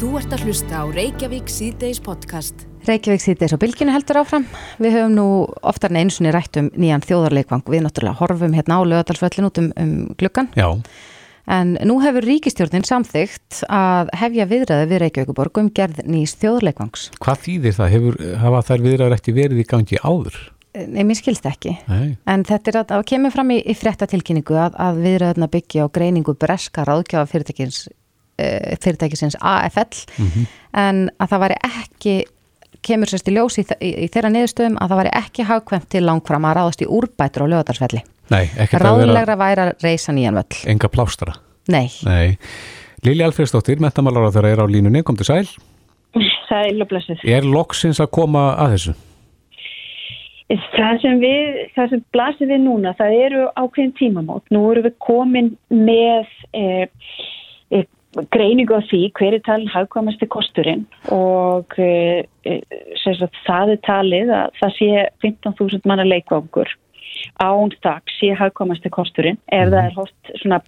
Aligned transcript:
Þú 0.00 0.14
ert 0.16 0.32
að 0.32 0.46
hlusta 0.48 0.78
á 0.80 0.84
Reykjavík 0.88 1.50
síðdeis 1.52 1.98
podcast. 2.00 2.62
Reykjavík 2.88 3.20
síðdeis 3.20 3.52
og 3.52 3.60
bylginu 3.60 3.92
heldur 3.92 4.22
áfram. 4.22 4.46
Við 4.80 4.94
höfum 4.96 5.12
nú 5.12 5.26
oftar 5.60 5.92
en 5.92 5.98
einsunni 6.00 6.32
rætt 6.32 6.56
um 6.56 6.70
nýjan 6.72 7.04
þjóðarleikvang. 7.04 7.66
Við 7.68 7.84
náttúrulega 7.84 8.16
horfum 8.16 8.56
hérna 8.56 8.78
á 8.80 8.88
lögadalsvöllin 8.88 9.48
út 9.50 9.60
um, 9.60 9.68
um 9.76 9.92
glukkan. 10.16 10.48
Já, 10.56 10.70
En 11.50 11.74
nú 11.82 11.96
hefur 11.98 12.22
ríkistjórnin 12.22 12.84
samþygt 12.86 13.64
að 13.66 14.10
hefja 14.20 14.44
viðræði 14.46 14.88
við 14.90 15.00
Reykjavíkuborg 15.02 15.58
um 15.58 15.70
gerð 15.74 16.00
nýs 16.06 16.36
þjóðarleikvangs. 16.38 17.08
hvað 17.18 17.40
þýðir 17.44 17.76
það? 17.76 17.92
Hefur, 17.96 18.18
hafa 18.44 18.60
þær 18.68 18.84
viðræður 18.86 19.16
ekki 19.16 19.34
verið 19.34 19.62
í 19.62 19.66
gangi 19.66 20.00
áður? 20.04 20.36
Nei, 20.70 21.02
mér 21.02 21.18
skilst 21.18 21.48
ekki. 21.50 21.72
Nei. 21.90 22.12
En 22.30 22.44
þetta 22.46 22.70
er 22.70 22.76
að, 22.84 22.92
að 23.00 23.06
kemur 23.10 23.34
fram 23.34 23.50
í, 23.50 23.58
í 23.58 23.74
fréttatilkynningu 23.74 24.54
að, 24.54 24.76
að 24.78 25.00
viðræðuna 25.02 25.48
byggja 25.50 25.88
á 25.90 25.94
greiningu 25.96 26.36
breska 26.38 26.84
ráðgjafa 26.86 27.26
fyrirtækins, 27.32 27.88
uh, 28.40 28.76
fyrirtækisins 28.82 29.38
AFL 29.40 30.00
en 30.80 31.08
að 31.18 31.32
það 31.32 31.42
væri 31.44 31.58
ekki 31.70 32.16
kemur 32.86 33.10
sérst 33.10 33.28
í 33.28 33.34
ljós 33.36 33.58
í, 33.60 33.64
í, 33.80 33.90
í 34.04 34.08
þeirra 34.08 34.30
niðurstöðum 34.32 34.78
að 34.80 34.92
það 34.92 35.00
væri 35.02 35.14
ekki 35.20 35.46
hagkvæmt 35.48 35.88
til 35.92 36.04
langfram 36.06 36.48
að 36.48 36.56
ráðast 36.56 36.84
í 36.84 36.88
úrbætur 36.88 37.44
á 37.44 37.52
lögadarsvelli. 37.52 38.02
Nei, 38.30 38.44
ekkert 38.56 38.84
að 38.86 39.00
vera 39.00 39.10
Ráðlegra 39.10 39.36
væri 39.40 39.64
að 39.64 39.72
reysa 39.84 40.14
nýjan 40.14 40.38
völl. 40.38 40.60
enga 40.70 40.88
plástra. 40.88 41.34
Nei. 41.68 41.90
Nei. 42.06 42.38
Lili 43.04 43.24
Alfredsdóttir, 43.24 43.80
mentamálar 43.80 44.32
þeirra 44.32 44.54
er 44.54 44.62
á 44.64 44.66
línunni, 44.68 45.02
kom 45.02 45.16
til 45.16 45.28
sæl. 45.28 45.46
Sæl 46.48 46.82
og 46.82 46.88
blessuð. 46.90 47.22
Er 47.24 47.46
loksins 47.46 48.00
að 48.02 48.10
koma 48.16 48.50
að 48.60 48.76
þessu? 48.76 48.96
Það 50.50 50.96
sem 51.04 51.20
við, 51.22 51.58
það 51.76 51.92
sem 51.92 52.00
blasir 52.10 52.48
við 52.50 52.62
núna, 52.64 52.92
það 52.98 53.16
eru 53.24 53.42
ákveðin 53.54 53.92
tímamót. 54.00 54.42
Nú 54.50 54.64
erum 54.72 54.86
við 54.88 54.96
komin 55.06 55.52
með 55.70 56.26
e, 56.50 56.88
e, 57.70 57.84
greiningu 58.34 58.74
á 58.74 58.82
því 58.90 59.00
hver 59.14 59.36
er 59.36 59.42
talin 59.46 59.70
hagkvæmasti 59.70 60.26
kosturinn 60.30 60.86
og 61.14 61.76
e, 61.78 62.26
sagt, 63.04 63.36
það 63.46 63.74
er 63.76 63.82
talið 63.86 64.32
að 64.34 64.56
það 64.58 64.76
sé 64.78 64.90
15.000 65.26 65.86
manna 65.86 66.06
leikvangur 66.08 66.72
án 67.38 67.74
þakk 67.84 68.14
sé 68.16 68.32
hagkvæmasti 68.38 68.90
kosturinn 68.94 69.38
ef 69.52 69.70
það 69.70 69.84
er 69.84 69.96
hótt 69.98 70.32
svona 70.42 70.60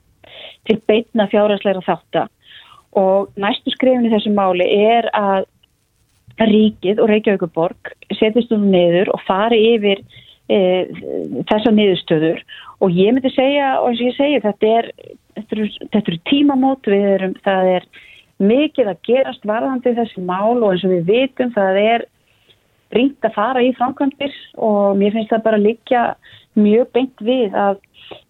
til 0.68 0.78
beitna 0.88 1.26
fjárhagsleira 1.32 1.82
þátta. 1.84 2.28
Og 2.98 3.32
næstu 3.40 3.72
skrifin 3.72 4.06
í 4.06 4.12
þessu 4.12 4.32
máli 4.36 4.66
er 4.68 5.08
að 5.16 5.48
ríkið 6.40 7.00
og 7.02 7.10
Reykjavíkuborg 7.10 7.92
setjast 8.18 8.52
nú 8.52 8.60
niður 8.64 9.10
og 9.14 9.22
fari 9.26 9.60
yfir 9.74 10.02
e, 10.48 10.58
þessa 11.50 11.72
niðurstöður 11.74 12.42
og 12.82 12.96
ég 12.96 13.14
myndi 13.14 13.30
segja 13.32 13.74
og 13.80 13.90
eins 13.90 14.00
og 14.00 14.08
ég 14.08 14.16
segi 14.18 14.40
þetta 14.44 14.72
er, 14.78 14.88
þetta 15.36 15.56
eru, 15.56 15.68
þetta 15.84 16.02
eru 16.02 16.20
tímamót 16.30 16.90
við 16.90 17.06
erum, 17.12 17.36
það 17.44 17.70
er 17.76 17.86
mikið 18.42 18.90
að 18.90 19.02
gerast 19.08 19.46
varðandi 19.46 19.94
þessi 19.98 20.24
mál 20.26 20.58
og 20.58 20.72
eins 20.72 20.86
og 20.86 20.94
við 20.96 21.10
vitum 21.12 21.52
það 21.54 21.80
er 21.82 22.06
brínt 22.92 23.24
að 23.24 23.36
fara 23.36 23.64
í 23.64 23.72
framkvæmdir 23.78 24.38
og 24.60 24.96
mér 25.00 25.14
finnst 25.16 25.32
það 25.32 25.44
bara 25.46 25.60
líka 25.62 26.06
mjög 26.58 26.90
beint 26.92 27.24
við 27.24 27.54
að, 27.56 27.78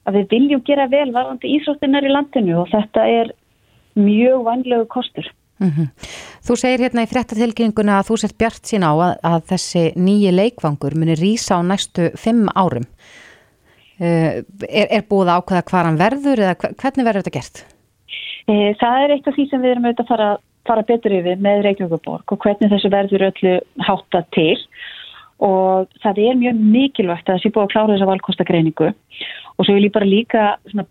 að 0.07 0.19
við 0.19 0.35
viljum 0.37 0.67
gera 0.67 0.89
vel 0.93 1.09
varðandi 1.15 1.55
íþróttinnar 1.57 2.07
í 2.07 2.13
landinu 2.13 2.61
og 2.63 2.69
þetta 2.71 3.07
er 3.11 3.33
mjög 3.99 4.45
vanlegu 4.47 4.87
kostur. 4.93 5.27
Mm 5.63 5.91
Þú 6.43 6.57
segir 6.59 6.81
hérna 6.83 7.05
í 7.05 7.07
fréttatilkynninguna 7.07 8.01
að 8.01 8.09
þú 8.09 8.17
sett 8.19 8.33
bjart 8.35 8.67
sín 8.67 8.83
á 8.83 8.91
að, 8.91 9.13
að 9.23 9.45
þessi 9.53 9.83
nýji 9.95 10.33
leikvangur 10.35 10.97
muni 10.99 11.15
rýsa 11.15 11.55
á 11.55 11.63
næstu 11.63 12.09
fimm 12.19 12.49
árum. 12.59 12.83
Uh, 14.01 14.41
er, 14.69 14.87
er 14.89 15.03
búið 15.09 15.35
ákveða 15.37 15.67
hvað 15.69 15.87
hann 15.89 16.01
verður 16.01 16.41
eða 16.47 16.57
hve- 16.63 16.73
hvernig 16.81 17.07
verður 17.07 17.23
þetta 17.27 17.37
gert? 17.37 17.61
Eh, 18.49 18.71
Það 18.81 19.03
er 19.05 19.13
eitt 19.15 19.29
af 19.29 19.37
því 19.37 19.45
sem 19.51 19.63
við 19.63 19.75
erum 19.75 19.85
auðvitað 19.87 20.05
að 20.07 20.11
fara, 20.13 20.31
fara 20.67 20.83
betur 20.89 21.15
yfir 21.19 21.43
með 21.45 21.63
Reykjavíkuborg 21.67 22.33
og 22.35 22.43
hvernig 22.43 22.73
þessu 22.73 22.91
verður 22.91 23.27
öllu 23.29 23.53
hátta 23.87 24.25
til 24.35 24.57
og 25.43 25.89
það 26.03 26.19
er 26.23 26.37
mjög 26.39 26.59
mikilvægt 26.73 27.31
að 27.31 27.41
sé 27.43 27.51
búið 27.51 27.65
að 27.67 27.73
klára 27.75 27.95
þessa 27.95 28.09
valkostagreiningu 28.11 28.89
og 28.93 29.67
svo 29.67 29.75
vil 29.77 29.87
ég 29.89 29.95
bara 29.95 30.09
líka 30.09 30.45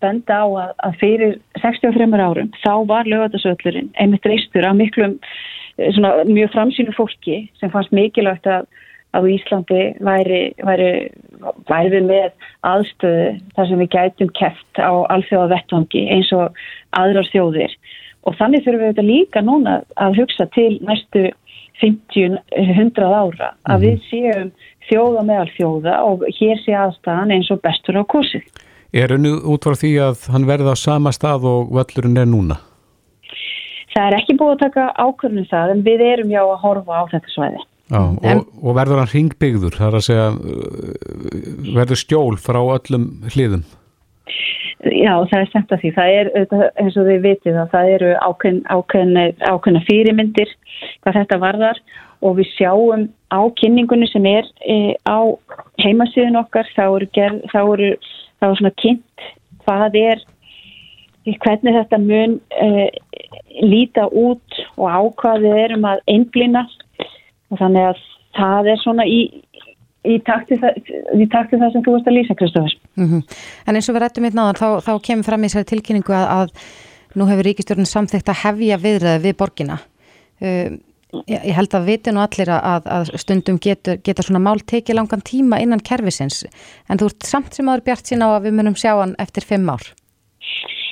benda 0.03 0.41
á 0.43 0.47
að, 0.47 0.73
að 0.87 0.97
fyrir 1.01 1.33
63 1.63 2.07
árum 2.19 2.51
þá 2.61 2.73
var 2.89 3.09
lögatarsöllurinn 3.09 3.91
einmitt 3.99 4.27
reistur 4.27 4.67
af 4.67 4.75
miklum 4.79 5.17
eh, 5.79 5.91
svona 5.95 6.23
mjög 6.27 6.51
framsýnu 6.55 6.95
fólki 6.97 7.41
sem 7.59 7.71
fannst 7.73 7.95
mikilvægt 7.95 8.47
að 8.47 8.67
á 9.11 9.19
Íslandi 9.19 9.81
væri, 9.99 10.41
væri, 10.63 10.91
væri 11.69 11.91
við 11.95 12.07
með 12.07 12.47
aðstöðu 12.67 13.27
þar 13.55 13.69
sem 13.69 13.83
við 13.83 13.91
gætum 13.95 14.31
keft 14.39 14.81
á 14.81 14.91
alþjóða 15.11 15.51
vettvangi 15.55 16.05
eins 16.15 16.31
og 16.35 16.61
aðrar 16.97 17.27
þjóðir 17.31 17.75
og 18.27 18.37
þannig 18.37 18.65
þurfum 18.65 18.83
við 18.83 18.91
þetta 18.91 19.07
líka 19.07 19.43
núna 19.45 19.77
að 19.99 20.19
hugsa 20.21 20.47
til 20.55 20.73
næstu 20.85 21.29
50-100 21.81 23.07
ára 23.09 23.53
að 23.65 23.87
við 23.87 24.03
séum 24.09 24.51
þjóða 24.89 25.23
meðal 25.27 25.53
þjóða 25.55 25.95
og 26.07 26.25
hér 26.37 26.59
sé 26.61 26.75
aðstæðan 26.77 27.33
eins 27.35 27.49
og 27.53 27.61
bestur 27.65 27.97
á 27.97 28.03
kursið. 28.05 28.45
Er 28.93 29.13
hennu 29.13 29.37
út 29.47 29.65
frá 29.65 29.77
því 29.79 29.93
að 30.03 30.27
hann 30.33 30.45
verði 30.49 30.75
á 30.75 30.77
sama 30.77 31.13
stað 31.15 31.47
og 31.47 31.71
völlurinn 31.73 32.19
er 32.21 32.29
núna? 32.29 32.59
Það 33.91 34.07
er 34.07 34.17
ekki 34.19 34.37
búið 34.39 34.53
að 34.53 34.63
taka 34.65 34.87
ákvörnum 34.99 35.47
það 35.51 35.73
en 35.73 35.83
við 35.87 36.03
erum 36.05 36.31
já 36.31 36.41
að 36.43 36.59
horfa 36.63 37.01
á 37.01 37.03
þetta 37.11 37.33
svæði. 37.33 37.63
Já, 37.91 37.99
og, 37.99 38.23
En- 38.23 38.45
og 38.61 38.75
verður 38.77 39.01
hann 39.01 39.11
ringbyggður, 39.11 39.75
það 39.75 39.87
er 39.89 39.99
að 39.99 40.07
segja, 40.07 40.27
uh, 40.31 41.75
verður 41.75 41.99
stjól 41.99 42.35
frá 42.39 42.61
öllum 42.63 43.07
hliðum? 43.33 43.65
Já, 44.81 45.13
það 45.29 45.39
er 45.41 45.49
stemt 45.49 45.73
að 45.75 45.81
því. 45.81 45.89
Það 45.93 46.13
er 46.19 46.29
eins 46.81 46.95
og 46.97 47.09
þið 47.09 47.19
vitið 47.25 47.57
að 47.61 47.73
það 47.73 47.89
eru 47.95 48.13
ákveðn, 48.17 48.61
ákveðn, 48.65 49.19
ákveðna 49.45 49.81
fyrirmyndir 49.85 50.53
hvað 51.03 51.19
þetta 51.19 51.37
varðar 51.43 51.81
og 52.21 52.37
við 52.37 52.49
sjáum 52.55 53.07
á 53.33 53.39
kynningunni 53.57 54.07
sem 54.09 54.25
er 54.29 54.47
e, 54.61 54.95
á 55.05 55.19
heimasíðun 55.81 56.39
okkar 56.41 56.69
þá 56.75 56.83
eru, 56.87 57.07
gerð, 57.13 57.45
þá 57.53 57.61
eru 57.61 57.89
þá 58.41 58.47
er 58.47 58.59
svona 58.59 58.73
kynnt 58.81 59.25
hvað 59.65 59.97
er 60.01 60.23
hvernig 61.41 61.77
þetta 61.77 62.01
mun 62.01 62.37
e, 62.57 62.89
líta 63.61 64.07
út 64.09 64.61
og 64.77 64.85
á 64.89 65.01
hvað 65.21 65.45
við 65.45 65.59
erum 65.65 65.89
að 65.89 66.05
einblina 66.09 66.65
og 67.51 67.59
þannig 67.59 67.89
að 67.91 68.03
það 68.37 68.69
er 68.73 68.81
svona 68.81 69.07
í, 69.07 69.19
í 70.07 70.17
takti 70.27 70.57
það, 70.61 70.77
sem 71.73 71.83
þú 71.85 71.97
ert 71.97 72.07
að 72.09 72.17
lýsa, 72.17 72.37
Kristofur. 72.39 72.77
Mm 72.99 73.23
En 73.67 73.75
eins 73.75 73.89
og 73.89 73.95
við 73.95 74.03
rættum 74.05 74.27
hérna 74.27 74.51
þá, 74.57 74.69
þá 74.87 74.93
kemur 75.07 75.27
fram 75.27 75.43
í 75.43 75.49
þessari 75.49 75.71
tilkynningu 75.71 76.15
að, 76.15 76.27
að 76.37 77.19
nú 77.19 77.27
hefur 77.27 77.47
ríkistjórnin 77.49 77.89
samþykkt 77.89 78.31
að 78.31 78.41
hefja 78.45 78.77
viðræði 78.81 79.23
við 79.25 79.37
borgina. 79.37 79.77
Uh, 80.41 80.79
ég, 81.27 81.53
held 81.55 81.75
að 81.75 81.87
viti 81.89 82.11
nú 82.13 82.21
allir 82.23 82.51
að, 82.55 82.87
að 82.87 83.11
stundum 83.19 83.59
getur, 83.61 83.99
geta 84.03 84.23
svona 84.25 84.41
mál 84.43 84.59
tekið 84.59 84.97
langan 84.97 85.23
tíma 85.27 85.59
innan 85.61 85.83
kerfisins 85.83 86.45
en 86.87 87.01
þú 87.01 87.11
ert 87.11 87.27
samt 87.27 87.57
sem 87.57 87.67
aður 87.67 87.85
bjart 87.89 88.07
sín 88.07 88.23
á 88.23 88.31
að 88.31 88.47
við 88.47 88.57
munum 88.59 88.77
sjá 88.79 88.93
hann 88.95 89.17
eftir 89.19 89.45
fimm 89.47 89.69
ár. 89.69 89.83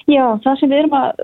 Já, 0.09 0.26
það 0.44 0.59
sem 0.59 0.72
við 0.72 0.81
erum 0.84 0.97
að 0.97 1.24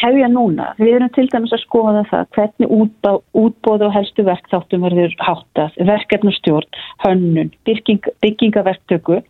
hefja 0.00 0.28
núna, 0.30 0.70
við 0.78 0.98
erum 0.98 1.12
til 1.14 1.26
dæmis 1.32 1.54
að 1.56 1.64
skoða 1.64 2.04
það 2.10 2.28
hvernig 2.36 2.74
útbá, 2.76 3.10
útbóð 3.36 3.86
og 3.88 3.96
helstu 3.96 4.26
verkþáttum 4.28 4.86
verður 4.86 5.16
háttað, 5.24 5.80
verkefnustjórn, 5.90 6.78
hönnun, 7.04 7.50
bygging, 7.68 8.06
byggingaverktöku 8.24 9.20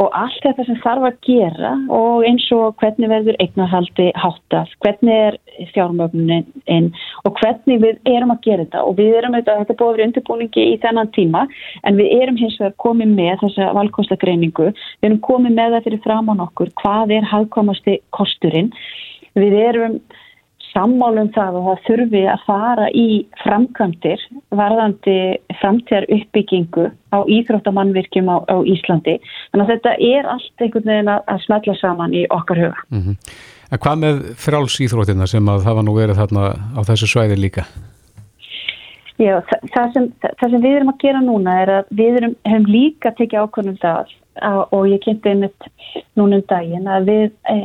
og 0.00 0.08
allt 0.16 0.38
þetta 0.40 0.64
sem 0.64 0.78
þarf 0.80 1.06
að 1.10 1.16
gera 1.26 1.70
og 1.92 2.24
eins 2.24 2.46
og 2.56 2.78
hvernig 2.80 3.10
verður 3.10 3.36
eignarhaldi 3.42 4.06
háttað, 4.16 4.70
hvernig 4.80 5.18
er 5.26 5.36
fjármögnunin 5.74 6.88
og 7.28 7.36
hvernig 7.40 7.82
við 7.82 8.00
erum 8.08 8.32
að 8.32 8.40
gera 8.46 8.64
þetta. 8.64 8.84
Og 8.86 8.96
við 9.00 9.18
erum 9.18 9.36
auðvitað, 9.36 9.60
þetta 9.60 9.76
búið 9.76 9.90
að 9.90 9.98
vera 9.98 10.08
undirbúningi 10.08 10.66
í 10.70 10.78
þennan 10.80 11.12
tíma 11.16 11.44
en 11.84 12.00
við 12.00 12.16
erum 12.16 12.40
hins 12.40 12.56
vegar 12.62 12.78
komið 12.86 13.14
með 13.18 13.44
þessa 13.44 13.68
valkostagreiningu, 13.76 14.70
við 14.72 15.10
erum 15.10 15.22
komið 15.28 15.56
með 15.58 15.76
það 15.76 15.86
fyrir 15.88 16.04
framann 16.06 16.44
okkur, 16.46 16.72
hvað 16.80 17.16
er 17.18 17.30
hagkomasti 17.34 18.00
kosturinn, 18.16 18.72
við 19.38 19.56
erum 19.60 20.00
sammálum 20.70 21.30
það 21.34 21.56
og 21.58 21.64
það 21.66 21.86
þurfi 21.86 22.24
að 22.30 22.42
fara 22.46 22.88
í 22.94 23.06
framkvæmdir 23.42 24.20
varðandi 24.54 25.16
framtíðar 25.58 26.06
uppbyggingu 26.14 26.84
á 27.10 27.18
íþróttamannvirkjum 27.26 28.30
á, 28.30 28.36
á 28.46 28.56
Íslandi. 28.62 29.16
Þannig 29.50 29.64
að 29.64 29.72
þetta 29.74 29.94
er 30.10 30.28
allt 30.34 30.62
einhvern 30.62 30.92
veginn 30.92 31.10
að, 31.10 31.24
að 31.26 31.42
smetla 31.46 31.78
saman 31.80 32.14
í 32.14 32.26
okkar 32.30 32.62
huga. 32.64 32.84
Mm 32.94 33.16
En 33.70 33.78
hvað 33.78 34.00
með 34.02 34.22
frálsýþróttina 34.42 35.28
sem 35.30 35.46
að 35.50 35.68
var 35.68 35.84
nú 35.86 35.92
verið 35.94 36.18
þarna 36.18 36.46
á 36.74 36.80
þessu 36.88 37.06
svæði 37.06 37.36
líka? 37.38 37.62
Já, 39.20 39.36
það, 39.46 39.66
það, 39.74 39.92
sem, 39.94 40.08
það 40.24 40.54
sem 40.54 40.64
við 40.64 40.74
erum 40.78 40.90
að 40.90 41.02
gera 41.04 41.20
núna 41.22 41.54
er 41.62 41.72
að 41.76 41.92
við 42.00 42.18
erum, 42.18 42.34
hefum 42.48 42.66
líka 42.72 43.12
tekið 43.18 43.44
ákvörnum 43.44 43.76
það 43.82 44.00
að, 44.00 44.14
og 44.46 44.88
ég 44.88 45.02
kynnti 45.04 45.32
einmitt 45.32 45.68
núna 46.18 46.40
um 46.40 46.46
daginn 46.48 46.88
að 46.88 47.10
við 47.10 47.26
e, 47.52 47.56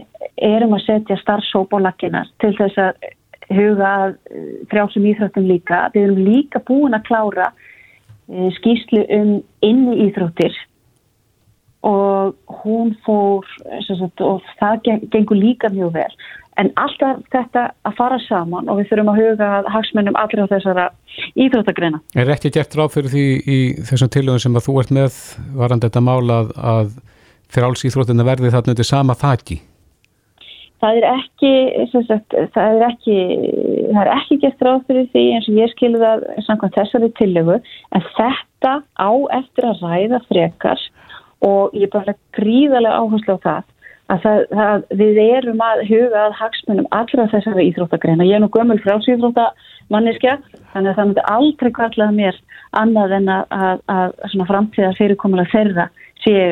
erum 0.44 0.76
að 0.78 0.86
setja 0.86 1.18
starfsóp 1.22 1.74
á 1.76 1.80
lakkinar 1.88 2.32
til 2.44 2.54
þess 2.58 2.80
að 2.82 3.10
huga 3.56 3.90
að 4.06 4.16
frjálsum 4.72 5.06
íþróttum 5.06 5.50
líka. 5.50 5.86
Við 5.94 6.08
erum 6.08 6.24
líka 6.26 6.62
búin 6.66 6.98
að 6.98 7.06
klára 7.10 7.52
e, 8.30 8.50
skýslu 8.58 9.06
um 9.20 9.36
inni 9.66 10.00
íþróttir 10.08 10.56
og 11.86 12.58
hún 12.64 12.96
fór 13.06 13.46
sagt, 13.86 14.22
og 14.22 14.42
það 14.60 14.82
geng- 14.88 15.06
gengur 15.14 15.38
líka 15.38 15.70
mjög 15.74 15.94
vel 16.00 16.12
en 16.62 16.72
alltaf 16.80 17.20
þetta 17.34 17.66
að 17.88 17.98
fara 17.98 18.20
saman 18.26 18.70
og 18.72 18.80
við 18.80 18.92
þurfum 18.92 19.12
að 19.12 19.20
huga 19.22 19.50
hagsmennum 19.74 20.18
allra 20.20 20.48
þessara 20.52 20.88
íþróttagreina. 21.36 22.00
Er 22.16 22.32
ekki 22.32 22.52
gert 22.56 22.76
ráð 22.80 22.96
fyrir 22.96 23.12
því 23.12 23.26
í 23.44 23.60
þessum 23.90 24.12
tilöðum 24.16 24.44
sem 24.46 24.58
að 24.60 24.68
þú 24.70 24.78
ert 24.82 24.96
með 24.96 25.22
varandi 25.60 25.90
þetta 25.90 26.04
mála 26.08 26.42
að, 26.44 26.52
að 26.76 26.92
frálsýþróttina 27.56 28.28
verði 28.28 28.54
þarna 28.56 28.76
undir 28.76 28.88
sama 28.88 29.18
þakki? 29.20 29.60
Það 30.84 30.98
er 31.00 31.06
ekki, 31.08 31.52
sagt, 31.94 32.34
það 32.54 32.74
er 32.76 32.84
ekki, 32.90 33.16
það 33.90 34.02
er 34.02 34.10
ekki 34.12 34.38
gett 34.44 34.66
ráð 34.68 34.82
fyrir 34.90 35.08
því 35.14 35.24
eins 35.34 35.48
og 35.50 35.60
ég 35.62 35.72
skilur 35.72 36.04
það 36.04 36.26
samkvæmt 36.46 36.76
þessari 36.78 37.10
tillögu 37.20 37.56
en 37.96 38.04
þetta 38.18 38.74
á 39.00 39.12
eftir 39.40 39.70
að 39.72 39.86
ræða 39.88 40.20
frekar 40.28 40.84
og 41.44 41.74
ég 41.76 41.92
bara 41.94 42.16
gríðarlega 42.38 43.02
áherslu 43.02 43.36
á 43.36 43.46
það 43.46 43.64
að 44.14 44.22
það, 44.26 44.44
það, 44.52 44.84
við 45.00 45.22
erum 45.24 45.64
að 45.66 45.82
huga 45.90 46.26
að 46.28 46.36
hagsmunum 46.40 46.90
allra 46.94 47.26
þessari 47.32 47.66
íþróttagreina. 47.72 48.28
Ég 48.28 48.38
er 48.38 48.44
nú 48.44 48.52
gömul 48.54 48.78
frálsýþróttamanniska 48.84 50.36
þannig 50.74 50.92
að 50.92 51.00
það 51.00 51.10
myndi 51.10 51.26
aldrei 51.34 51.72
kallað 51.80 52.14
mér 52.20 52.40
annað 52.76 53.18
en 53.20 53.34
að, 53.34 53.58
að, 53.90 54.14
að 54.28 54.46
framtíða 54.52 54.94
fyrirkomulega 55.00 55.54
þeirra 55.54 55.88
séu 56.22 56.46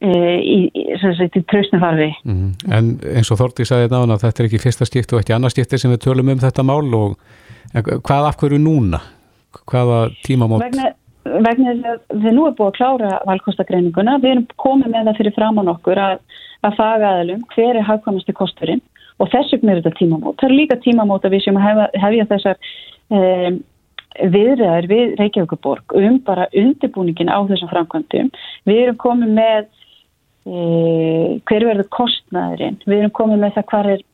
e, 0.00 0.10
í, 0.40 0.58
í, 0.74 1.44
tröstnufarfi. 1.52 2.10
Mm. 2.26 2.50
En 2.72 2.92
eins 3.14 3.30
og 3.30 3.40
Þorti 3.40 3.68
sagði 3.68 3.92
nána 3.92 4.16
að 4.16 4.26
þetta 4.26 4.42
er 4.42 4.50
ekki 4.50 4.64
fyrsta 4.64 4.88
skipti 4.88 5.16
og 5.16 5.22
ekki 5.22 5.36
annars 5.36 5.54
skipti 5.56 5.78
sem 5.78 5.94
við 5.94 6.04
tölum 6.08 6.34
um 6.34 6.42
þetta 6.42 6.66
mál 6.66 6.82
og 6.96 7.18
hvað 7.76 8.30
af 8.32 8.40
hverju 8.40 8.58
núna? 8.62 9.02
Hvaða 9.66 10.08
tímamót? 10.22 10.62
Vegna 10.62 10.92
vegna 11.24 11.74
þess 11.74 11.88
að 11.90 12.22
við 12.22 12.36
nú 12.36 12.44
erum 12.46 12.56
búið 12.58 12.70
að 12.70 12.76
klára 12.78 13.10
valkostagreininguna, 13.28 14.18
við 14.22 14.34
erum 14.34 14.46
komið 14.60 14.94
með 14.94 15.10
það 15.10 15.18
fyrir 15.20 15.36
fram 15.36 15.60
á 15.60 15.62
nokkur 15.68 16.00
að, 16.00 16.22
að 16.66 16.78
faga 16.78 17.10
aðalum 17.14 17.42
hver 17.54 17.74
er 17.76 17.88
hafðkvæmasti 17.88 18.36
kosturinn 18.36 18.82
og 19.20 19.28
þess 19.32 19.52
vegna 19.54 19.74
er 19.74 19.82
þetta 19.82 19.98
tímamót. 19.98 20.38
Það 20.40 20.48
er 20.48 20.56
líka 20.56 20.78
tímamót 20.80 21.26
að 21.26 21.36
við 21.36 21.50
að 21.50 21.66
hefja, 21.66 21.88
hefja 22.04 22.28
þessar 22.30 22.70
um, 23.18 23.58
viðræðar 24.34 24.88
við 24.90 25.12
Reykjavíkuborg 25.20 25.96
um 26.00 26.16
bara 26.26 26.48
undirbúningin 26.56 27.32
á 27.32 27.38
þessum 27.48 27.70
framkvæmdum. 27.72 28.30
Við 28.68 28.82
erum 28.84 29.00
komið 29.00 29.34
með 29.36 29.68
um, 30.48 31.36
hver 31.50 31.68
verður 31.68 31.90
kostnæðurinn, 31.94 32.80
við 32.86 33.02
erum 33.02 33.16
komið 33.20 33.44
með 33.44 33.58
það 33.58 33.68
hvað 33.74 33.92
er 33.94 34.06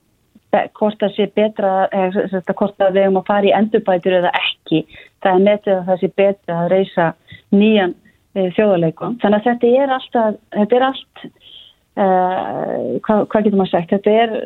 hvort 0.53 0.99
það 1.01 1.15
sé 1.17 1.27
betra 1.37 1.73
eða 1.93 2.55
hvort 2.55 2.77
það 2.79 2.95
við 2.95 3.03
erum 3.03 3.21
að 3.21 3.29
fara 3.29 3.49
í 3.49 3.55
endurbætur 3.57 4.19
eða 4.21 4.33
ekki 4.41 4.83
það 5.25 5.33
er 5.33 5.45
metið 5.49 5.75
að 5.75 5.87
það 5.91 6.03
sé 6.03 6.11
betra 6.23 6.59
að 6.63 6.71
reysa 6.73 7.09
nýjan 7.53 7.95
e, 8.37 8.49
þjóðarleikum 8.57 9.19
þannig 9.23 9.39
að 9.39 9.49
þetta 9.51 9.73
er 9.83 9.95
alltaf 9.99 10.41
þetta 10.57 10.79
er 10.79 10.87
allt 10.91 11.25
uh, 11.27 12.83
hvað, 13.07 13.23
hvað 13.33 13.47
getur 13.47 13.61
maður 13.61 13.73
sagt 13.75 13.95
þetta 13.97 14.19
er 14.25 14.37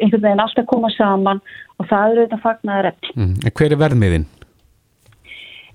einhvern 0.00 0.26
veginn 0.26 0.44
alltaf 0.44 0.64
að 0.64 0.70
koma 0.74 0.92
saman 0.96 1.42
og 1.78 1.88
það 1.90 2.12
eru 2.12 2.26
þetta 2.26 2.42
fagnar 2.44 2.92
eftir 2.92 3.16
mm. 3.16 3.34
Hver 3.50 3.74
er 3.74 3.82
verðmiðin? 3.84 4.28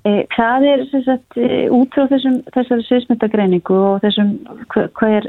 Það 0.05 0.63
er 0.69 0.81
sagt, 1.01 1.37
út 1.73 1.95
frá 1.97 2.03
þessum, 2.11 2.35
þessari 2.53 2.83
sviðsmyndagreiningu 2.85 3.77
og 3.87 4.03
þessum 4.03 4.35
hvað 4.69 5.15
er 5.17 5.27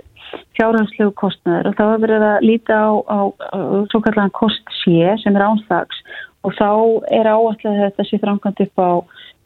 fjárhanslegu 0.56 1.12
kostnæður 1.20 1.70
og 1.70 1.76
þá 1.78 1.84
er 1.86 2.00
verið 2.04 2.24
að 2.28 2.46
líta 2.46 2.78
á, 2.78 2.90
á, 3.06 3.18
á 3.52 3.58
svo 3.92 4.00
kallan 4.04 4.32
kostsé 4.36 5.16
sem 5.22 5.36
er 5.36 5.44
ánþags 5.46 6.00
og 6.46 6.56
þá 6.56 6.70
er 7.18 7.28
áallega 7.28 7.76
þetta 7.84 8.06
sé 8.08 8.20
framkvæmt 8.22 8.64
upp 8.66 8.82
á 8.82 8.90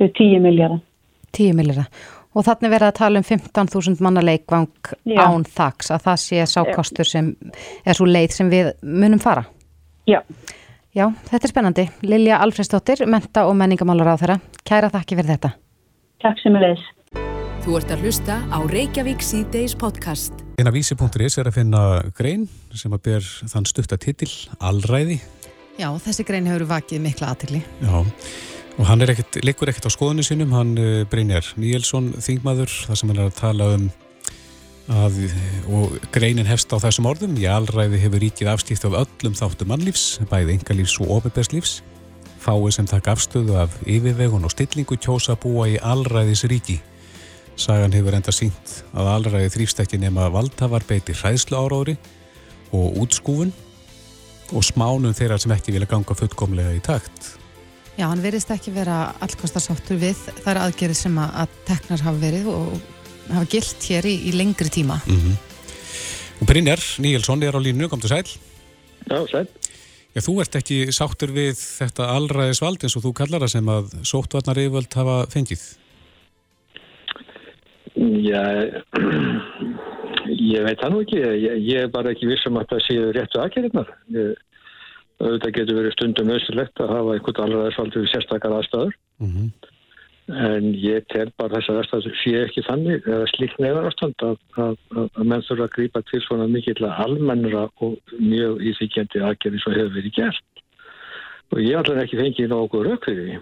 10 0.00 0.40
miljardar. 0.44 0.80
10 1.36 1.56
miljardar. 1.56 1.90
Og 2.30 2.46
þannig 2.46 2.70
verið 2.70 2.88
að 2.88 2.98
tala 3.00 3.20
um 3.20 3.26
15.000 3.26 4.04
manna 4.04 4.22
leikvang 4.22 4.68
Já. 5.08 5.24
án 5.26 5.44
þags 5.48 5.90
að 5.90 6.04
það 6.06 6.20
sé 6.22 6.44
sákostur 6.46 7.08
sem 7.08 7.32
er 7.84 7.98
svo 7.98 8.06
leið 8.06 8.36
sem 8.36 8.52
við 8.52 8.70
munum 8.86 9.22
fara. 9.22 9.42
Já. 10.06 10.20
Já, 10.94 11.06
þetta 11.30 11.46
er 11.46 11.52
spennandi. 11.52 11.88
Lilja 12.02 12.38
Alfredsdóttir, 12.42 13.04
menta 13.06 13.44
og 13.46 13.54
menningamálar 13.58 14.14
á 14.14 14.20
þeirra. 14.22 14.38
Kæra 14.66 14.90
þakki 14.90 15.18
fyrir 15.18 15.34
þetta. 15.34 15.52
Takk 16.22 16.40
sem 16.42 16.56
er 16.58 16.66
leiðis. 16.66 16.86
Þú 17.60 17.74
ert 17.76 17.90
að 17.92 18.06
hlusta 18.06 18.38
á 18.48 18.58
Reykjavík 18.64 19.20
C-Days 19.20 19.74
podcast. 19.76 20.32
Eina 20.56 20.70
vísi.is 20.72 21.34
er 21.36 21.50
að 21.50 21.58
finna 21.58 21.82
grein 22.16 22.46
sem 22.72 22.94
að 22.96 23.02
ber 23.04 23.26
þann 23.52 23.66
stuttatitil 23.68 24.30
Allræði. 24.64 25.18
Já, 25.76 25.90
þessi 26.00 26.24
grein 26.24 26.48
hefur 26.48 26.64
vakið 26.70 27.02
mikla 27.04 27.34
aðtilli. 27.34 27.60
Já, 27.84 27.98
og 28.80 28.88
hann 28.88 29.04
er 29.04 29.12
ekkert, 29.12 29.42
likur 29.44 29.68
ekkert 29.68 29.90
á 29.92 29.92
skoðunni 29.92 30.24
sinum, 30.24 30.56
hann 30.56 30.72
uh, 30.80 31.04
Brynjar 31.12 31.52
Níelsson, 31.60 32.14
þingmaður, 32.24 32.72
þar 32.88 33.02
sem 33.02 33.12
hann 33.12 33.20
er 33.20 33.28
að 33.28 33.38
tala 33.42 33.70
um 33.76 33.88
að, 34.96 35.22
og 35.68 35.96
greinin 36.16 36.48
hefst 36.48 36.72
á 36.72 36.80
þessum 36.80 37.12
orðum, 37.12 37.36
í 37.36 37.44
allræði 37.44 38.00
hefur 38.00 38.24
ríkið 38.24 38.54
afstíft 38.54 38.88
af 38.88 39.02
öllum 39.04 39.36
þáttu 39.36 39.68
mannlífs, 39.68 40.14
bæði 40.32 40.56
engalífs 40.56 40.96
og 41.04 41.12
ofinbærslífs, 41.20 41.82
fáið 42.40 42.78
sem 42.78 42.88
takk 42.88 43.12
afstöðu 43.12 43.60
af 43.66 43.76
yfirvegun 43.84 44.48
og 44.48 44.56
stillingu 44.56 44.96
kjósa 44.96 45.36
búa 45.36 45.68
í 45.68 45.76
allræðis 45.76 46.48
ríki 46.48 46.80
Sagan 47.60 47.92
hefur 47.92 48.14
enda 48.16 48.32
sínt 48.32 48.78
að 48.96 49.08
allraði 49.12 49.50
þrýfstekki 49.52 49.98
nema 50.00 50.30
valdhafar 50.32 50.84
beiti 50.88 51.12
hræðslu 51.12 51.58
áráðri 51.60 51.96
og 52.72 52.96
útskúfun 53.02 53.50
og 54.56 54.64
smánum 54.64 55.12
þeirra 55.16 55.36
sem 55.38 55.52
ekki 55.52 55.74
vilja 55.74 55.90
ganga 55.90 56.16
fullkomlega 56.16 56.72
í 56.72 56.80
takt. 56.84 57.34
Já, 57.98 58.06
hann 58.08 58.22
verðist 58.24 58.50
ekki 58.54 58.72
vera 58.72 59.10
allkostasáttur 59.20 60.00
við 60.00 60.22
þar 60.40 60.62
aðgerið 60.62 60.98
sem 61.02 61.18
að, 61.20 61.34
að 61.42 61.58
teknar 61.68 62.04
hafa 62.06 62.22
verið 62.22 62.48
og 62.54 62.78
hafa 63.28 63.50
gilt 63.52 63.88
hér 63.90 64.08
í, 64.08 64.14
í 64.30 64.32
lengri 64.38 64.72
tíma. 64.72 64.96
Mm 65.04 65.20
-hmm. 65.20 65.36
Og 66.40 66.48
Brynjar 66.48 66.80
Níelsson 66.98 67.42
er 67.44 67.52
á 67.52 67.60
línu, 67.60 67.88
kom 67.88 68.00
til 68.00 68.08
sæl. 68.08 68.24
Já, 69.04 69.20
sæl. 69.28 69.46
Já, 70.14 70.20
þú 70.24 70.40
ert 70.40 70.56
ekki 70.56 70.78
sáttur 70.96 71.30
við 71.30 71.60
þetta 71.60 72.08
allraðisvald 72.16 72.80
eins 72.82 72.96
og 72.96 73.04
þú 73.04 73.12
kallar 73.12 73.44
það 73.44 73.52
sem 73.52 73.68
að 73.68 73.92
sóttvarnar 74.02 74.58
yfirvöld 74.58 74.96
hafa 74.96 75.26
fengið. 75.28 75.60
Já, 78.00 78.44
ég 80.56 80.62
veit 80.64 80.80
það 80.80 80.92
nú 80.94 81.00
ekki. 81.04 81.18
Ég, 81.20 81.58
ég 81.68 81.82
er 81.84 81.90
bara 81.92 82.14
ekki 82.14 82.30
vissum 82.30 82.56
að 82.60 82.70
það 82.72 82.86
séu 82.86 83.10
réttu 83.16 83.42
aðgerðinar. 83.42 83.90
Þetta 85.20 85.50
getur 85.52 85.76
verið 85.76 85.96
stundum 85.96 86.32
auðvitað 86.32 86.86
að 86.86 86.94
hafa 86.96 87.16
einhvern 87.16 87.44
alveg 87.44 88.08
sérstakar 88.08 88.56
aðstæður. 88.56 88.96
Mm 89.20 89.34
-hmm. 89.34 89.50
En 90.30 90.74
ég 90.78 91.04
tel 91.10 91.28
bara 91.36 91.58
þessar 91.58 91.80
aðstæður 91.80 92.16
sé 92.22 92.32
ekki 92.44 92.62
þannig, 92.62 93.06
eða 93.06 93.26
slíkt 93.34 93.58
nefnar 93.58 93.88
ástand 93.90 94.22
að, 94.22 94.36
að, 94.56 94.76
að 94.96 95.24
menn 95.26 95.42
þurfa 95.48 95.66
að 95.66 95.74
grípa 95.76 96.02
til 96.06 96.20
svona 96.24 96.46
mikill 96.46 96.86
almennra 96.86 97.68
og 97.82 97.98
mjög 98.18 98.62
íþykjandi 98.70 99.24
aðgerði 99.26 99.60
svo 99.60 99.72
hefur 99.74 99.96
verið 99.98 100.14
gert. 100.14 100.62
Og 101.50 101.58
ég 101.60 101.76
alveg 101.76 102.04
ekki 102.04 102.20
fengið 102.20 102.48
nokkuð 102.48 102.92
því. 103.04 103.40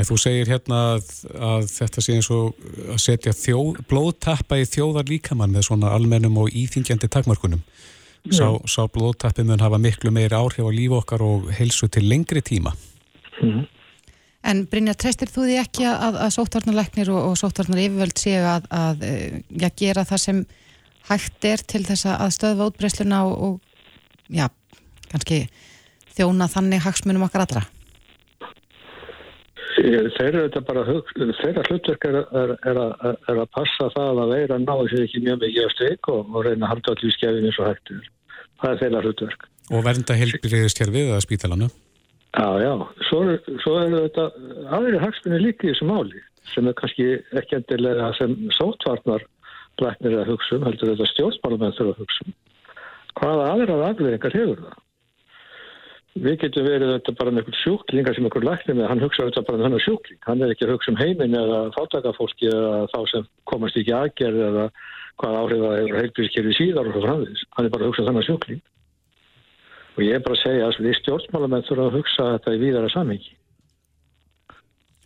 En 0.00 0.06
þú 0.08 0.16
segir 0.20 0.48
hérna 0.48 0.78
að, 0.94 1.08
að 1.36 1.66
þetta 1.68 2.02
sé 2.04 2.14
eins 2.16 2.30
og 2.32 2.60
að 2.88 3.00
setja 3.04 3.34
þjó, 3.36 3.58
blóðtappa 3.90 4.60
í 4.60 4.68
þjóðar 4.68 5.10
líkamann 5.10 5.52
með 5.52 5.66
svona 5.68 5.90
almennum 5.92 6.38
og 6.40 6.54
íþingjandi 6.56 7.10
takmarkunum. 7.12 7.60
Sá, 8.32 8.46
sá 8.68 8.84
blóðtappi 8.92 9.44
mun 9.48 9.60
hafa 9.60 9.80
miklu 9.80 10.12
meiri 10.12 10.36
áhrif 10.36 10.64
á 10.64 10.72
líf 10.72 10.94
okkar 10.98 11.24
og 11.24 11.50
helsu 11.56 11.88
til 11.92 12.04
lengri 12.08 12.42
tíma. 12.44 12.72
Mm. 13.40 13.66
En 14.50 14.62
Brynjar, 14.72 14.96
treystir 14.96 15.28
þú 15.28 15.46
því 15.48 15.56
ekki 15.60 15.84
að, 15.88 16.16
að 16.24 16.34
sóttvarnarleiknir 16.38 17.10
og, 17.12 17.20
og 17.30 17.34
sóttvarnar 17.40 17.82
yfirvöld 17.82 18.20
séu 18.20 18.44
að, 18.48 18.68
að 18.72 19.04
eh, 19.08 19.40
ja, 19.60 19.68
gera 19.76 20.06
það 20.08 20.22
sem 20.22 20.38
hægt 21.10 21.48
er 21.48 21.64
til 21.68 21.82
þess 21.84 22.08
að 22.12 22.32
stöðva 22.36 22.70
útbreysluna 22.70 23.20
og, 23.28 23.34
og 23.44 24.32
já, 24.32 24.46
kannski 25.10 25.42
þjóna 26.16 26.48
þannig 26.52 26.84
hagsmunum 26.86 27.26
okkar 27.28 27.44
allra? 27.44 27.66
Þeirra 29.80 30.46
þeirra 30.60 31.64
hlutverk 31.66 32.06
er, 32.08 32.16
er, 32.36 32.54
er, 32.68 32.80
er 33.30 33.38
að 33.38 33.52
passa 33.56 33.88
það 33.94 34.22
að 34.24 34.32
veira 34.34 34.58
náðu 34.60 34.88
sér 34.90 35.04
ekki 35.06 35.22
mjög 35.24 35.38
mikið 35.44 35.68
á 35.68 35.70
stryk 35.74 36.10
og, 36.12 36.34
og 36.34 36.44
reyna 36.46 36.66
að 36.66 36.72
halda 36.74 36.94
allir 36.94 37.14
skefin 37.16 37.46
eins 37.48 37.60
og 37.60 37.70
hættur. 37.70 38.10
Það 38.60 38.72
er 38.72 38.82
þeirra 38.82 39.04
hlutverk. 39.06 39.46
Og 39.70 39.86
vernda 39.86 40.16
helbriðistjærfið 40.18 41.14
að 41.14 41.24
spítalanu? 41.24 41.70
Já, 42.30 42.48
já. 42.62 42.72
Svo, 43.08 43.22
svo 43.62 43.76
er 43.80 43.94
þetta 43.96 44.26
aðri 44.76 45.00
hagsmunni 45.02 45.40
líka 45.46 45.66
í 45.66 45.72
þessu 45.72 45.88
máli 45.88 46.20
sem 46.50 46.68
er 46.68 46.76
kannski 46.78 47.08
ekki 47.38 47.58
endilega 47.58 48.10
sem 48.18 48.36
sótvarnar 48.56 49.24
læknir 49.80 50.18
að 50.20 50.32
hugsa 50.34 50.58
um, 50.58 50.66
heldur 50.66 50.92
þetta 50.92 51.08
stjórnmálumenn 51.14 51.76
þurfa 51.78 51.94
að 51.94 52.04
hugsa 52.04 52.26
um. 52.26 52.38
Hvaða 53.20 53.50
aðrað 53.54 53.84
afleðingar 53.88 54.36
hefur 54.36 54.62
það? 54.64 54.78
Við 56.18 56.40
getum 56.42 56.64
verið 56.66 56.90
þetta 56.96 57.12
bara 57.20 57.32
með 57.36 57.50
sjúklingar 57.60 58.16
sem 58.16 58.24
einhver 58.26 58.42
læknir 58.42 58.74
með, 58.74 58.88
hann 58.90 59.02
hugsa 59.04 59.26
þetta 59.28 59.44
bara 59.46 59.58
með 59.60 59.66
hennar 59.68 59.82
sjúkling. 59.84 60.18
Hann 60.26 60.40
er 60.42 60.52
ekki 60.52 60.66
að 60.66 60.72
hugsa 60.74 60.90
um 60.90 60.98
heiminn 60.98 61.36
eða 61.38 61.58
fátakafólki 61.76 62.48
eða 62.50 62.80
þá 62.90 62.98
sem 63.12 63.28
komast 63.46 63.78
ekki 63.78 63.94
aðgerð 63.94 64.40
eða 64.48 64.64
hvað 65.20 65.36
áhrif 65.38 65.60
það 65.62 65.76
hefur 65.78 66.00
heilbíðiskerfi 66.00 66.54
síðar 66.58 66.90
og 66.90 66.96
svo 66.96 67.02
framviðis. 67.04 67.44
Hann 67.54 67.68
er 67.68 67.74
bara 67.74 67.86
að 67.86 67.92
hugsa 67.92 68.02
um 68.02 68.08
þennar 68.10 68.26
sjúkling. 68.26 68.62
Og 69.94 70.02
ég 70.02 70.16
er 70.16 70.24
bara 70.24 70.38
að 70.38 70.42
segja 70.42 70.66
að 70.66 70.80
við 70.88 70.96
stjórnmálamenn 70.98 71.68
þurfum 71.68 71.86
að 71.86 71.98
hugsa 72.00 72.26
þetta 72.34 72.54
í 72.56 72.60
víðara 72.64 72.90
samhengi. 72.90 73.36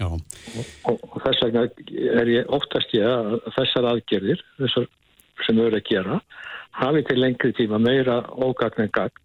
Já. 0.00 0.08
Og, 0.08 0.94
og, 1.04 1.18
þess 1.22 1.44
vegna 1.44 1.66
er 2.22 2.32
ég 2.32 2.48
óttast 2.52 2.96
ég 2.96 3.04
að 3.06 3.36
þessar 3.58 3.90
aðgerðir, 3.92 4.40
þessar 4.56 4.88
sem 5.44 5.58
við 5.58 5.68
verðum 5.68 5.82
að 5.82 5.90
gera, 5.90 6.18
hafi 6.80 7.04
til 7.10 7.18
lengri 7.20 7.52
tíma 7.54 7.78
meira 7.82 8.16
ógagn 8.34 8.86
en 8.86 8.94
gagn 8.94 9.20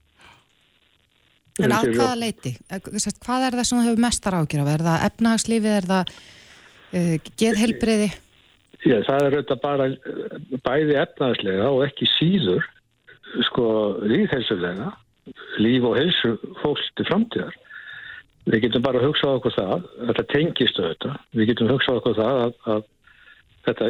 En 1.60 1.76
á 1.76 1.82
hvaða 1.84 2.16
leiti? 2.20 2.56
Hvað 2.70 3.46
er 3.48 3.58
það 3.60 3.68
sem 3.68 3.80
þú 3.80 3.86
hefur 3.88 4.04
mestar 4.06 4.38
ágjör 4.40 4.64
af? 4.64 4.72
Er 4.74 4.84
það 4.88 5.06
efnahagslífið, 5.10 5.78
er 5.78 5.88
það 5.90 6.12
uh, 6.16 7.32
geðhelbriði? 7.42 8.10
Já, 8.80 8.96
það 9.04 9.24
er 9.26 9.36
auðvitað 9.36 9.64
bara 9.66 9.88
bæði 10.64 11.00
efnahagslega 11.02 11.72
og 11.74 11.82
ekki 11.84 12.08
síður 12.16 12.68
sko 13.50 13.66
líðhelsulega 14.08 14.94
líf 15.62 15.84
og 15.86 15.98
helsu 16.00 16.38
fólk 16.62 16.86
til 16.98 17.08
framtíðar. 17.10 17.58
Við 18.50 18.64
getum 18.66 18.86
bara 18.86 19.02
að 19.02 19.10
hugsa 19.10 19.34
okkur 19.36 19.54
það, 19.54 19.84
þetta 20.08 20.26
tengist 20.32 20.80
auðvitað, 20.80 21.20
við 21.38 21.52
getum 21.52 21.68
að 21.68 21.76
hugsa 21.76 21.98
okkur 22.00 22.16
það 22.18 22.40
að, 22.46 22.56
að 22.74 22.88
þetta 23.68 23.90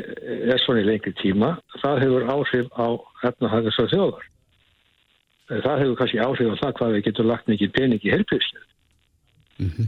er 0.55 0.63
svona 0.63 0.81
í 0.81 0.87
lengri 0.89 1.13
tíma, 1.21 1.53
það 1.83 2.03
hefur 2.03 2.27
áhrif 2.33 2.73
á 2.75 2.87
efnahagas 3.29 3.79
og 3.79 3.91
þjóðar. 3.93 4.27
Það 5.49 5.79
hefur 5.81 5.95
kannski 5.97 6.19
áhrif 6.21 6.51
á 6.53 6.61
það 6.61 6.73
hvað 6.77 6.91
við 6.95 7.05
getum 7.07 7.29
lagt 7.29 7.47
mikið 7.49 7.71
pening 7.73 8.03
í 8.05 8.11
helbriðskerfið. 8.13 8.73
Mm 9.59 9.69
-hmm. 9.75 9.87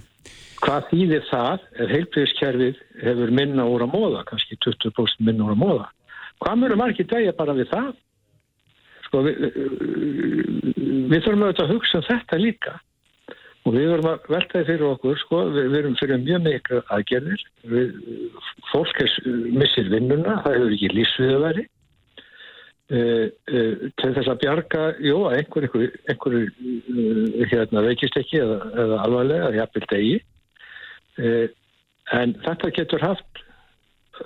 Hvað 0.61 0.87
þýðir 0.91 1.25
það 1.29 1.65
ef 1.83 1.91
helbriðskerfið 1.95 2.79
hefur 3.01 3.33
minna 3.39 3.65
úr 3.65 3.85
að 3.85 3.93
móða, 3.95 4.23
kannski 4.29 4.57
20% 4.65 5.25
minna 5.25 5.45
úr 5.45 5.55
að 5.55 5.61
móða? 5.61 5.87
Hvað 6.41 6.61
mjög 6.61 6.77
margir 6.81 7.09
dæja 7.09 7.33
bara 7.37 7.53
við 7.53 7.69
það? 7.69 7.91
Sko 9.05 9.21
við, 9.25 9.35
við 11.11 11.19
þurfum 11.23 11.45
auðvitað 11.45 11.65
að 11.65 11.73
hugsa 11.75 11.97
um 11.97 12.07
þetta 12.09 12.41
líka 12.41 12.73
og 13.61 13.75
við 13.75 13.91
verum 13.91 14.09
að 14.09 14.29
veltaði 14.33 14.65
fyrir 14.65 14.87
okkur 14.87 15.19
sko, 15.21 15.41
við 15.53 15.67
verum 15.75 15.97
fyrir 15.99 16.21
mjög 16.23 16.41
miklu 16.47 16.79
aðgerðir 16.95 17.43
við, 17.73 17.91
fólk 18.71 19.01
er, 19.03 19.11
missir 19.53 19.91
vinnuna, 19.93 20.39
það 20.41 20.57
hefur 20.57 20.75
ekki 20.77 20.93
lífsviðu 20.95 21.41
verið 21.45 21.69
til 22.91 24.11
þess 24.17 24.27
að 24.27 24.41
bjarga 24.41 24.81
jú, 24.99 25.21
að 25.29 25.37
einhver, 25.39 25.67
einhver, 25.67 25.93
einhver 26.11 26.35
uh, 26.41 27.45
hérna, 27.51 27.85
veikist 27.87 28.17
ekki 28.19 28.41
eða, 28.43 28.57
eða 28.83 28.99
alvarlega, 29.05 29.47
eða 29.47 29.61
jafnvel 29.61 29.87
degi 29.93 30.17
en 32.11 32.33
þetta 32.43 32.71
getur 32.75 33.03
haft 33.03 33.41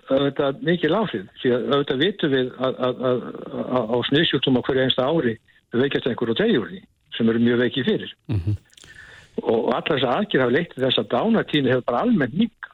auðvitað 0.09 0.61
mikið 0.65 0.93
láfið 0.93 1.25
því 1.41 1.51
að 1.55 1.65
auðvitað 1.71 2.03
vitum 2.03 2.33
við 2.33 2.51
að, 2.57 2.79
að, 2.87 3.03
að 3.05 3.93
á 3.93 3.97
sniðsjúktum 4.09 4.59
á 4.59 4.65
hverju 4.65 4.85
einsta 4.85 5.07
ári 5.09 5.35
veikast 5.75 6.07
einhver 6.09 6.31
og 6.33 6.39
degjur 6.39 6.69
því 6.71 6.81
sem 7.15 7.29
eru 7.31 7.41
mjög 7.41 7.61
veikið 7.65 7.89
fyrir. 7.89 8.15
Mm 8.31 8.41
-hmm 8.41 8.57
og 9.43 9.71
allar 9.75 9.97
þess 9.97 10.07
að 10.07 10.17
aðgjör 10.19 10.43
hafa 10.43 10.55
leitt 10.55 10.75
þess 10.75 11.01
að 11.01 11.09
dánatíni 11.11 11.71
hefur 11.71 11.87
bara 11.89 12.03
almennt 12.05 12.37
nýka 12.39 12.71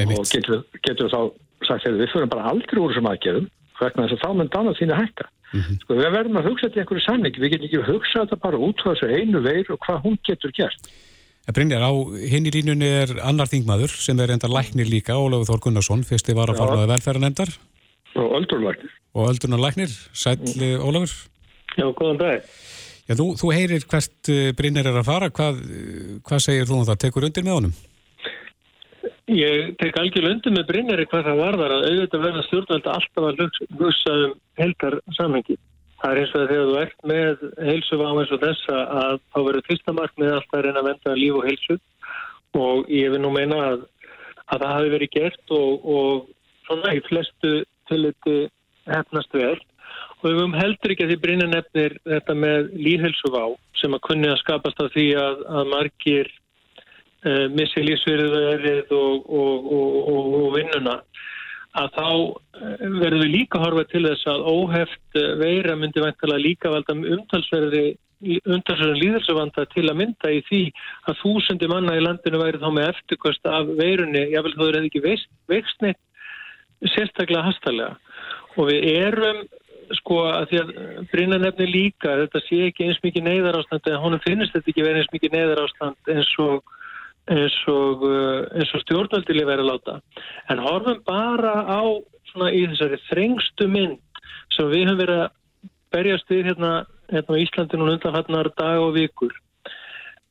og 0.00 0.28
getur, 0.30 0.62
getur 0.86 1.10
þá 1.10 1.20
sagt 1.66 1.88
að 1.88 1.98
við 2.00 2.12
fyrir 2.12 2.30
bara 2.30 2.52
aldrei 2.52 2.78
úr 2.80 2.92
þessum 2.92 3.10
aðgjörðum 3.10 3.48
vegna 3.84 4.06
þess 4.06 4.16
að 4.16 4.24
þá 4.24 4.30
mun 4.38 4.50
dánatíni 4.54 4.98
hækka 4.98 5.26
mm 5.28 5.60
-hmm. 5.60 5.78
sko 5.82 5.98
við 5.98 6.10
verðum 6.16 6.40
að 6.40 6.48
hugsa 6.48 6.66
þetta 6.66 6.78
í 6.78 6.82
einhverju 6.82 7.04
samling 7.06 7.38
við 7.38 7.52
getum 7.52 7.68
ekki 7.68 7.80
að 7.80 7.90
hugsa 7.92 8.22
þetta 8.22 8.36
bara 8.44 8.62
út 8.66 8.82
frá 8.82 8.90
þessu 8.92 9.08
einu 9.16 9.40
veir 9.44 9.72
og 9.72 9.80
hvað 9.86 10.02
hún 10.04 10.18
getur 10.28 10.52
gert. 10.56 10.92
Brynjar, 11.50 11.82
á 11.82 11.92
hinn 12.30 12.46
í 12.46 12.52
línunni 12.54 12.86
er 12.86 13.10
annar 13.26 13.50
þingmaður 13.50 13.90
sem 13.90 14.20
er 14.20 14.30
enda 14.30 14.46
læknir 14.46 14.86
líka, 14.86 15.18
Ólafur 15.18 15.48
Þór 15.48 15.62
Gunnarsson 15.64 16.04
fyrsti 16.06 16.36
var 16.36 16.52
að 16.52 16.60
farnaði 16.60 16.90
velferðanemdar 16.92 17.50
og 18.14 18.34
öldurlæknir 18.38 18.92
og 19.14 19.30
öldurnarlæknir, 19.32 19.90
sæl 20.12 20.38
Ólafur. 20.78 21.10
Já, 21.74 21.86
góðan 21.90 22.20
dag. 22.20 22.46
Já, 23.08 23.16
þú, 23.18 23.26
þú 23.40 23.50
heyrir 23.50 23.86
hvert 23.90 24.30
eh, 24.30 24.52
Brynjar 24.54 24.86
er 24.86 25.00
að 25.00 25.08
fara, 25.08 25.30
hvað, 25.34 25.58
hvað 26.22 26.42
segir 26.44 26.68
þú 26.68 26.76
um 26.78 26.86
það? 26.86 27.00
Tekur 27.02 27.26
undir 27.26 27.46
með 27.46 27.56
honum? 27.56 27.74
Ég 29.30 29.76
tek 29.78 29.94
algjörlega 30.00 30.34
undir 30.34 30.54
með 30.56 30.64
Brynjar 30.66 31.00
hvað 31.06 31.26
það 31.28 31.40
varðar 31.40 31.72
að 31.76 31.84
auðvitað 31.86 32.22
verða 32.24 32.40
stjórnvalda 32.48 32.94
alltaf 32.96 33.26
að 33.28 33.42
hlusta 33.78 34.14
um 34.24 34.32
helgar 34.58 34.96
samhengi. 35.14 35.56
Það 36.00 36.10
er 36.10 36.20
eins 36.20 36.32
og 36.32 36.42
þegar 36.50 36.70
þú 36.70 36.76
ert 36.80 37.06
með 37.10 37.44
heilsu 37.68 37.98
á 38.00 38.10
eins 38.10 38.32
og 38.34 38.42
þessa 38.42 38.80
að 39.02 39.14
þá 39.30 39.38
verður 39.38 39.66
fyrsta 39.68 39.94
markmið 39.94 40.32
alltaf 40.34 40.58
að 40.58 40.66
reyna 40.66 40.82
að 40.82 40.88
venda 40.88 41.16
líf 41.20 41.38
og 41.38 41.46
heilsu 41.46 41.78
og 42.58 42.90
ég 42.90 43.14
vil 43.14 43.22
nú 43.22 43.30
meina 43.36 43.60
að, 43.68 43.86
að 44.50 44.64
það 44.64 44.74
hafi 44.74 44.92
verið 44.96 45.14
gert 45.14 45.54
og, 45.60 45.86
og 45.94 46.28
svona 46.66 46.94
í 46.96 47.04
flestu 47.06 47.52
tilliti 47.90 48.38
hefnast 48.90 49.36
vel 49.36 49.58
og 49.60 50.26
við 50.26 50.38
höfum 50.40 50.58
heldur 50.58 50.94
ekki 50.96 51.06
að 51.06 51.12
því 51.12 51.20
brinna 51.22 51.50
nefnir 51.52 51.98
þetta 52.08 52.34
með 52.34 52.74
líðhelsuvá 52.82 53.44
sem 53.78 53.94
að 53.94 54.04
kunni 54.08 54.32
að 54.32 54.40
skapast 54.42 54.82
af 54.82 54.90
því 54.96 55.06
að, 55.20 55.44
að 55.46 55.70
margir 55.76 56.34
missi 57.52 57.82
lífsverðið 57.84 58.94
og, 58.96 59.26
og, 59.28 59.72
og, 59.76 60.34
og 60.40 60.54
vinnuna 60.56 61.00
að 61.78 61.90
þá 61.94 62.06
eh, 62.10 62.84
verður 62.98 63.20
við 63.22 63.32
líka 63.34 63.60
horfa 63.62 63.84
til 63.90 64.04
þess 64.08 64.28
að 64.30 64.46
óheft 64.50 65.18
eh, 65.18 65.34
veira 65.38 65.76
myndi 65.78 66.02
vantala 66.02 66.40
líka 66.40 66.72
valda 66.72 66.96
umtalsverði 66.96 67.84
umtalsverðin 68.20 68.98
líðhelsuvanda 69.00 69.64
til 69.72 69.86
að 69.88 69.96
mynda 69.96 70.32
í 70.34 70.42
því 70.48 70.64
að 71.08 71.20
þúsundi 71.22 71.68
manna 71.72 71.94
í 71.96 72.02
landinu 72.04 72.42
væri 72.42 72.60
þá 72.60 72.66
með 72.76 72.90
eftirkvöst 72.90 73.48
af 73.48 73.70
veirunni, 73.78 74.26
jável 74.34 74.52
þú 74.58 74.66
er 74.66 74.76
ekki 74.82 75.00
veist, 75.06 75.30
neitt 75.80 76.90
sérstaklega 76.92 77.46
hastalega. 77.46 77.94
Og 78.58 78.68
við 78.68 78.84
erum 78.90 79.40
sko 79.96 80.20
að 80.28 80.50
því 80.50 80.60
að 80.60 80.74
Brynna 81.10 81.38
nefni 81.40 81.66
líka 81.70 82.12
þetta 82.20 82.42
sé 82.44 82.60
ekki 82.68 82.90
eins 82.90 83.00
mikið 83.02 83.26
neyðar 83.26 83.58
ástand 83.62 83.88
en 83.88 84.02
honum 84.04 84.22
finnst 84.26 84.52
þetta 84.52 84.70
ekki 84.72 84.84
verið 84.84 85.00
eins 85.00 85.14
mikið 85.14 85.34
neyðar 85.38 85.62
ástand 85.64 86.12
eins 86.14 86.30
og, 86.44 86.76
eins 87.30 87.56
og, 87.70 88.04
uh, 88.06 88.46
eins 88.58 88.72
og 88.76 88.84
stjórnaldili 88.84 89.46
verið 89.48 89.66
að 89.66 89.70
láta. 89.70 89.96
En 90.50 90.62
horfum 90.64 91.02
bara 91.06 91.54
á 91.66 91.82
svona 92.30 92.52
í 92.54 92.64
þessari 92.70 93.00
þrengstu 93.08 93.68
mynd 93.70 94.24
sem 94.54 94.70
við 94.70 94.88
höfum 94.88 95.02
verið 95.02 95.22
að 95.24 95.36
berjast 95.90 96.30
við 96.30 96.50
hérna, 96.50 96.72
hérna 97.10 97.38
á 97.38 97.42
Íslandinu 97.42 97.90
undanfatnar 97.90 98.50
dag 98.58 98.82
og 98.82 98.94
vikur. 98.98 99.34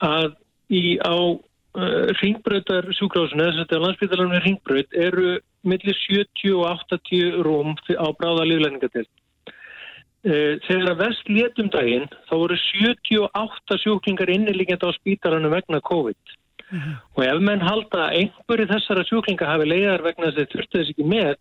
Að 0.04 0.36
í 0.72 0.98
á 1.04 1.16
uh, 1.16 2.06
ringbröðar 2.22 2.92
sjúkrásinu, 2.96 3.48
þess 3.48 3.58
að 3.58 3.64
þetta 3.64 3.80
er 3.80 3.86
landsbytalarinn 3.86 4.46
ringbröð 4.48 5.00
eru 5.08 5.40
millir 5.68 5.98
70 6.08 6.54
og 6.56 6.70
80 6.94 7.42
rúm 7.44 7.74
á 7.76 8.08
bráða 8.16 8.48
liðlæningatelt 8.48 9.12
Eh, 10.20 10.58
þegar 10.68 10.90
að 10.92 11.00
vest 11.00 11.30
létum 11.32 11.70
daginn 11.72 12.10
þá 12.28 12.34
voru 12.34 12.56
78 12.60 13.78
sjúklingar 13.80 14.32
innilíkjandi 14.34 14.90
á 14.92 14.98
spítarannu 14.98 15.48
vegna 15.54 15.80
COVID. 15.80 16.20
mm 16.20 16.28
-hmm. 16.36 16.49
Og 17.16 17.22
ef 17.26 17.40
menn 17.42 17.64
halda 17.66 18.10
einhverju 18.14 18.68
þessara 18.70 19.06
sjúklingar 19.08 19.50
hafi 19.54 19.70
leiðar 19.70 20.04
vegna 20.06 20.30
þess 20.30 20.36
að 20.36 20.42
þeir 20.42 20.52
þurftu 20.54 20.80
þess 20.80 20.94
ekki 20.94 21.08
með 21.10 21.38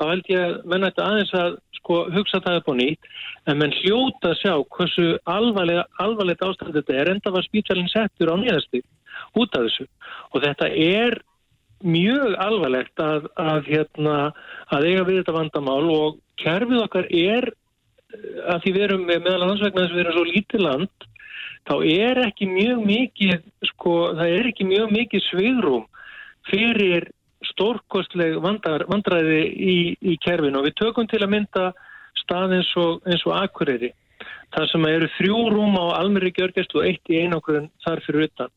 þá 0.00 0.04
held 0.08 0.30
ég 0.32 0.44
að 0.46 0.54
menn 0.72 0.86
ætti 0.88 1.04
aðeins 1.04 1.32
að 1.36 1.56
sko, 1.80 1.96
hugsa 2.14 2.40
það 2.44 2.60
upp 2.60 2.70
á 2.72 2.74
nýtt. 2.78 3.10
En 3.48 3.58
menn 3.60 3.74
hljóta 3.80 4.32
að 4.32 4.38
sjá 4.40 4.54
hversu 4.76 5.08
alvarlegt 5.28 6.44
ástand 6.46 6.76
þetta 6.76 6.96
er 6.96 7.12
enda 7.14 7.34
var 7.34 7.46
spítalinn 7.46 7.90
settur 7.92 8.32
á 8.32 8.36
nýðasti 8.40 8.80
út 9.36 9.58
af 9.58 9.66
þessu. 9.66 9.86
Og 10.32 10.44
þetta 10.46 10.70
er 10.72 11.20
mjög 11.84 12.36
alvarlegt 12.40 13.00
að, 13.00 13.28
að, 13.40 13.68
hérna, 13.68 14.16
að 14.72 14.88
eiga 14.88 15.06
við 15.08 15.22
þetta 15.22 15.36
vandamál 15.36 15.86
og 15.92 16.18
kerfið 16.40 16.84
okkar 16.84 17.08
er 17.08 17.50
að 18.50 18.64
því 18.64 18.72
við 18.74 18.84
erum 18.88 19.06
meðal 19.08 19.46
hans 19.46 19.62
vegna 19.62 19.84
þess 19.84 19.92
að 19.92 19.98
við 19.98 20.04
erum 20.04 20.16
svo 20.16 20.26
lítið 20.28 20.64
land 20.66 21.08
þá 21.68 21.74
er 21.86 22.20
ekki 22.26 22.48
mjög 22.50 22.82
mikið 22.88 23.40
sko, 23.72 23.94
það 24.18 24.34
er 24.36 24.50
ekki 24.50 24.66
mjög 24.68 24.92
mikið 24.96 25.24
svigrum 25.28 25.86
fyrir 26.50 27.08
stórkostleg 27.50 28.36
vandar, 28.42 28.84
vandræði 28.90 29.40
í, 29.48 29.76
í 30.00 30.16
kerfinu 30.24 30.60
og 30.60 30.68
við 30.68 30.78
tökum 30.80 31.08
til 31.08 31.22
að 31.24 31.32
mynda 31.34 31.66
stað 32.20 32.56
eins 32.58 32.70
og, 32.80 33.00
eins 33.08 33.24
og 33.28 33.36
Akureyri 33.38 33.92
þar 34.54 34.70
sem 34.72 34.86
eru 34.90 35.10
þrjú 35.16 35.42
rúm 35.54 35.76
á 35.78 36.00
almeri 36.00 36.32
gjörgest 36.36 36.74
og 36.76 36.86
eitt 36.88 37.12
í 37.12 37.20
einogrun 37.22 37.70
þar 37.84 38.02
fyrir 38.04 38.26
utan. 38.26 38.50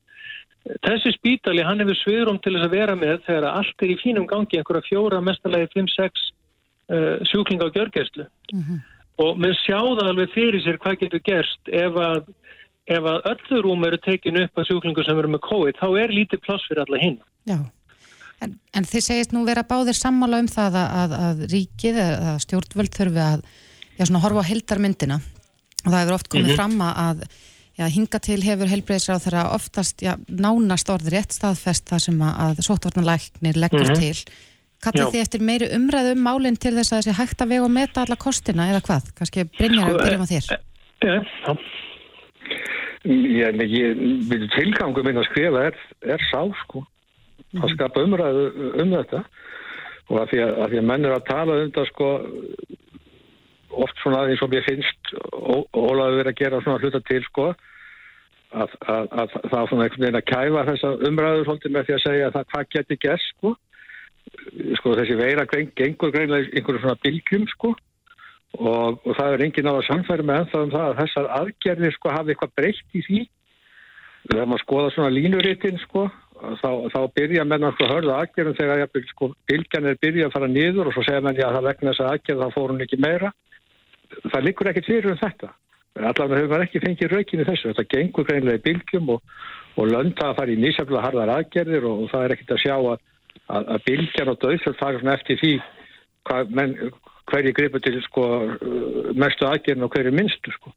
Þessi 0.83 1.11
spítali 1.13 1.63
hann 1.63 1.83
hefur 1.83 1.99
svigrum 1.99 2.39
til 2.41 2.55
þess 2.55 2.67
að 2.69 2.75
vera 2.75 2.95
með 2.97 3.19
þegar 3.27 3.49
allt 3.51 3.83
er 3.83 3.91
í 3.93 3.99
fínum 3.99 4.25
gangi 4.27 4.57
einhverja 4.57 4.87
fjóra, 4.87 5.19
mestalagi 5.21 5.69
5-6 5.75 6.23
uh, 6.23 7.19
sjúklinga 7.29 7.67
á 7.67 7.75
gjörgestlu. 7.75 8.25
Mm 8.53 8.63
-hmm 8.63 8.81
og 9.21 9.37
með 9.41 9.57
sjáða 9.61 10.07
alveg 10.09 10.31
fyrir 10.33 10.63
sér 10.63 10.79
hvað 10.81 10.99
getur 11.03 11.23
gerst 11.25 11.69
ef 11.69 11.97
að, 11.99 12.31
ef 12.91 13.05
að 13.07 13.29
öllu 13.31 13.61
rúm 13.63 13.85
eru 13.87 13.99
tekinu 14.03 14.43
upp 14.47 14.59
að 14.59 14.67
sjúklingu 14.69 15.05
sem 15.05 15.19
eru 15.19 15.31
með 15.31 15.45
COVID 15.47 15.79
þá 15.79 15.87
er 16.03 16.13
lítið 16.13 16.43
pláss 16.43 16.67
fyrir 16.67 16.83
alla 16.83 16.99
hinn 16.99 17.17
Já, 17.47 17.57
en, 18.43 18.57
en 18.75 18.87
þið 18.89 19.05
segist 19.07 19.35
nú 19.35 19.45
vera 19.47 19.63
báðir 19.67 19.97
sammála 19.97 20.41
um 20.43 20.49
það 20.51 20.79
að, 20.81 20.97
að, 21.03 21.15
að 21.27 21.45
ríkið 21.53 22.01
eða 22.03 22.35
stjórnvöld 22.43 22.97
þurfi 22.97 23.23
að 23.23 23.47
já, 23.97 24.05
svona, 24.05 24.23
horfa 24.25 24.43
á 24.43 24.49
heldarmyndina 24.51 25.19
og 25.83 25.89
það 25.89 25.99
hefur 26.01 26.17
oft 26.17 26.31
komið 26.31 26.45
mm 26.45 26.51
-hmm. 26.51 26.59
fram 26.59 26.81
að 26.87 27.25
já, 27.79 27.85
hinga 27.97 28.19
til 28.19 28.41
hefur 28.43 28.73
helbreyðsráð 28.73 29.23
þeirra 29.27 29.45
oftast 29.55 30.03
já, 30.03 30.13
nánast 30.27 30.89
orðið 30.89 31.15
rétt 31.17 31.35
staðfest 31.35 31.87
það 31.89 32.03
sem 32.07 32.21
að 32.21 32.65
sótvarnalæknir 32.67 33.59
leggur 33.59 33.87
mm 33.87 33.95
-hmm. 33.95 33.99
til 33.99 34.51
Kallið 34.83 35.13
þið 35.13 35.21
eftir 35.21 35.43
meiri 35.47 35.67
umræðu 35.77 36.11
um 36.11 36.23
málinn 36.25 36.59
til 36.59 36.73
þess 36.75 36.91
að 36.91 36.97
þessi 36.99 37.15
hægt 37.15 37.41
að 37.41 37.53
vega 37.53 37.63
og 37.63 37.71
meta 37.71 38.03
alla 38.03 38.17
kostina 38.19 38.67
eða 38.67 38.81
hvað? 38.83 39.13
Kanski 39.15 39.45
Brynjar 39.55 39.93
að 39.93 40.01
byrja 40.01 40.19
með 40.19 40.31
þér? 40.33 40.49
Já, 40.51 40.57
já. 41.07 41.53
Ég, 43.03 43.57
ég 43.67 44.45
tilgangum 44.53 45.03
minn 45.03 45.19
að 45.19 45.27
skrifa 45.27 45.65
er, 45.67 45.79
er 46.07 46.21
sá 46.29 46.39
sko. 46.61 46.85
Það 47.51 47.59
mhm. 47.59 47.73
skapa 47.75 48.05
umræðu 48.05 48.45
um 48.79 48.95
þetta 48.95 49.23
og 50.11 50.17
að 50.21 50.31
því 50.31 50.39
að, 50.43 50.53
að, 50.53 50.71
því 50.71 50.79
að 50.79 50.87
menn 50.89 51.07
er 51.07 51.15
að 51.15 51.27
tala 51.27 51.57
um 51.57 51.67
þetta 51.67 51.85
sko 51.89 52.07
oft 53.83 54.01
svona 54.01 54.23
eins 54.29 54.41
og 54.45 54.51
mér 54.53 54.65
finnst 54.67 55.13
Ólaður 55.33 56.19
verið 56.19 56.31
að 56.31 56.39
gera 56.41 56.61
svona 56.63 56.81
hluta 56.81 57.01
til 57.07 57.21
sko 57.27 57.45
að, 58.53 58.73
að, 58.85 59.07
að 59.09 59.35
það 59.35 59.59
er 59.59 59.69
svona 59.71 59.85
einhvern 59.85 60.05
veginn 60.05 60.19
að 60.19 60.27
kæfa 60.29 60.65
þessa 60.69 60.91
umræður 61.09 61.47
svolítið 61.47 61.75
með 61.75 61.87
því 61.87 61.95
að 61.95 62.03
segja 62.03 62.27
að 62.27 62.35
það 62.37 62.49
hvað 62.51 62.67
getur 62.75 63.01
gert 63.05 63.25
sko. 63.29 63.53
sko 64.79 64.95
þessi 64.99 65.17
veira 65.19 65.47
gengur 65.51 66.13
greinlega 66.13 66.51
einhverju 66.53 66.83
svona 66.83 67.01
bylgjum 67.03 67.47
sko 67.55 67.73
og, 68.59 68.99
og 69.01 69.15
það 69.17 69.35
er 69.35 69.45
engin 69.47 69.69
á 69.69 69.73
að 69.73 69.87
samfæri 69.87 70.25
með 70.27 70.41
ennþá 70.43 70.59
um 70.65 70.73
það 70.73 70.89
að 70.89 70.99
þessar 71.01 71.29
aðgerðir 71.39 71.95
sko 71.95 72.11
hafi 72.13 72.33
eitthvað 72.33 72.53
breytt 72.59 72.97
í 72.97 73.05
því. 73.07 73.21
Þegar 74.23 74.49
maður 74.49 74.63
skoða 74.63 74.91
svona 74.93 75.13
línuritinn 75.13 75.81
sko 75.83 76.05
þá, 76.61 76.69
þá 76.93 76.99
byrja 77.17 77.47
menn 77.47 77.67
að 77.67 77.81
hörða 77.89 78.19
aðgerðum 78.21 78.57
þegar 78.59 78.83
ja, 78.83 78.87
sko, 79.09 79.31
bylgjan 79.49 79.89
er 79.89 79.99
byrja 80.01 80.29
að 80.29 80.35
fara 80.37 80.51
niður 80.51 80.89
og 80.89 80.95
svo 80.95 81.03
segja 81.07 81.23
menn 81.25 81.39
já 81.39 81.47
það 81.49 81.67
vegna 81.69 81.91
þess 81.91 82.03
að 82.03 82.13
aðgerð 82.13 82.43
þá 82.43 82.55
fór 82.55 82.73
hún 82.73 82.85
ekki 82.85 83.01
meira. 83.03 83.33
Það 84.29 84.47
likur 84.47 84.69
ekkert 84.71 84.89
fyrir 84.89 85.13
um 85.13 85.21
þetta. 85.21 85.53
Allavega 85.93 86.39
hefur 86.39 86.51
maður 86.51 86.65
ekki 86.67 86.81
fengið 86.81 87.11
raukinu 87.13 87.47
þessu. 87.47 87.71
Þetta 87.71 87.89
gengur 87.91 88.27
greinlega 88.29 88.61
í 88.61 88.63
bylgjum 88.67 89.11
og, 89.13 89.33
og 89.77 89.89
lönda 89.89 90.29
að 90.29 90.37
fara 90.39 90.53
í 90.53 90.59
nýsefnilega 90.61 91.05
harðar 91.05 91.33
aðgerðir 91.37 91.87
og, 91.89 92.03
og 92.05 92.13
það 92.13 92.25
er 92.25 92.35
ekkert 92.35 92.55
að 92.55 92.63
sjá 92.63 92.75
að, 92.77 93.03
að, 93.45 93.67
að 93.75 93.85
bylgjan 93.89 94.31
og 94.33 94.39
döðsvöld 94.41 94.79
fara 94.79 95.01
svona 95.01 95.17
eftir 95.19 95.41
því 95.41 95.53
menn, 96.49 96.75
hverju 97.31 97.53
gripur 97.57 97.83
til 97.83 97.99
sko, 98.05 98.23
mestu 99.15 99.47
aðgerðin 99.47 99.87
og 99.87 99.93
hverju 99.95 100.13
minnstu 100.15 100.51
sko. 100.55 100.73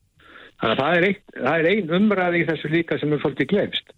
þannig 0.60 0.76
að 0.76 0.82
það 0.82 0.96
er, 0.96 1.06
ein, 1.06 1.16
það 1.36 1.58
er 1.58 1.70
ein 1.72 1.94
umræði 2.00 2.42
í 2.42 2.48
þessu 2.50 2.72
líka 2.72 2.98
sem 2.98 3.12
er 3.12 3.22
svolítið 3.22 3.50
glemst 3.52 3.96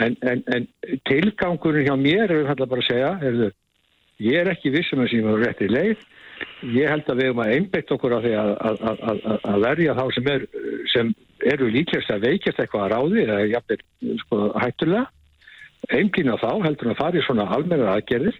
en, 0.00 0.16
en, 0.20 0.42
en 0.52 0.66
tilgangurinn 1.08 1.86
hjá 1.86 1.96
mér 1.98 2.32
er 2.34 2.52
bara 2.58 2.82
að 2.82 2.88
segja 2.88 3.12
er, 3.24 3.40
ég 4.22 4.40
er 4.42 4.52
ekki 4.52 4.72
vissum 4.74 5.02
að 5.04 5.12
síma 5.12 5.36
rétti 5.40 5.68
leið. 5.70 6.04
Ég 6.74 6.90
held 6.90 7.06
að 7.08 7.20
við 7.20 7.30
erum 7.30 7.42
að 7.44 7.52
einbeitt 7.54 7.92
okkur 7.94 8.16
á 8.16 8.20
því 8.24 8.32
að, 8.36 8.50
að, 8.68 8.82
að, 9.10 9.20
að 9.52 9.62
verja 9.64 9.94
þá 9.96 10.02
sem, 10.16 10.26
er, 10.32 10.42
sem 10.92 11.12
eru 11.52 11.68
líkjast 11.72 12.12
að 12.12 12.26
veikjast 12.26 12.60
eitthvað 12.60 12.84
að 12.84 12.92
ráði 12.92 13.22
eða 13.24 13.38
jafnir 13.54 13.84
sko, 14.24 14.40
hættulega. 14.60 15.06
Einblýna 15.96 16.36
þá 16.40 16.50
heldur 16.64 16.92
að 16.92 17.00
fara 17.00 17.20
í 17.20 17.24
svona 17.24 17.48
almenna 17.56 17.94
aðgerðir 17.94 18.36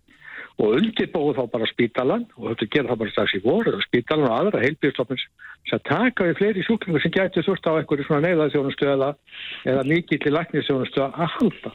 og 0.57 0.77
undirbóðu 0.79 1.35
þá 1.37 1.43
bara 1.53 1.69
spítalan 1.69 2.25
og 2.39 2.53
þetta 2.53 2.69
gerða 2.73 2.95
þá 2.95 3.01
bara 3.03 3.13
strax 3.13 3.35
í 3.37 3.43
voru 3.45 3.75
og 3.77 3.83
spítalan 3.85 4.29
og 4.29 4.37
aðra 4.37 4.63
heilbjörnstofnins 4.63 5.25
sem 5.69 5.83
taka 5.85 6.29
við 6.29 6.39
fleiri 6.39 6.65
sjúklingar 6.65 7.03
sem 7.05 7.13
getur 7.13 7.45
þurft 7.45 7.69
á 7.69 7.77
einhverju 7.77 8.07
svona 8.07 8.25
neyðaðsjónustöða 8.25 9.11
eða 9.73 9.83
mikið 9.91 10.23
til 10.23 10.33
læknisjónustöða 10.37 11.09
að 11.13 11.35
halda. 11.37 11.73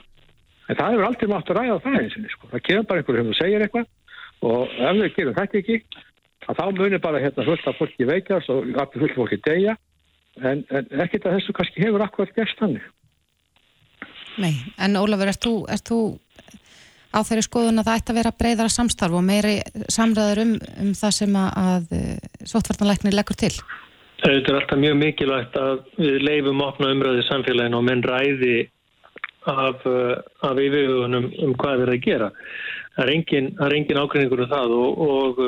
En 0.70 0.80
það 0.80 0.94
hefur 0.96 1.08
aldrei 1.10 1.30
mátt 1.30 1.52
að 1.52 1.60
ræða 1.60 1.82
það 1.84 2.00
einsinni 2.00 2.32
sko. 2.32 2.50
Það 2.54 2.66
kemur 2.70 2.88
bara 2.90 3.04
einhverju 3.04 3.26
sem 3.28 3.38
segir 3.42 3.66
eitthvað 3.66 4.50
og 4.50 4.74
ef 4.74 5.02
þau 5.02 5.14
gerum 5.18 5.38
þetta 5.38 5.62
ekki 5.62 5.78
að 6.48 6.58
þá 6.58 6.66
munir 6.80 7.04
bara 7.04 7.22
hérna 7.22 7.46
fullt 7.52 7.70
af 7.70 7.78
fólki 7.78 8.10
veikast 8.10 8.50
og 8.50 8.74
fullt 8.96 9.18
fólki 9.20 9.38
deyja 9.46 9.78
en, 10.42 10.66
en 10.72 10.90
ekkert 11.04 11.28
að 11.28 11.38
þessu 11.38 11.56
kannski 11.58 11.86
hefur 11.86 12.06
akkurat 12.06 12.34
gerst 12.34 12.64
hannig. 12.64 12.82
Nei, 14.40 14.54
en 14.80 14.96
Ólafur, 14.96 15.28
erst 15.28 15.44
þú, 15.44 15.56
er 15.70 15.82
þú 15.86 16.00
á 17.12 17.20
þeirri 17.28 17.46
skoðun 17.46 17.82
að 17.82 17.88
það 17.88 18.00
ætti 18.00 18.14
að 18.14 18.20
vera 18.20 18.34
breyðara 18.42 18.74
samstarf 18.74 19.18
og 19.18 19.26
meiri 19.28 19.56
samræður 19.92 20.44
um, 20.46 20.54
um 20.84 20.92
það 20.98 21.16
sem 21.20 21.38
að, 21.44 21.50
að 21.62 21.96
eh, 21.98 22.46
sóttvartanleiknir 22.52 23.18
leggur 23.18 23.40
til? 23.40 23.54
Þetta 24.22 24.52
er 24.54 24.60
alltaf 24.60 24.82
mjög 24.82 24.98
mikilvægt 25.02 25.58
að 25.58 25.84
við 25.98 26.18
leifum 26.28 26.62
opna 26.66 26.92
umröðið 26.94 27.28
samfélaginu 27.30 27.80
og 27.80 27.86
menn 27.88 28.06
ræði 28.06 28.56
af, 29.50 29.86
eh, 29.90 30.16
af 30.48 30.64
yfirvögunum 30.66 31.30
um 31.48 31.56
hvað 31.62 31.84
þeir 31.84 31.94
að 31.96 32.04
gera. 32.08 32.32
Það 32.96 33.06
er 33.06 33.14
engin, 33.16 33.54
engin 33.80 34.02
ákveðningur 34.02 34.46
um 34.46 34.52
það 34.52 34.76
og, 34.78 35.06
og 35.08 35.46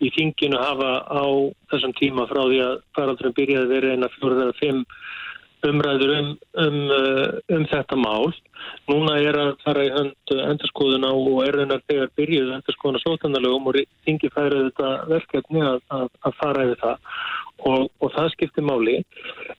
í 0.00 0.10
þinginu 0.16 0.58
hafa 0.60 0.90
á 1.06 1.24
þessum 1.72 1.94
tíma 1.98 2.26
frá 2.30 2.40
því 2.46 2.60
að 2.64 2.76
faraldurum 2.96 3.36
byrjaði 3.36 3.72
verið 3.74 3.96
eina 3.96 4.10
fjóruð 4.16 4.44
eða 4.46 4.58
fimm 4.60 4.84
umræður 5.68 6.12
um, 6.16 6.30
um, 6.62 6.78
uh, 6.94 7.26
um 7.56 7.66
þetta 7.70 7.98
mál. 8.00 8.30
Núna 8.90 9.16
er 9.20 9.38
að 9.40 9.50
fara 9.64 9.84
í 9.86 9.92
hönd 9.94 10.32
endurskoðuna 10.34 11.12
og 11.16 11.42
er 11.46 11.60
þennar 11.62 11.84
þegar 11.90 12.10
byrjuð 12.18 12.54
endurskoðuna 12.56 13.02
sótanalögum 13.04 13.70
og 13.70 13.78
þingi 14.06 14.32
færið 14.34 14.66
þetta 14.68 14.90
verkefni 15.10 15.62
að, 15.66 15.78
að, 15.96 16.08
að 16.28 16.36
fara 16.40 16.66
yfir 16.66 16.82
það 16.82 17.14
og, 17.68 17.86
og 18.00 18.12
það 18.16 18.28
skiptir 18.34 18.66
máli. 18.66 18.96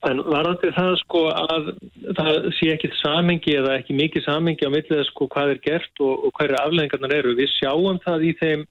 En 0.10 0.22
varandi 0.26 0.74
það 0.76 0.92
sko 1.04 1.24
að 1.32 1.72
það 2.18 2.52
sé 2.58 2.74
ekki 2.76 2.92
samengi 3.00 3.56
eða 3.60 3.78
ekki 3.80 3.98
mikið 3.98 4.28
samengi 4.28 4.68
á 4.68 4.74
millið 4.74 5.04
sko 5.10 5.30
hvað 5.32 5.56
er 5.56 5.64
gert 5.66 6.04
og, 6.04 6.28
og 6.28 6.38
hverju 6.38 6.62
afleggingarnar 6.62 7.18
eru. 7.22 7.36
Við 7.40 7.52
sjáum 7.60 8.02
það 8.06 8.30
í 8.30 8.36
þeim 8.42 8.68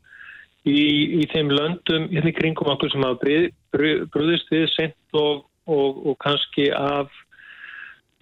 í, 0.69 0.81
í 1.21 1.27
þeim 1.33 1.53
löndum 1.55 2.09
hérna 2.13 2.33
í 2.33 2.37
kringum 2.37 2.73
okkur 2.75 2.93
sem 2.93 3.07
hafa 3.07 3.41
brúðist 4.13 4.51
við 4.53 4.69
sent 4.75 5.19
og, 5.19 5.47
og, 5.71 6.01
og 6.11 6.19
kannski 6.23 6.71
af 6.77 7.13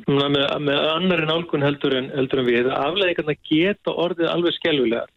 með, 0.06 0.36
með 0.62 0.82
annari 0.92 1.26
nálgun 1.26 1.64
heldur 1.66 1.96
en, 1.98 2.10
heldur 2.14 2.42
en 2.42 2.48
við. 2.48 2.70
Afleðingarna 2.72 3.34
geta 3.48 3.94
orðið 3.94 4.30
alveg 4.32 4.56
skjálfilegar 4.58 5.10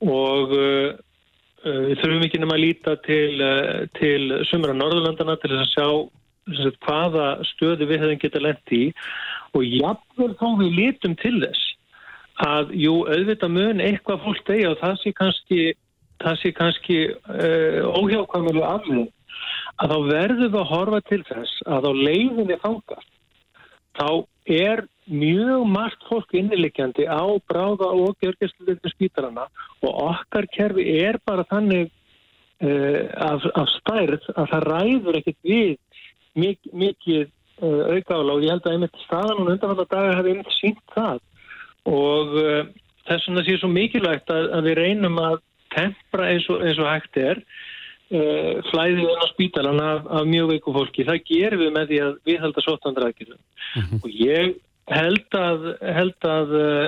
og 0.00 0.54
uh, 0.56 0.94
uh, 1.64 1.80
við 1.88 2.00
þurfum 2.00 2.24
ekki 2.26 2.40
nema 2.40 2.56
að 2.56 2.64
líta 2.64 2.96
til, 3.04 3.34
uh, 3.44 3.84
til 3.98 4.40
sumra 4.48 4.76
Norðurlandana 4.76 5.36
til 5.40 5.52
að 5.56 5.68
sjá 5.72 5.86
sagt, 6.56 6.80
hvaða 6.86 7.28
stöðu 7.52 7.88
við 7.88 8.04
hefum 8.04 8.22
getað 8.22 8.46
lent 8.46 8.74
í 8.74 8.82
og 9.56 9.66
jáfnveg 9.66 10.36
þá 10.40 10.48
við 10.62 10.74
lítum 10.78 11.16
til 11.20 11.36
þess 11.42 11.68
að 12.40 12.74
jú, 12.80 12.94
auðvitað 13.04 13.52
mun 13.52 13.84
eitthvað 13.84 14.22
fólk 14.24 14.42
degja 14.48 14.72
og 14.72 14.80
það 14.80 14.98
sé 15.02 15.12
kannski 15.18 15.62
það 16.20 16.36
sé 16.40 16.52
kannski 16.56 16.98
uh, 17.12 17.80
óhjákvæmulega 17.96 18.74
aflið 18.76 19.08
að 19.80 19.92
þá 19.92 19.98
verður 20.08 20.46
við 20.46 20.60
að 20.60 20.70
horfa 20.72 21.00
til 21.08 21.22
þess 21.28 21.64
að 21.68 21.88
á 21.88 21.92
leiðinni 21.96 22.60
þangast 22.64 23.12
þá 24.00 24.10
er 24.50 24.84
mjög 25.10 25.64
margt 25.68 26.04
fólk 26.08 26.32
innilikjandi 26.38 27.06
á 27.06 27.22
bráða 27.50 27.90
og 27.92 28.16
gjörgjastluðinu 28.22 28.92
spítarana 28.92 29.48
og 29.82 29.90
okkar 30.06 30.46
kerfi 30.54 30.86
er 31.02 31.18
bara 31.26 31.44
þannig 31.50 31.90
uh, 32.64 33.02
af, 33.30 33.44
af 33.54 33.68
stærð 33.76 34.30
að 34.36 34.52
það 34.54 34.68
ræður 34.70 35.20
ekkert 35.20 35.40
við 35.50 35.74
mik 36.38 36.70
mikið 36.72 37.26
uh, 37.26 37.96
aukála 37.96 38.36
og 38.36 38.46
ég 38.46 38.54
held 38.54 38.68
að 38.68 38.76
einmitt 38.76 39.02
staðan 39.04 39.42
og 39.42 39.52
undanfalla 39.54 39.88
dagar 39.90 40.20
hefði 40.20 40.36
einmitt 40.36 40.56
sínt 40.56 40.94
það. 40.94 41.20
Og 41.90 42.34
þess 43.08 43.26
vegna 43.26 43.44
sé 43.46 43.54
svo 43.58 43.70
mikilvægt 43.72 44.30
að, 44.30 44.50
að 44.56 44.66
við 44.68 44.78
reynum 44.78 45.16
að 45.18 45.38
tempra 45.74 46.28
eins 46.30 46.46
og, 46.52 46.60
eins 46.66 46.78
og 46.78 46.90
hægt 46.90 47.18
er. 47.18 47.40
uh, 47.40 47.69
flæðið 48.10 49.04
inn 49.04 49.22
á 49.22 49.28
spítalan 49.30 49.82
af, 49.84 50.06
af 50.10 50.24
mjög 50.26 50.48
veiku 50.50 50.72
fólki. 50.74 51.06
Það 51.06 51.20
gerum 51.28 51.60
við 51.62 51.74
með 51.76 51.92
því 51.92 52.00
að 52.06 52.16
við 52.26 52.40
held 52.44 52.56
að 52.56 52.66
sótandrækjum. 52.66 53.36
Mm 53.36 53.82
-hmm. 53.82 54.00
Og 54.02 54.10
ég 54.10 54.56
held 54.90 55.36
að, 55.38 55.68
held 55.98 56.26
að 56.26 56.56
uh, 56.58 56.86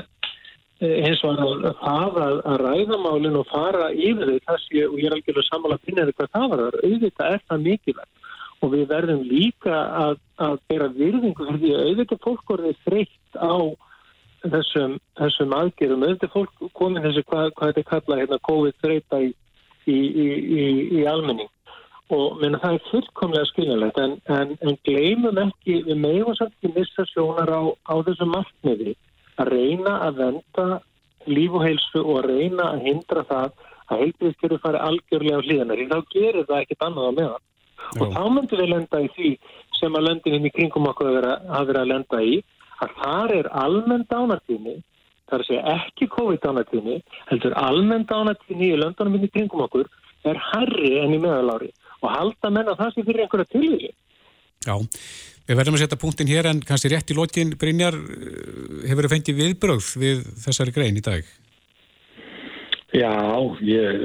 eins 0.82 1.22
og 1.22 1.38
að 1.38 1.68
hafa 1.78 2.24
að 2.42 2.64
ræðamálinn 2.64 3.38
og 3.38 3.46
fara 3.46 3.92
yfir 3.94 4.32
því 4.32 4.40
þessi 4.48 4.82
og 4.88 4.98
ég 4.98 5.06
er 5.06 5.14
algjörlega 5.16 5.46
sammála 5.46 5.78
að 5.78 5.86
finna 5.86 6.06
þetta 6.08 6.18
hvað 6.18 6.34
það 6.34 6.48
var. 6.50 6.80
Auðvitað 6.82 7.36
er 7.36 7.46
það 7.46 7.64
mikilvægt 7.68 8.12
og 8.62 8.72
við 8.72 8.84
verðum 8.90 9.22
líka 9.26 9.78
að, 9.98 10.18
að 10.38 10.58
bera 10.70 10.88
virðingu 10.96 11.46
fyrir 11.46 11.62
því 11.62 11.72
að 11.74 11.86
auðvitað 11.86 12.22
fólk 12.26 12.44
voruð 12.50 12.82
þreytt 12.86 13.38
á 13.38 13.54
þessum, 14.42 14.98
þessum 15.18 15.54
aðgerðum 15.58 16.04
auðvitað 16.06 16.34
fólk 16.34 16.62
komin 16.78 17.06
þessu 17.06 17.24
hvað, 17.30 17.50
hvað 17.58 17.72
þetta 17.72 17.90
kalla 17.90 18.18
hérna 18.20 18.38
COVID-19 18.48 19.26
í, 19.26 19.32
í, 19.86 19.96
í, 19.96 20.26
í 21.00 21.02
almenning. 21.08 21.50
Og 22.12 22.38
menna, 22.42 22.60
það 22.60 22.76
er 22.76 22.88
fullkomlega 22.90 23.48
skiljanlegt 23.48 23.98
en, 24.02 24.18
en, 24.36 24.56
en 24.60 24.78
gleymum 24.84 25.38
ekki 25.46 25.78
við 25.86 26.00
meðum 26.02 26.36
samt 26.36 26.56
ekki 26.58 26.74
missa 26.76 27.06
sjónar 27.08 27.48
á, 27.48 27.62
á 27.88 27.94
þessu 28.04 28.28
markmiði 28.28 28.96
að 29.40 29.52
reyna 29.54 29.94
að 30.06 30.18
venda 30.20 30.66
líf 31.30 31.54
og 31.56 31.64
heilsu 31.64 32.02
og 32.02 32.18
að 32.20 32.28
reyna 32.34 32.68
að 32.74 32.84
hindra 32.88 33.24
það 33.30 33.54
að 33.92 34.02
heilbíðskerfi 34.02 34.60
fari 34.62 34.82
algjörlega 34.88 35.40
á 35.40 35.44
hlýðanar 35.46 35.82
þá 35.88 35.98
gerir 36.12 36.46
það 36.48 36.60
ekkit 36.60 36.86
annað 36.86 37.08
á 37.08 37.12
meðan. 37.18 37.44
Og 38.00 38.14
þá 38.14 38.22
myndum 38.30 38.60
við 38.62 38.72
lenda 38.72 39.02
í 39.02 39.10
því 39.16 39.30
sem 39.78 39.98
að 39.98 40.06
löndininn 40.08 40.48
í 40.48 40.52
kringum 40.54 40.88
okkur 40.92 41.18
hafa 41.26 41.64
verið 41.68 41.80
að 41.82 41.90
lenda 41.92 42.22
í 42.22 42.36
að 42.82 42.94
þar 42.98 43.34
er 43.36 43.48
almenn 43.62 44.06
dánartími, 44.10 44.76
það 45.32 45.38
er 45.38 45.44
að 45.44 45.48
segja 45.48 45.74
ekki 45.78 46.08
COVID-dánartími, 46.12 47.00
heldur 47.30 47.56
almenn 47.56 48.06
dánartími 48.10 48.68
í 48.68 48.78
löndunum 48.80 49.16
inn 49.18 49.26
í 49.26 49.32
kringum 49.32 49.64
okkur 49.66 49.88
er 50.28 50.38
herri 50.52 50.94
enn 51.02 51.16
í 51.16 51.20
meðalári 51.22 51.72
og 52.02 52.08
halda 52.12 52.50
menna 52.52 52.76
það 52.78 52.94
sem 52.94 53.06
fyrir 53.06 53.24
einhverja 53.24 53.50
tilvíði. 53.54 53.92
Já, 54.62 54.74
við 55.48 55.58
verðum 55.58 55.78
að 55.78 55.84
setja 55.84 56.00
punktin 56.02 56.30
hér 56.30 56.50
en 56.50 56.62
kannski 56.66 56.90
rétt 56.92 57.10
í 57.10 57.16
lótin, 57.18 57.54
Brynjar, 57.58 57.96
hefur 58.86 59.06
þið 59.06 59.14
fengið 59.16 59.40
viðbröð 59.40 59.90
við 60.02 60.24
þessari 60.44 60.74
grein 60.76 60.98
í 60.98 61.04
dag? 61.04 61.26
Já, 62.92 63.12
ég 63.64 64.02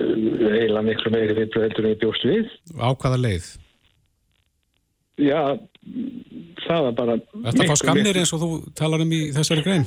heila 0.55 0.83
miklu 0.85 1.11
meiri 1.11 1.35
viðbröð 1.37 1.67
heldur 1.67 1.85
en 1.85 1.93
ég 1.93 2.01
bjóst 2.01 2.27
við. 2.27 2.51
Á 2.79 2.89
hvaða 2.95 3.19
leið? 3.25 3.49
Já, 5.17 5.41
það 6.63 6.83
var 6.87 6.97
bara... 6.97 7.15
Þetta 7.47 7.69
fá 7.69 7.77
skannir 7.81 8.19
eins 8.21 8.33
og 8.35 8.43
þú 8.43 8.49
talar 8.77 9.03
um 9.03 9.13
í 9.15 9.21
þessari 9.35 9.63
grein? 9.65 9.85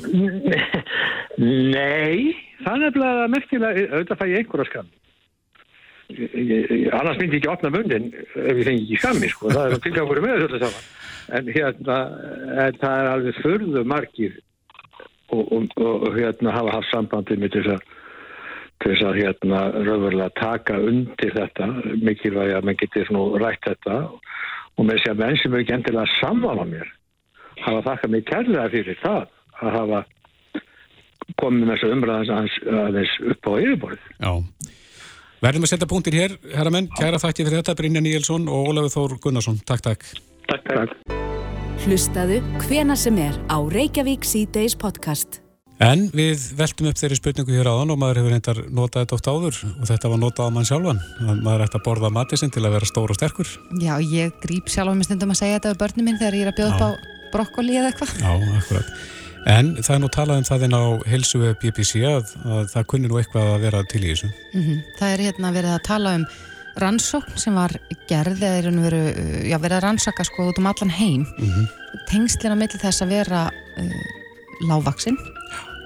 Nei, 1.40 2.32
það 2.64 2.86
er 2.88 2.96
bara 2.96 3.28
merkilega, 3.32 3.84
auðvitað 3.90 4.20
fæ 4.20 4.26
ég 4.28 4.42
einhverja 4.42 4.70
skann. 4.70 4.90
annars 6.10 7.20
myndi 7.20 7.38
ég 7.38 7.40
ekki 7.40 7.50
opna 7.52 7.70
munnin 7.70 8.08
ef 8.10 8.58
ég 8.58 8.64
fengi 8.66 8.82
ekki 8.82 8.98
skammi 8.98 9.28
sko, 9.30 9.52
það 9.54 9.76
er 9.76 10.00
að 10.02 10.08
voru 10.08 10.24
með 10.24 10.44
þetta 10.44 10.60
saman. 10.64 10.88
En 11.38 11.50
hérna 11.54 11.98
en 12.64 12.78
það 12.80 12.96
er 12.98 13.10
alveg 13.12 13.40
förðu 13.44 13.84
margir 13.86 14.38
og, 15.30 15.44
og, 15.54 15.68
og, 15.78 16.08
hérna 16.16 16.54
hafa 16.56 16.76
haft 16.80 16.90
sambandið 16.90 17.44
með 17.44 17.58
þess 17.58 17.74
að 17.76 17.84
til 18.80 18.90
þess 18.94 19.06
að 19.06 19.20
hérna 19.20 19.60
röðurlega 19.76 20.34
taka 20.40 20.80
undir 20.80 21.34
þetta. 21.36 21.68
Mikilvægi 22.00 22.56
að 22.56 22.66
mann 22.66 22.80
getur 22.80 23.06
svona 23.06 23.42
rætt 23.44 23.68
þetta. 23.68 23.96
og 24.08 24.30
með 24.78 24.96
þess 24.96 25.10
að 25.10 25.20
menn 25.20 25.36
sem 25.40 25.54
er 25.54 25.62
ekki 25.64 25.76
endilega 25.76 26.18
samvala 26.20 26.64
mér 26.68 26.88
hafa 27.64 27.82
þakkað 27.88 28.14
mig 28.14 28.26
kærlega 28.28 28.72
fyrir 28.72 28.98
það 29.02 29.26
að 29.60 29.76
hafa 29.76 30.02
komið 31.40 31.66
með 31.66 31.72
þessu 31.74 31.90
umræðans 31.94 32.60
aðeins 32.66 33.16
upp 33.32 33.50
á 33.50 33.52
yfirborðið. 33.60 34.06
Já. 34.18 34.32
Verðum 35.40 35.64
að 35.64 35.72
setja 35.72 35.88
punktir 35.88 36.16
hér, 36.18 36.36
herra 36.52 36.72
menn, 36.74 36.90
kæra 36.98 37.20
þætti 37.20 37.46
fyrir 37.46 37.62
þetta, 37.62 37.76
Brynja 37.78 38.02
Níelsson 38.04 38.48
og 38.52 38.72
Ólafur 38.72 38.92
Þór 38.96 39.16
Gunnarsson. 39.24 39.60
Takk, 39.68 39.84
takk. 39.86 40.08
Takk, 40.50 40.66
takk. 40.68 40.96
Hlustaðu 41.86 42.42
hvena 42.66 42.96
sem 42.98 43.16
er 43.22 43.38
á 43.48 43.56
Reykjavík 43.56 44.26
C-Days 44.28 44.76
podcast. 44.76 45.40
En 45.80 46.02
við 46.12 46.42
veltum 46.58 46.90
upp 46.90 46.98
þeirri 47.00 47.16
spurningu 47.16 47.54
hér 47.56 47.70
áðan 47.70 47.94
og 47.94 48.00
maður 48.02 48.18
hefur 48.20 48.34
reyndar 48.34 48.58
notað 48.68 49.06
þetta 49.06 49.16
oft 49.16 49.28
áður 49.30 49.60
og 49.70 49.86
þetta 49.88 50.10
var 50.12 50.18
notað 50.20 50.50
á 50.52 50.54
mann 50.56 50.66
sjálfan. 50.68 51.00
Maður 51.40 51.64
ætti 51.64 51.78
að 51.78 51.86
borða 51.86 52.10
matisinn 52.12 52.52
til 52.52 52.64
að 52.66 52.74
vera 52.74 52.88
stór 52.90 53.14
og 53.14 53.16
sterkur. 53.16 53.54
Já, 53.80 53.94
ég 54.04 54.34
grýp 54.42 54.68
sjálf 54.68 54.92
um 54.92 55.00
stundum 55.06 55.32
að 55.32 55.40
segja 55.40 55.56
þetta 55.56 55.72
við 55.72 55.80
börnum 55.80 56.10
minn 56.10 56.20
þegar 56.20 56.36
ég 56.36 56.44
er 56.44 56.52
að 56.52 56.58
bjóða 56.60 56.74
upp 56.74 56.84
á 56.84 56.90
brokkoli 57.32 57.80
eða 57.80 57.94
eitthvað. 57.94 58.12
Já, 58.20 58.60
akkurat. 58.60 58.92
En 59.48 59.72
það 59.80 59.94
er 59.94 60.04
nú 60.04 60.12
talað 60.12 60.42
um 60.42 60.46
það 60.50 60.66
inn 60.66 60.76
á 60.76 60.84
helsu 61.14 61.42
BBC 61.64 62.04
að, 62.04 62.36
að 62.44 62.70
það 62.74 62.88
kunni 62.92 63.08
nú 63.08 63.16
eitthvað 63.22 63.50
að 63.54 63.64
vera 63.64 63.82
til 63.88 64.04
í 64.04 64.12
þessu. 64.12 64.32
Mm 64.52 64.62
-hmm. 64.62 64.86
Það 65.00 65.12
er 65.14 65.24
hérna 65.30 65.56
verið 65.56 65.72
að 65.78 65.84
tala 65.88 66.14
um 66.20 66.26
rannsókn 66.76 67.40
sem 67.40 67.54
var 67.54 67.72
gerð 68.08 68.42
eða 68.42 68.58
er 68.60 68.70
veru, 68.84 69.02
já, 69.48 69.56
verið 69.56 69.76
að 69.80 69.84
rannsaka 69.88 70.24
sko 70.24 70.50
út 70.52 70.58
um 70.58 70.66
allan 70.66 70.92
heim. 70.92 71.26
Mm 71.38 71.48
-hmm. 71.48 71.66
Tengslina 72.06 72.54
millir 72.54 72.80
þess 72.80 73.02
að 73.02 73.08
vera 73.08 73.48
uh, 73.48 74.68
lágvaksinn 74.68 75.16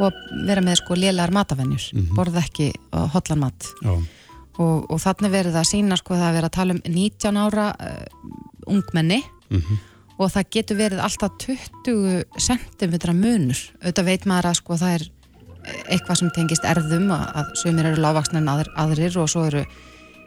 og 0.02 0.20
vera 0.46 0.62
með 0.64 0.80
sko 0.82 0.98
lélar 0.98 1.30
matavennjur, 1.34 1.90
mm 1.92 2.00
-hmm. 2.00 2.14
borða 2.16 2.42
ekki 2.42 2.72
hotlan 3.14 3.42
mat. 3.44 3.70
Og, 4.58 4.86
og 4.90 4.98
þannig 5.02 5.32
verið 5.32 5.56
að 5.58 5.70
sína 5.70 5.96
sko 5.98 6.14
það 6.14 6.28
að 6.28 6.34
vera 6.34 6.46
að 6.46 6.56
tala 6.56 6.74
um 6.74 6.80
19 6.84 7.36
ára 7.36 7.74
uh, 7.74 8.70
ungmenni 8.70 9.22
og 10.18 10.30
það 10.30 10.50
getur 10.50 10.76
verið 10.78 11.00
alltaf 11.02 11.32
20 11.42 12.24
cm 12.38 12.94
munur 13.18 13.58
auðvitað 13.82 14.04
veit 14.04 14.26
maður 14.26 14.50
að 14.50 14.58
sko 14.60 14.76
það 14.78 14.94
er 14.94 15.08
eitthvað 15.88 16.20
sem 16.20 16.30
tengist 16.36 16.64
erðum 16.68 17.10
að, 17.14 17.24
að 17.34 17.50
sumir 17.62 17.88
eru 17.88 18.02
lágvaksna 18.04 18.38
en 18.38 18.52
aðrir, 18.52 18.70
aðrir 18.76 19.18
og 19.18 19.30
svo 19.32 19.46
eru 19.48 19.64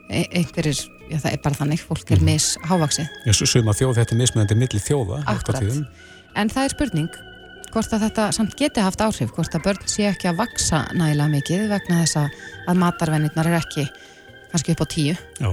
einhverjir, 0.10 0.82
já 1.12 1.18
það 1.20 1.32
er 1.34 1.42
bara 1.44 1.60
þannig 1.62 1.84
fólk 1.84 2.12
er 2.16 2.22
mishávaksið. 2.24 3.10
Já, 3.28 3.34
suma 3.44 3.76
þjóð 3.76 3.98
þetta 4.00 4.16
er 4.16 4.22
mismunandi 4.22 4.60
milli 4.60 4.82
þjóða. 4.82 5.22
Akkurat, 5.34 5.68
en 6.38 6.54
það 6.54 6.64
er 6.64 6.76
spurning 6.76 7.18
hvort 7.74 7.94
að 7.94 8.08
þetta 8.08 8.30
samt 8.36 8.56
geti 8.60 8.84
haft 8.84 9.04
áhrif 9.04 9.34
hvort 9.36 9.54
að 9.56 9.68
börn 9.68 9.86
sé 9.90 10.08
ekki 10.10 10.32
að 10.32 10.42
vaksa 10.42 10.86
nægilega 10.94 11.34
mikið 11.36 11.68
vegna 11.72 12.02
þess 12.04 12.24
að 12.68 12.82
matarvennirnar 12.82 13.52
er 13.52 13.60
ekki 13.62 13.88
kannski 14.52 14.74
upp 14.74 14.84
á 14.84 14.88
tíu. 14.88 15.16
Já 15.42 15.52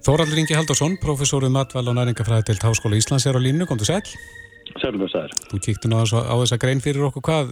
Þóraldur 0.00 0.38
Ingi 0.40 0.56
Haldarsson, 0.56 0.94
professoru 0.96 1.50
matvæl 1.52 1.90
og 1.90 1.96
næringafræði 1.98 2.46
til 2.48 2.60
Háskóla 2.62 2.96
Íslands 2.96 3.26
er 3.28 3.36
á 3.36 3.40
línu, 3.44 3.66
kom 3.68 3.76
þú 3.76 3.90
sæl? 3.90 4.14
Sælum 4.80 5.02
og 5.04 5.10
sæl. 5.12 5.28
Þú 5.50 5.58
kíktu 5.66 5.90
nú 5.92 5.98
á, 6.00 6.04
á 6.08 6.34
þessa 6.40 6.56
grein 6.62 6.80
fyrir 6.80 7.04
okkur, 7.10 7.24
hvað, 7.26 7.50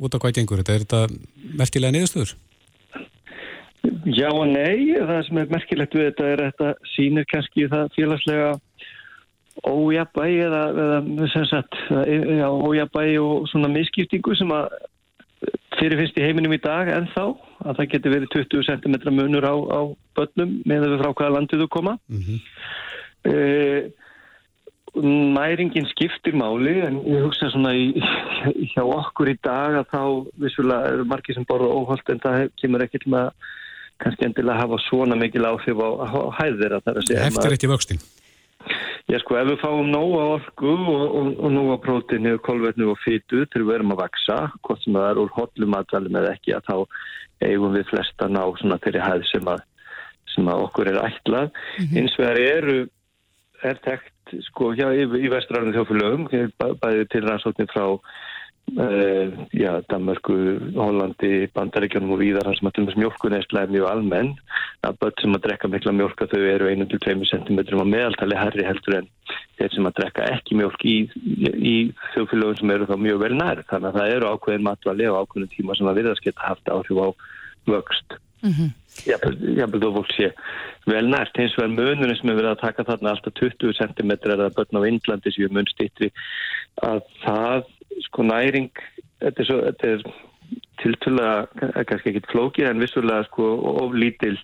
út 0.00 0.16
af 0.16 0.22
hvað 0.22 0.38
gengur 0.38 0.62
þetta? 0.62 0.78
Er 0.78 0.86
þetta 0.86 1.02
merkilega 1.60 1.92
niðurstöður? 1.92 2.32
Já 4.16 4.30
og 4.32 4.48
nei, 4.48 4.96
það 4.96 5.20
sem 5.26 5.42
er 5.42 5.52
merkilegt 5.52 5.98
við 5.98 6.08
þetta 6.08 6.30
er 6.32 6.40
að 6.40 6.48
þetta 6.48 6.90
sínir 6.94 7.28
kannski 7.28 7.68
það 7.68 7.92
félagslega 7.98 8.48
ójabægi 9.66 10.38
eða, 10.46 10.62
eða 10.84 11.28
sem 11.32 11.46
sagt, 11.50 11.78
já, 11.90 12.48
ójabægi 12.48 13.18
og 13.22 13.48
svona 13.50 13.70
misskiptingu 13.72 14.36
sem 14.38 14.52
að 14.54 14.70
fyrirfinnst 15.78 16.18
í 16.18 16.24
heiminum 16.24 16.54
í 16.56 16.60
dag 16.62 16.90
en 16.90 17.06
þá 17.12 17.22
að 17.68 17.78
það 17.78 17.90
getur 17.94 18.14
verið 18.16 18.34
20 18.34 18.66
cm 18.68 18.96
munur 19.14 19.46
á, 19.46 19.54
á 19.54 19.80
börnum 20.18 20.58
með 20.66 20.86
að 20.86 20.92
við 20.94 21.02
frá 21.02 21.10
hvaða 21.12 21.34
landið 21.36 21.62
þú 21.64 21.68
koma 21.74 21.94
mm 22.08 22.22
-hmm. 22.26 22.38
uh, 23.32 23.82
næringin 25.36 25.86
skiptir 25.92 26.34
máli 26.34 26.80
en 26.82 26.98
ég 27.06 27.22
hugsa 27.22 27.50
svona 27.52 27.74
í, 27.74 27.94
hjá 28.72 28.82
okkur 28.82 29.30
í 29.30 29.38
dag 29.42 29.78
að 29.82 29.86
þá 29.94 30.02
vissulega 30.42 30.92
eru 30.94 31.04
margir 31.04 31.34
sem 31.34 31.46
borða 31.46 31.70
óholt 31.70 32.10
en 32.10 32.20
það 32.24 32.50
kemur 32.60 32.82
ekki 32.82 33.04
til 33.04 33.14
að 33.14 33.30
kannski 33.98 34.24
endilega 34.24 34.62
hafa 34.62 34.78
svona 34.88 35.16
mikil 35.18 35.44
áhrif 35.46 35.78
á, 35.78 35.88
hæðir 36.38 36.78
Eftir 36.78 37.52
ekki 37.52 37.70
vöxtin 37.70 38.02
Já 39.08 39.16
sko, 39.22 39.38
ef 39.40 39.46
við 39.48 39.60
fáum 39.62 39.88
nóga 39.88 40.24
orgu 40.34 40.72
og, 40.74 41.04
og, 41.16 41.28
og 41.40 41.52
nóga 41.54 41.78
prótinu, 41.84 42.34
kolvetnu 42.44 42.90
og 42.92 42.98
fytu 43.04 43.46
til 43.48 43.64
við 43.64 43.78
erum 43.78 43.94
að 43.94 44.02
vaksa, 44.02 44.36
hvort 44.66 44.82
sem 44.84 44.98
það 44.98 45.08
er 45.08 45.20
úr 45.22 45.32
hotlumatvælum 45.36 46.18
eða 46.20 46.34
ekki, 46.36 46.54
að 46.56 46.68
þá 46.68 47.48
eigum 47.48 47.76
við 47.76 47.88
flesta 47.92 48.28
ná 48.28 48.42
svona 48.60 48.80
þeirri 48.84 49.04
hæð 49.04 49.26
sem 49.30 49.50
að, 49.54 49.64
sem 50.34 50.50
að 50.52 50.64
okkur 50.66 50.92
er 50.92 51.00
ætlað. 51.06 51.48
Mm 51.48 51.84
-hmm. 51.84 51.92
Hins 51.96 52.18
vegar 52.18 52.40
eru, 52.42 52.78
er 53.62 53.80
tekt 53.86 54.36
sko 54.50 54.72
hjá 54.76 54.90
í, 54.92 55.06
í 55.06 55.32
vestræðinu 55.32 55.76
þjófylögum, 55.78 56.28
bæði 56.82 57.08
til 57.08 57.24
rannsóknir 57.24 57.70
frá 57.72 57.86
já, 59.52 59.80
Danmarku, 59.88 60.34
Hollandi, 60.76 61.48
Bandaríkjónum 61.54 62.12
og 62.14 62.20
víðar 62.20 62.48
sem 62.56 62.68
að 62.68 62.74
til 62.76 62.84
og 62.84 62.90
með 62.90 63.00
mjölkuneisla 63.02 63.62
er 63.64 63.72
mjög 63.72 63.86
almenn. 63.88 64.30
Að 64.86 64.98
börn 65.00 65.16
sem 65.22 65.36
að 65.36 65.44
drekka 65.46 65.70
mikla 65.72 65.94
mjölk 65.96 66.22
að 66.22 66.34
þau 66.34 66.44
eru 66.52 66.70
1-2 66.72 66.98
cm 67.32 67.58
á 67.58 67.86
meðaltali 67.88 68.38
herri 68.38 68.66
heldur 68.66 69.00
en 69.00 69.10
þeir 69.58 69.74
sem 69.74 69.88
að 69.88 69.96
drekka 69.98 70.28
ekki 70.36 70.58
mjölk 70.58 70.84
í, 70.84 70.96
í, 71.56 71.76
þjóðfélögum 72.14 72.60
sem 72.60 72.74
eru 72.76 72.88
þá 72.90 72.96
mjög 73.06 73.22
vel 73.24 73.34
nær. 73.38 73.64
Þannig 73.70 73.88
að 73.90 74.00
það 74.00 74.14
eru 74.16 74.32
ákveðin 74.32 74.66
matvali 74.68 75.08
og 75.08 75.20
ákveðin 75.22 75.54
tíma 75.56 75.78
sem 75.78 75.90
að 75.90 76.02
virðast 76.02 76.24
geta 76.26 76.50
haft 76.52 76.72
áhrif 76.72 77.02
á 77.02 77.08
vöxt. 77.68 78.18
Mm 78.42 78.52
-hmm. 78.54 78.70
Jábel 79.58 79.80
þó 79.82 79.90
fólk 79.94 80.12
sé 80.14 80.32
vel 80.86 81.06
nært 81.10 81.38
eins 81.38 81.56
og 81.58 81.64
er 81.64 81.74
mununum 81.74 82.16
sem 82.16 82.30
er 82.30 82.38
verið 82.38 82.52
að 82.54 82.60
taka 82.60 82.84
þarna 82.84 83.10
alltaf 83.10 83.34
20 83.34 83.72
cm 83.78 84.10
eða 84.10 84.54
börn 84.54 84.78
á 84.78 84.88
Indlandi 84.88 85.32
sem 85.32 85.58
sko 88.06 88.22
næring 88.26 88.70
þetta 89.22 89.44
er, 89.44 89.74
er 89.90 90.02
tiltöla 90.82 91.28
kannski 91.88 92.12
ekkit 92.12 92.28
flókið 92.32 92.70
en 92.70 92.82
vissulega 92.82 93.26
sko 93.28 93.48
oflítil 93.84 94.36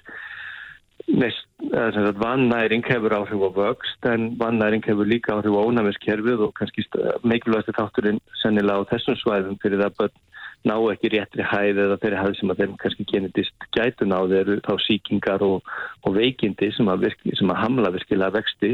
vannæring 2.23 2.85
hefur 2.89 3.15
áhrif 3.19 3.45
á 3.45 3.51
vöxt 3.59 4.09
en 4.11 4.31
vannæring 4.41 4.85
hefur 4.87 5.09
líka 5.09 5.37
áhrif 5.37 5.55
á 5.55 5.63
ónæmiskerfið 5.69 6.47
og 6.49 6.55
kannski 6.59 6.87
mikilvægast 7.23 7.75
þátturinn 7.79 8.23
sennilega 8.43 8.83
á 8.83 8.89
þessum 8.93 9.19
svæðum 9.23 9.61
fyrir 9.63 9.83
það 9.85 9.99
börn 10.01 10.17
ná 10.65 10.75
ekki 10.93 11.11
réttri 11.13 11.45
hæð 11.45 11.81
eða 11.85 11.97
þeirri 12.03 12.21
hæð 12.21 12.37
sem 12.39 12.53
að 12.53 12.61
þeim 12.63 12.77
kannski 12.81 13.07
genetist 13.11 13.67
gætun 13.77 14.15
á 14.17 14.21
þeirru 14.31 14.57
þá 14.65 14.73
síkingar 14.87 15.45
og, 15.45 15.73
og 16.09 16.17
veikindi 16.17 16.71
sem 16.73 16.89
að, 16.89 17.05
virki, 17.05 17.35
sem 17.37 17.53
að 17.53 17.61
hamla 17.61 17.93
virkilega 17.95 18.37
vexti, 18.39 18.71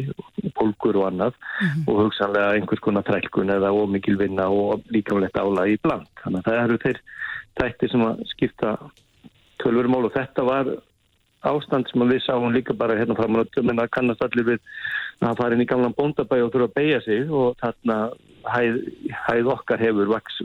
pólkur 0.58 1.00
og 1.00 1.08
annað 1.08 1.34
mm 1.34 1.66
-hmm. 1.66 1.88
og 1.88 2.02
hugsanlega 2.04 2.54
einhvers 2.58 2.84
konar 2.84 3.06
trælkun 3.08 3.50
eða 3.50 3.74
ómikil 3.74 4.18
vinna 4.18 4.46
og 4.48 4.86
líkamlegt 4.94 5.36
ála 5.36 5.66
í 5.66 5.78
bland. 5.82 6.06
Þannig 6.22 6.38
að 6.38 6.46
það 6.46 6.62
eru 6.64 6.78
þeir 6.84 7.02
tættir 7.58 7.90
sem 7.90 8.06
að 8.06 8.22
skipta 8.34 8.76
tölverumál 9.58 10.06
og 10.06 10.14
þetta 10.14 10.46
var 10.46 10.74
ástand 11.42 11.88
sem 11.88 12.08
við 12.08 12.22
sáum 12.24 12.52
líka 12.52 12.74
bara 12.76 12.98
hérna 12.98 13.16
fram 13.16 13.36
á 13.36 13.40
að 13.40 13.90
kannast 13.90 14.22
allir 14.22 14.44
við 14.44 14.60
að 15.20 15.38
fara 15.40 15.56
inn 15.56 15.64
í 15.64 15.68
gamlan 15.68 15.96
bóndabæi 15.96 16.42
og 16.44 16.52
þurfa 16.52 16.68
að 16.68 16.76
beigja 16.76 17.00
sig 17.04 17.30
og 17.30 17.56
þarna 17.60 17.96
hæð, 18.48 18.78
hæð 19.26 19.50
okkar 19.54 19.82
hefur 19.82 20.12
vaks, 20.14 20.38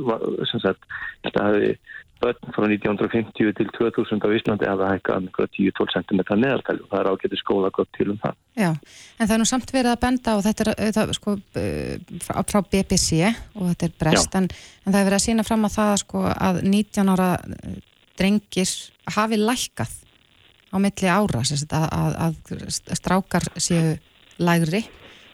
sem 0.52 0.64
sagt, 0.64 0.88
þetta 1.26 1.50
hefði 1.50 1.76
börn 2.22 2.54
frá 2.56 2.66
1950 2.68 3.54
til 3.58 3.70
2000 3.76 4.24
á 4.24 4.30
Íslandi 4.38 4.68
hafa 4.70 4.92
hækkað 4.94 5.28
10-12 5.36 5.96
cm 5.96 6.22
neðartæli 6.40 6.84
og 6.84 6.92
það 6.92 7.02
er 7.02 7.10
ágætið 7.12 7.42
skóla 7.42 7.72
gott 7.76 7.92
til 7.98 8.08
um 8.14 8.20
það. 8.22 8.38
Já, 8.56 8.70
en 8.72 9.28
það 9.28 9.36
er 9.36 9.42
nú 9.42 9.48
samt 9.50 9.74
verið 9.76 9.92
að 9.92 10.02
benda 10.06 10.38
og 10.38 10.46
þetta 10.46 10.68
er 10.72 10.96
það, 10.96 11.14
sko, 11.20 11.36
frá, 12.24 12.40
frá 12.52 12.60
BBC 12.64 13.20
og 13.60 13.68
þetta 13.74 13.90
er 13.90 13.98
brest 14.06 14.40
en, 14.40 14.48
en 14.48 14.96
það 14.96 15.02
er 15.02 15.10
verið 15.10 15.20
að 15.20 15.26
sína 15.28 15.48
fram 15.48 15.68
að 15.68 15.76
það 15.76 15.94
sko, 16.06 16.26
að 16.32 16.62
19 16.64 17.14
ára 17.16 17.30
drengir 18.16 18.76
hafi 19.18 19.42
lækkað 19.42 19.96
á 20.72 20.78
milli 20.82 21.12
ára 21.12 21.44
að, 21.44 21.88
að, 22.00 22.20
að 22.30 23.00
strákar 23.00 23.52
séu 23.60 23.98
lægri 24.40 24.86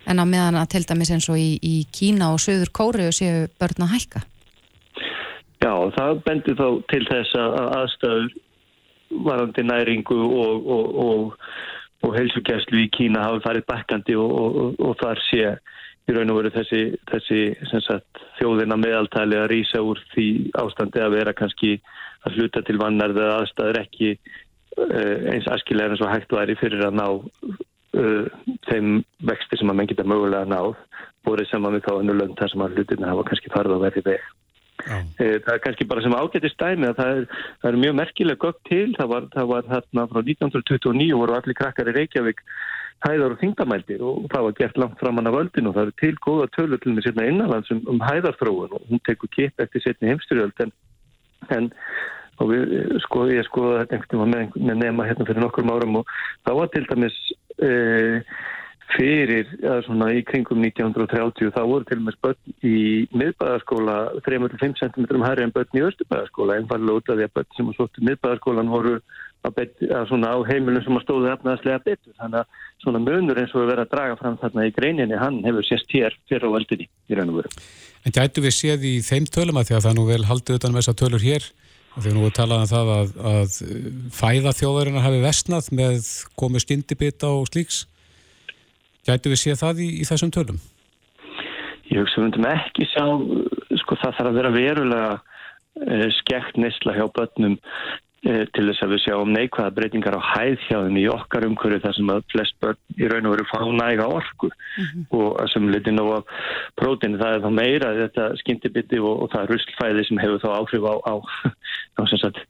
en 0.10 0.22
á 0.22 0.26
meðan 0.26 0.60
að 0.60 0.72
til 0.76 0.84
dæmis 0.90 1.12
eins 1.14 1.30
og 1.32 1.40
í, 1.40 1.58
í 1.62 1.76
Kína 1.94 2.32
og 2.34 2.42
Suður 2.44 2.72
Kóru 2.76 3.10
séu 3.16 3.48
börn 3.62 3.86
að 3.86 3.94
hækka? 3.96 4.24
Já, 5.62 5.74
það 5.98 6.24
bendur 6.26 6.58
þá 6.58 6.68
til 6.90 7.04
þess 7.10 7.36
að 7.38 7.60
aðstöður 7.78 8.32
varandi 9.28 9.66
næringu 9.68 10.18
og, 10.42 10.70
og, 10.76 10.96
og, 11.06 11.50
og 12.08 12.16
helsugæslu 12.18 12.86
í 12.86 12.90
Kína 12.96 13.28
hafi 13.28 13.44
farið 13.46 13.68
bakkandi 13.70 14.18
og 14.18 14.96
þar 15.02 15.22
sé 15.30 15.44
í 16.10 16.16
raun 16.16 16.32
og 16.34 16.40
veru 16.40 16.52
þessi, 16.56 16.82
þessi 17.12 17.42
sagt, 17.86 18.22
þjóðina 18.40 18.78
meðaltali 18.80 19.38
að 19.38 19.52
rýsa 19.54 19.84
úr 19.86 20.00
því 20.16 20.28
ástandi 20.64 21.04
að 21.04 21.18
vera 21.20 21.36
kannski 21.38 21.76
að 22.26 22.40
hluta 22.40 22.64
til 22.66 22.80
vannar 22.82 23.14
eða 23.14 23.42
aðstæður 23.42 23.82
ekki 23.84 24.16
eins 24.82 25.50
askilega 25.52 25.94
eins 25.94 26.02
og 26.02 26.12
hægt 26.12 26.34
væri 26.34 26.56
fyrir 26.60 26.88
að 26.88 26.98
ná 26.98 27.08
uh, 28.00 28.28
þeim 28.70 29.02
vexti 29.30 29.60
sem 29.60 29.72
að 29.72 29.80
menn 29.80 29.92
geta 29.92 30.08
mögulega 30.08 30.50
náð 30.50 30.76
voru 31.28 31.46
saman 31.50 31.78
við 31.78 31.88
þá 31.88 31.94
önnu 32.00 32.18
lönd 32.18 32.38
þar 32.40 32.54
sem 32.54 32.64
að 32.66 32.78
hlutina 32.78 33.12
hafa 33.12 33.26
kannski 33.30 33.54
farið 33.54 33.78
á 33.78 33.84
verði 33.86 34.06
veg. 34.10 34.30
Já. 34.82 34.98
Eh, 35.22 35.38
Það 35.46 35.54
er 35.54 35.62
kannski 35.62 35.86
bara 35.86 36.02
sem 36.02 36.16
ágætist 36.18 36.58
dæmi 36.58 36.88
að 36.90 37.00
það 37.00 37.18
er, 37.18 37.26
það 37.62 37.72
er 37.72 37.82
mjög 37.84 37.98
merkileg 38.00 38.40
gögn 38.42 38.62
til. 38.70 38.86
Það 38.98 39.12
var, 39.12 39.28
það 39.36 39.50
var 39.52 39.68
þarna 39.70 40.06
frá 40.10 40.22
1929 40.22 41.20
voru 41.20 41.36
allir 41.38 41.60
krakkar 41.60 41.92
í 41.92 41.98
Reykjavík 41.98 42.42
hæðar 43.02 43.36
og 43.36 43.42
þingdamældir 43.42 44.02
og 44.06 44.26
það 44.30 44.48
var 44.48 44.58
gert 44.60 44.80
langt 44.82 45.00
framann 45.02 45.30
af 45.30 45.38
öldin 45.40 45.70
og 45.70 45.76
það 45.76 45.88
eru 45.88 45.96
til 46.02 46.16
góða 46.22 46.48
tölur 46.56 46.82
til 46.82 46.94
með 46.94 47.08
sérna 47.08 47.28
innanlands 47.30 47.72
um, 47.74 47.82
um 47.90 48.02
hæðarþróun 48.06 48.76
og 48.78 48.90
hún 48.90 49.02
tekur 49.08 49.32
kipp 49.34 49.64
eftir 49.64 49.82
setni 49.82 50.12
heimstyrjöld 50.12 50.62
en, 50.66 50.74
en 51.50 51.72
og 52.42 52.52
við 52.52 52.76
sko, 53.06 53.26
ég 53.30 53.46
skoða 53.48 53.82
þetta 53.82 53.98
einhvern 53.98 54.22
veginn 54.22 54.34
með, 54.36 54.62
með 54.70 54.80
nema 54.84 55.08
hérna 55.10 55.28
fyrir 55.30 55.44
nokkur 55.44 55.72
árum 55.74 56.00
og 56.02 56.14
þá 56.46 56.52
var 56.60 56.72
til 56.74 56.86
dæmis 56.90 57.18
fyrir, 58.92 59.48
eða 59.62 59.80
svona 59.86 60.10
í 60.16 60.22
kringum 60.28 60.62
1930 60.66 61.54
þá 61.56 61.62
voru 61.68 61.88
til 61.88 61.98
og 62.00 62.06
með 62.08 62.18
börn 62.26 62.56
í 62.68 62.78
miðbæðarskóla 63.16 63.98
3-5 64.26 64.80
cm 64.82 65.24
hærri 65.24 65.46
en 65.46 65.54
börn 65.56 65.80
í 65.80 65.84
östubæðarskóla 65.88 66.58
einfallega 66.60 67.00
út 67.00 67.12
af 67.12 67.20
því 67.20 67.28
að 67.28 67.36
börn 67.38 67.52
sem 67.58 67.72
að 67.72 67.78
sóttu 67.80 68.06
miðbæðarskólan 68.10 68.74
voru 68.74 68.98
að, 68.98 69.54
bet, 69.58 69.74
að 69.88 70.10
svona 70.12 70.34
á 70.36 70.38
heimilum 70.50 70.86
sem 70.86 71.00
að 71.00 71.06
stóðu 71.06 71.32
efnaðslega 71.32 71.84
betur 71.86 72.18
þannig 72.20 72.42
að 72.42 72.68
svona 72.84 73.04
munur 73.06 73.42
eins 73.42 73.56
og 73.56 73.64
að 73.64 73.72
vera 73.72 73.88
að 73.88 73.94
draga 73.96 74.20
fram 74.20 74.38
þarna 74.42 74.68
í 74.68 74.76
greininni 74.76 75.22
hann 75.22 75.42
hefur 75.48 75.68
sést 75.68 75.96
hér 75.96 76.18
fyrir 76.30 76.52
á 76.52 76.56
veldinni 76.58 76.90
í 76.90 77.18
raun 77.18 77.34
og 77.34 77.42
veru. 77.42 77.56
En 78.06 78.16
gætu 78.16 78.44
við 78.44 78.58
séð 78.58 78.88
í 78.90 78.96
þeim 79.06 79.28
tölum 79.30 79.62
að 79.62 79.70
því 79.70 79.78
að 79.78 79.88
það 79.88 79.98
nú 79.98 80.08
vel 80.10 80.24
haldið 80.30 80.58
utan 80.60 80.74
með 80.76 80.84
þessar 80.84 81.00
tölur 81.02 81.26
hér 81.26 81.50
að 82.00 82.12
nú 82.16 82.26
er 82.28 82.36
talað 82.36 82.62
um 82.64 82.70
það 82.72 82.92
að, 82.96 83.10
að 83.32 83.56
fæða 84.16 84.54
þjóðarinnar 84.60 85.08
hafi 85.08 85.24
vestnað 85.26 85.72
með 85.76 86.12
komið 86.40 86.66
skyndibita 86.66 87.32
og 87.36 87.50
slíks 87.52 87.86
Gætu 89.08 89.32
við 89.32 89.42
séð 89.42 89.62
það 89.64 89.82
í, 89.82 89.90
í 90.04 90.06
þessum 90.06 90.32
tölum? 90.34 90.60
Ég 91.90 92.04
hugsa 92.04 92.20
við 92.20 92.28
myndum 92.28 92.48
ekki 92.52 92.86
sjá, 92.92 93.06
sko 93.82 93.98
það 93.98 94.18
þarf 94.18 94.30
að 94.30 94.38
vera 94.38 94.52
verulega 94.54 95.10
eh, 95.88 96.08
skekt 96.20 96.60
neysla 96.62 96.96
hjá 97.00 97.08
börnum 97.16 97.58
eh, 97.58 97.96
til 98.22 98.66
þess 98.68 98.84
að 98.86 98.92
við 98.94 99.00
sjáum 99.02 99.32
neikvæða 99.34 99.74
breytingar 99.74 100.18
á 100.18 100.22
hæð 100.22 100.60
hjá 100.68 100.76
þeim 100.78 100.98
í 101.02 101.06
okkar 101.10 101.46
umhverju 101.48 101.80
þar 101.82 101.96
sem 101.98 102.12
að 102.14 102.20
flest 102.30 102.58
börn 102.62 102.78
í 102.94 103.10
raun 103.10 103.30
og 103.30 103.34
veru 103.34 103.46
fá 103.50 103.60
næga 103.66 104.06
orku. 104.14 104.52
Og 105.10 105.40
að 105.42 105.50
sem 105.56 105.70
liti 105.74 105.94
nú 105.96 106.06
af 106.14 106.30
prótinu 106.78 107.18
það 107.18 107.38
er 107.38 107.44
þá 107.46 107.50
meira 107.58 107.92
þetta 107.98 108.28
skyndibiti 108.44 109.02
og, 109.02 109.26
og 109.26 109.34
það 109.34 109.42
er 109.44 109.54
ruslfæði 109.56 110.06
sem 110.06 110.22
hefur 110.22 110.44
þá 110.44 110.50
áhrif 110.60 110.86
á, 110.86 110.96
á, 111.02 111.16
á, 111.98 112.02
sagt, 112.14 112.42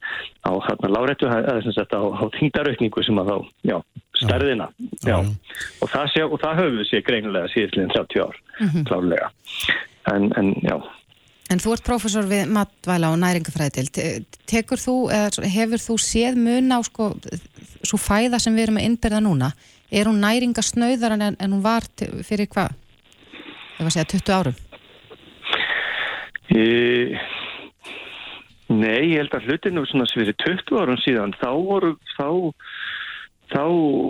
á 0.43 0.51
hérna 0.51 1.75
sagt 1.77 1.95
á, 1.95 2.01
á 2.03 2.23
þingdaraukningu 2.35 3.05
sem 3.07 3.23
að 3.23 3.31
þá, 3.31 3.37
já, 3.71 3.77
stærðina, 4.25 4.67
já, 4.99 5.11
Já. 5.11 5.17
Og, 5.81 5.87
það 5.89 6.11
sé, 6.13 6.25
og 6.27 6.39
það 6.41 6.59
höfum 6.61 6.81
við 6.81 6.89
séð 6.91 7.05
greinilega 7.07 7.51
síðastliðin 7.53 7.93
30 7.95 8.25
ár, 8.25 8.41
klárlega. 8.89 9.31
En, 10.11 10.31
en 10.35 10.51
já, 10.65 10.75
En 11.51 11.59
þú 11.59 11.73
ert 11.75 11.83
prófessor 11.83 12.27
við 12.29 12.47
matvæla 12.55 13.09
og 13.11 13.19
næringafræðild. 13.19 13.97
Tekur 14.47 14.79
þú, 14.79 14.95
hefur 15.51 15.81
þú 15.83 15.97
séð 15.99 16.39
mun 16.39 16.71
á 16.71 16.79
sko, 16.87 17.11
svo 17.83 17.99
fæða 17.99 18.39
sem 18.39 18.55
við 18.55 18.69
erum 18.69 18.79
að 18.79 18.87
innbyrða 18.87 19.19
núna? 19.25 19.51
Er 19.91 20.07
hún 20.07 20.21
næringasnauðar 20.23 21.17
en, 21.17 21.35
en 21.35 21.51
hún 21.51 21.63
var 21.65 21.87
fyrir 22.23 22.47
hvað? 22.47 22.77
Það 23.75 23.81
var 23.81 23.89
að 23.89 23.95
segja 23.97 24.11
20 24.13 24.35
árum. 24.37 24.57
e, 26.51 26.63
nei, 28.71 29.11
ég 29.11 29.19
held 29.19 29.35
að 29.35 29.49
hlutinu 29.49 29.83
fyrir 30.13 30.37
20 30.45 30.79
árum 30.79 30.99
síðan, 31.03 31.35
þá 31.41 31.49
voru, 31.57 31.95
þá, 32.15 32.27
þá 33.51 33.63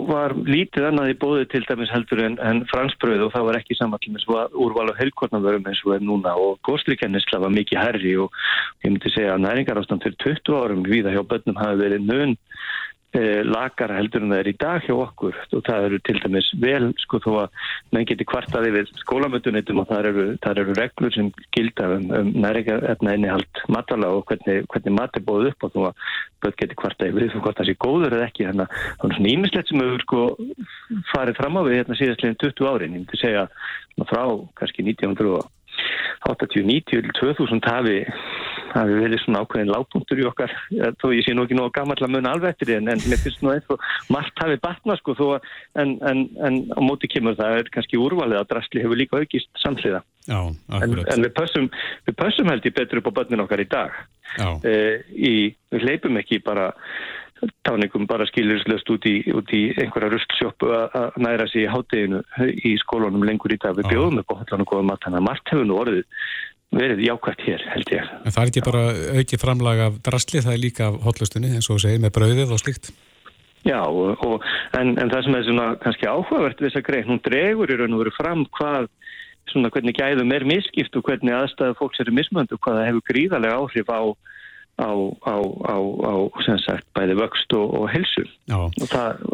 var 0.08 0.34
lítið 0.46 0.86
annað 0.88 1.12
í 1.12 1.16
bóði 1.18 1.46
til 1.50 1.62
dæmis 1.66 1.90
heldur 1.92 2.22
en, 2.22 2.38
en 2.42 2.62
fransbröð 2.70 3.26
og 3.26 3.32
það 3.34 3.46
var 3.48 3.58
ekki 3.58 3.76
samanlega 3.78 4.14
með 4.14 4.56
úrval 4.64 4.88
af 4.92 5.00
helgkornavörum 5.00 5.66
eins 5.70 5.82
og 5.86 5.96
er 5.96 6.04
núna. 6.06 6.34
Og 6.38 6.60
góðslíkennisla 6.68 7.42
var 7.42 7.54
mikið 7.54 7.82
herri 7.82 8.14
og 8.22 8.30
ég 8.84 8.92
myndi 8.92 9.12
segja 9.14 9.34
að 9.34 9.44
næringarástand 9.46 10.06
fyrir 10.06 10.18
20 10.24 10.58
árum 10.62 10.86
viða 10.86 11.14
hjá 11.14 11.22
börnum 11.26 11.58
hafi 11.58 11.80
verið 11.82 12.14
eh, 12.14 12.36
Eh, 13.12 13.42
lakara 13.44 13.98
heldur 13.98 14.22
en 14.24 14.30
það 14.32 14.38
er 14.40 14.48
í 14.48 14.52
dag 14.56 14.84
hjá 14.86 14.94
okkur. 14.96 15.36
Og 15.52 15.60
það 15.66 15.86
eru 15.88 15.98
til 16.00 16.14
dæmis 16.22 16.46
vel 16.62 16.86
sko 17.02 17.18
þó 17.20 17.30
að 17.42 17.66
menn 17.92 18.06
geti 18.08 18.24
kvartaði 18.24 18.70
við 18.72 18.92
skólamöndunitum 19.02 19.82
og 19.82 19.90
það 19.90 20.08
eru, 20.08 20.24
eru 20.48 20.76
reglur 20.78 21.12
sem 21.12 21.28
gilda 21.52 21.90
um, 21.98 22.06
um 22.16 22.30
næringarni 22.40 23.28
hald 23.28 23.62
matala 23.68 24.14
og 24.16 24.24
hvernig, 24.30 24.64
hvernig 24.72 24.96
mat 24.96 25.20
er 25.20 25.26
bóð 25.28 25.50
upp 25.50 25.68
og 25.68 25.74
þó 25.74 25.80
að 25.90 26.08
börn 26.40 26.58
geti 26.62 26.80
kvartaði 26.80 27.16
við 27.18 27.36
og 27.36 27.44
hvort 27.44 27.60
það 27.60 27.68
sé 27.68 27.76
góður 27.84 28.16
eða 28.16 28.30
ekki. 28.30 28.48
Þannig 28.48 28.64
að 28.64 28.80
það 28.80 29.10
er 29.10 29.18
svona 29.18 29.34
ímislegt 29.36 29.74
sem 29.74 29.84
hefur 29.84 30.06
sko 30.06 30.24
farið 31.12 31.42
fram 31.42 31.60
á 31.60 31.62
við 31.68 31.78
hérna 31.82 32.00
síðastlegin 32.00 32.40
20 32.46 32.70
árin. 32.72 32.96
Ég 32.96 33.04
myndi 33.04 33.20
segja 33.20 33.44
frá 34.08 34.24
kannski 34.56 34.88
1900 34.88 35.36
og 35.36 35.52
80-90-2000 36.28 37.66
hafi 37.66 37.98
hafi 38.72 38.96
verið 38.96 39.20
svona 39.22 39.42
ákveðin 39.42 39.72
lágpunktur 39.72 40.20
í 40.22 40.26
okkar. 40.28 40.52
Þó 41.00 41.06
ég 41.12 41.26
sé 41.26 41.34
nú 41.36 41.44
ekki 41.46 41.56
nú 41.58 41.66
að 41.66 41.74
gamalla 41.76 42.08
mun 42.10 42.28
alveg 42.30 42.54
eftir 42.54 42.74
en, 42.76 42.88
en 42.92 43.02
mér 43.08 43.20
finnst 43.20 43.42
nú 43.44 43.52
eitthvað 43.52 43.82
margt 44.12 44.42
hafi 44.42 44.58
batna 44.62 44.96
sko 45.00 45.16
þó 45.18 45.24
að 45.36 45.50
en, 45.82 45.94
en, 46.08 46.24
en 46.46 46.58
á 46.72 46.80
móti 46.84 47.10
kemur 47.12 47.36
það 47.38 47.60
er 47.60 47.72
kannski 47.74 48.00
úrvalið 48.00 48.40
að 48.40 48.50
drastli 48.52 48.84
hefur 48.84 49.00
líka 49.00 49.20
aukist 49.20 49.50
samhliða. 49.62 50.02
Já, 50.28 50.38
en 50.78 51.24
við 51.24 51.32
pössum, 51.34 51.68
við 52.06 52.18
pössum 52.20 52.52
held 52.52 52.68
ég 52.68 52.76
betur 52.76 53.02
upp 53.02 53.10
á 53.10 53.16
börnin 53.20 53.42
okkar 53.44 53.64
í 53.64 53.68
dag. 53.70 53.96
E, 54.64 54.76
í, 55.12 55.34
við 55.74 55.88
leipum 55.88 56.16
ekki 56.20 56.40
bara 56.44 56.70
táningum 57.66 58.06
bara 58.06 58.26
skilurslöst 58.28 58.90
út 58.94 59.06
í, 59.08 59.16
út 59.34 59.50
í 59.54 59.62
einhverja 59.74 60.12
rustsjópu 60.12 60.70
að 60.76 61.18
næra 61.22 61.48
sig 61.50 61.64
í 61.64 61.70
hátteginu 61.70 62.22
í 62.54 62.76
skólunum 62.82 63.26
lengur 63.26 63.54
í 63.54 63.60
dag 63.62 63.76
við 63.78 63.88
Já. 63.88 63.92
bjóðum 63.94 64.22
upp 64.22 64.34
á 64.34 64.36
allan 64.42 64.64
og 64.64 64.72
góða 64.72 64.88
mat 64.90 65.04
þannig 65.04 65.22
að 65.22 65.28
margt 65.28 65.52
hefur 65.54 65.68
nú 65.68 65.78
orðið 65.82 66.04
verið 66.72 67.02
jákvæmt 67.04 67.46
hér 67.46 67.64
held 67.74 67.90
ég 67.92 68.12
en 68.12 68.34
það 68.34 68.42
er 68.42 68.52
ekki 68.52 68.66
bara 68.68 68.84
aukið 69.18 69.42
framlag 69.42 69.82
af 69.86 69.98
drasli, 70.06 70.44
það 70.44 70.54
er 70.54 70.62
líka 70.62 70.88
af 70.88 71.00
hotlustunni 71.06 71.50
eins 71.56 71.70
og 71.72 71.82
segir 71.82 72.02
með 72.02 72.14
brauðið 72.16 72.54
og 72.54 72.62
slíkt. 72.62 72.92
Já, 73.62 73.78
og, 73.86 74.18
og, 74.26 74.46
en, 74.74 74.96
en 74.98 75.10
það 75.10 75.26
sem 75.26 75.36
er 75.38 75.44
svona 75.46 75.66
kannski 75.82 76.08
áhugavert 76.10 76.58
við 76.58 76.70
þessa 76.70 76.86
grein, 76.86 77.06
hún 77.06 77.20
dregur 77.22 77.70
í 77.70 77.76
raun 77.78 77.94
og 77.94 78.02
veru 78.02 78.14
fram 78.16 78.42
hvað 78.58 78.88
svona 79.50 79.70
hvernig 79.74 79.94
gæðum 79.98 80.34
er 80.34 80.46
misskipt 80.48 80.96
og 80.98 81.06
hvernig 81.06 81.34
aðstæðu 81.36 81.76
fólks 81.78 82.02
eru 82.02 82.14
mismöndu 82.16 82.56
og 82.56 82.62
hvað 82.64 82.80
það 82.80 82.88
hefur 82.88 83.06
gríðarlega 83.10 83.60
áhrif 83.60 83.92
á, 83.92 84.02
á, 84.80 84.90
á, 85.28 85.36
á, 85.68 85.76
á 85.80 86.14
sem 86.46 86.58
sagt, 86.64 86.86
bæði 86.96 87.16
vöxt 87.20 87.56
og, 87.58 87.74
og 87.80 87.88
helsu 87.92 88.24
Já, 88.48 88.58
og 88.58 88.86
það, 88.88 89.24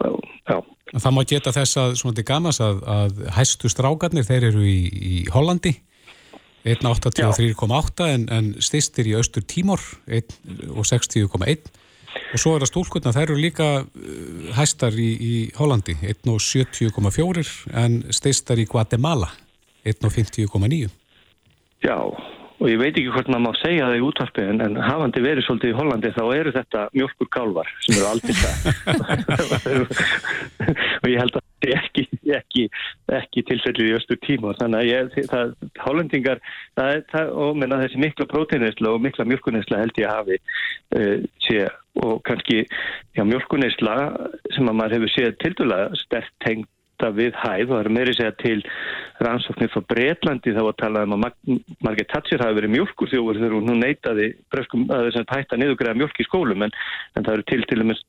já, 0.48 0.56
það 0.96 1.14
má 1.14 1.22
geta 1.30 1.54
þess 1.54 1.80
að 1.82 1.98
svona 2.00 2.18
til 2.18 2.26
gamas 2.26 2.60
að, 2.64 2.80
að 2.86 3.20
hæstu 3.36 3.70
strákarnir, 3.72 4.26
þeir 4.26 4.50
eru 4.50 4.64
í, 4.66 4.80
í 4.88 5.14
Hollandi 5.32 5.76
1,83,8 6.68 8.08
en, 8.12 8.24
en 8.34 8.48
stistir 8.62 9.08
í 9.08 9.14
Östur 9.18 9.44
Tímor 9.46 9.82
1,60,1 10.10 11.70
og 12.32 12.40
svo 12.40 12.54
er 12.56 12.64
það 12.64 12.70
stúlkunna, 12.72 13.12
þær 13.14 13.28
eru 13.28 13.38
líka 13.40 13.68
uh, 13.84 14.48
hæstar 14.56 14.96
í, 14.98 15.10
í 15.14 15.34
Hollandi 15.58 15.94
1,70,4 16.02 17.44
en 17.78 18.00
stistar 18.14 18.60
í 18.60 18.66
Guatemala 18.68 19.30
1,50,9 19.86 20.90
já 21.84 21.98
og 22.58 22.66
ég 22.70 22.78
veit 22.80 22.96
ekki 22.96 23.12
hvort 23.14 23.28
maður 23.30 23.44
má 23.44 23.52
segja 23.60 23.86
það 23.88 23.98
í 24.00 24.04
útvarpi 24.08 24.44
en, 24.50 24.62
en 24.64 24.78
hafandi 24.82 25.22
verið 25.22 25.46
svolítið 25.46 25.70
í 25.72 25.76
Hollandi 25.78 26.10
þá 26.16 26.22
eru 26.34 26.52
þetta 26.56 26.84
mjölkur 26.96 27.28
kálvar 27.36 27.70
sem 27.86 27.98
eru 27.98 28.08
aldrei 28.10 28.34
það 28.38 28.56
og 31.02 31.08
ég 31.12 31.20
held 31.22 31.38
að 31.38 31.44
það 31.44 31.68
er 31.68 31.74
ekki, 31.78 32.04
ekki, 32.38 32.64
ekki 33.18 33.42
tilfellið 33.48 33.88
í 33.90 33.94
östu 33.98 34.16
tíma. 34.22 34.52
Þannig 34.60 34.78
að 34.78 34.88
ég, 34.90 35.28
það, 35.30 35.52
hollendingar 35.84 36.40
það, 36.78 36.90
er- 36.94 37.04
það, 37.12 37.32
og 37.44 37.58
menna 37.58 37.80
þessi 37.82 38.02
mikla 38.02 38.28
próteinisla 38.30 38.92
og 38.94 39.02
mikla 39.06 39.26
mjölkunisla 39.28 39.80
held 39.82 39.98
ég 40.02 40.08
að 40.08 40.18
hafi 40.20 40.38
uh, 40.98 41.16
sé 41.46 41.64
og 41.98 42.20
kannski 42.28 42.60
já, 43.18 43.22
mjölkunisla 43.26 43.96
sem 44.54 44.70
að 44.70 44.78
maður 44.78 44.98
hefur 44.98 45.14
séð 45.16 45.32
tildulega 45.42 45.98
stert 45.98 46.30
tengt 46.46 46.70
við 47.18 47.38
hæð 47.38 47.64
og 47.68 47.74
það 47.74 47.82
er 47.84 47.90
meiri 47.96 48.14
segja 48.16 48.34
til 48.42 48.58
rannsóknir 49.24 49.72
frá 49.72 49.82
Breitlandi 49.92 50.54
þá 50.54 50.62
að 50.64 50.76
tala 50.82 51.04
um 51.06 51.16
að 51.16 51.24
Margaret 51.84 52.12
Thatcher 52.12 52.44
hafi 52.44 52.58
verið 52.58 52.74
mjölkur 52.74 53.12
þjóður 53.12 53.40
þegar 53.42 53.56
hún 53.58 53.82
neitaði 53.82 54.28
breskum, 54.52 54.86
að 54.90 55.08
þess 55.08 55.22
að 55.22 55.34
hætta 55.36 55.58
niðugræða 55.58 56.00
mjölk 56.02 56.22
í 56.22 56.28
skólum 56.28 56.66
en, 56.66 56.76
en 57.14 57.26
það 57.26 57.34
eru 57.38 57.48
til 57.50 57.60
til 57.70 57.82
og 57.82 57.90
með 57.90 58.04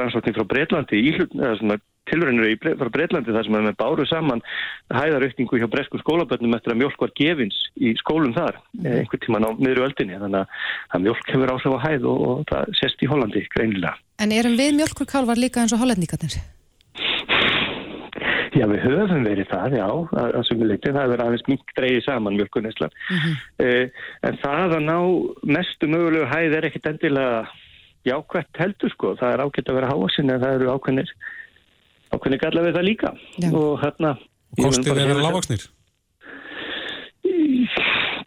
rannsóknir 0.00 0.38
frá 0.38 0.50
Breitlandi 0.54 1.00
í 1.00 1.14
hlut, 1.18 1.38
eða 1.38 1.56
svona 1.60 1.80
Bre- 2.10 2.74
frá 2.74 2.90
Breitlandi 2.90 3.30
þar 3.30 3.46
sem 3.46 3.54
er 3.54 3.66
með 3.68 3.76
báru 3.78 4.06
saman 4.08 4.42
hæðaraukningu 4.90 5.60
hjá 5.60 5.68
breskum 5.70 6.00
skólabönnum 6.02 6.56
eftir 6.56 6.72
að 6.74 6.80
mjölk 6.82 6.98
var 6.98 7.12
gefins 7.14 7.58
í 7.78 7.94
skólum 8.00 8.34
þar 8.34 8.58
mm. 8.74 8.88
einhvern 9.04 9.22
tíman 9.22 9.46
á 9.46 9.50
miðru 9.54 9.86
öldinni 9.86 10.18
þannig 10.18 10.40
að, 10.42 10.62
að 10.90 11.04
mjölk 11.06 11.30
hefur 11.30 11.52
áhrif 11.54 11.76
á 11.78 11.84
hæð 11.86 12.08
og, 12.10 12.24
og 12.26 12.46
það 12.50 12.72
sést 12.80 13.04
í 13.04 13.10
Hollandi 13.10 13.44
greinilega. 13.54 13.94
En 14.18 14.34
erum 14.34 14.58
við 14.58 14.80
mjölkurkálvar 14.80 15.38
líka 15.38 15.62
eins 15.62 15.76
og 15.76 15.84
hollendingarnir? 15.84 16.40
Já, 18.60 18.66
við 18.68 18.82
höfum 18.84 19.24
verið 19.24 19.48
það, 19.48 19.74
já, 19.78 19.86
að, 19.88 20.30
að 20.36 20.46
sem 20.48 20.60
við 20.60 20.70
leytið, 20.70 20.92
það 20.92 21.00
hefur 21.00 21.14
verið 21.14 21.26
aðeins 21.26 21.46
mink 21.48 21.74
dreigið 21.78 22.02
saman 22.04 22.36
mjölkunislan. 22.36 22.96
Mhm. 23.16 23.36
uh, 23.64 24.06
en 24.28 24.40
það 24.44 24.76
að 24.76 24.86
ná 24.90 24.98
mestu 25.56 25.88
mögulegu 25.88 26.28
hæð 26.28 26.56
er 26.58 26.68
ekkit 26.68 26.90
endilega 26.92 27.42
jákvæmt 28.08 28.60
heldur 28.60 28.92
sko, 28.94 29.14
það 29.20 29.34
er 29.34 29.44
ágætt 29.44 29.70
að 29.70 29.78
vera 29.80 29.92
háasin 29.92 30.32
en 30.32 30.42
það 30.42 30.56
eru 30.58 30.72
ákveðnir 30.74 31.12
ákveðnir 32.10 32.42
galla 32.42 32.64
við 32.64 32.76
það 32.76 32.88
líka 32.88 33.12
Já. 33.38 33.50
og 33.50 33.74
hérna 33.84 34.14
kostið 34.58 34.98
er 34.98 35.12
að 35.14 35.22
lágvaksnir? 35.26 35.68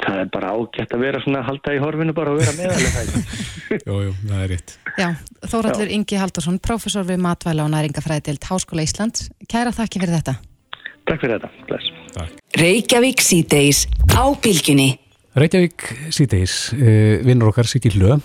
Það 0.03 0.21
er 0.21 0.29
bara 0.33 0.53
ágætt 0.53 0.95
að 0.95 1.03
vera 1.05 1.21
svona 1.23 1.41
að 1.41 1.49
halda 1.49 1.73
í 1.75 1.81
horfinu 1.83 2.15
bara 2.17 2.33
og 2.33 2.41
vera 2.41 2.55
meðalega 2.57 3.23
Jú, 3.87 3.97
jú, 4.05 4.13
það 4.27 4.39
er 4.43 4.51
rétt. 4.51 4.75
Já, 4.99 5.07
Þóraldur 5.49 5.91
Ingi 5.95 6.19
Haldursson, 6.19 6.59
prófessor 6.61 7.07
við 7.07 7.21
matvæla 7.23 7.65
og 7.65 7.71
næringafræðild 7.73 8.45
Háskóla 8.49 8.85
Íslands. 8.85 9.29
Kæra 9.49 9.73
þakki 9.73 10.03
fyrir 10.03 10.19
þetta. 10.19 10.35
Takk 11.09 11.23
fyrir 11.23 11.39
þetta, 11.39 11.49
bless 11.69 11.89
Reykjavík 12.59 13.23
síðdeis 13.23 13.87
á 14.13 14.23
bylginni. 14.43 14.93
Reykjavík 15.39 15.87
síðdeis, 16.13 16.57
uh, 16.77 17.17
vinnur 17.25 17.49
okkar 17.49 17.67
Sigil 17.69 17.95
Löö, 17.97 18.19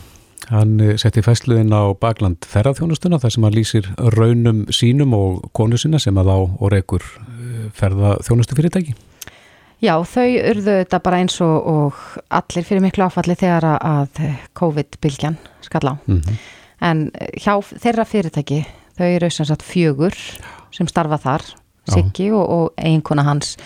hann 0.53 0.77
uh, 0.85 0.95
setti 1.01 1.25
fæsluðin 1.25 1.73
á 1.73 1.97
bakland 1.97 2.45
ferðarþjónustuna 2.51 3.21
þar 3.23 3.35
sem 3.35 3.49
hann 3.49 3.57
lýsir 3.57 3.89
raunum 4.19 4.67
sínum 4.69 5.17
og 5.17 5.49
konu 5.57 5.81
sinna 5.81 6.01
sem 6.03 6.21
að 6.21 6.35
á 6.37 6.39
og 6.45 6.69
reykur 6.75 7.07
uh, 7.25 7.69
ferðarþjónustu 7.81 8.59
fyrirtæki. 8.59 8.99
Já, 9.83 9.95
þau 10.03 10.27
urðu 10.51 10.73
þetta 10.81 10.99
bara 11.05 11.19
eins 11.23 11.37
og, 11.45 11.67
og 11.71 11.99
allir 12.35 12.65
fyrir 12.67 12.83
miklu 12.83 13.05
áfalli 13.07 13.37
þegar 13.39 13.67
að- 13.79 14.23
COVID-bylgjan 14.59 15.37
skall 15.63 15.93
á. 15.93 15.95
Mm 16.09 16.39
En 16.81 17.11
hjá 17.35 17.57
þeirra 17.59 18.05
fyrirtæki, 18.07 18.61
þau 18.95 19.07
eru 19.17 19.29
sem 19.35 19.45
sagt 19.49 19.65
fjögur 19.67 20.15
sem 20.71 20.87
starfa 20.87 21.17
þar. 21.19 21.43
Siggi 21.91 22.29
og, 22.31 22.45
og 22.49 22.69
eiginkona 22.79 23.25
hans 23.27 23.57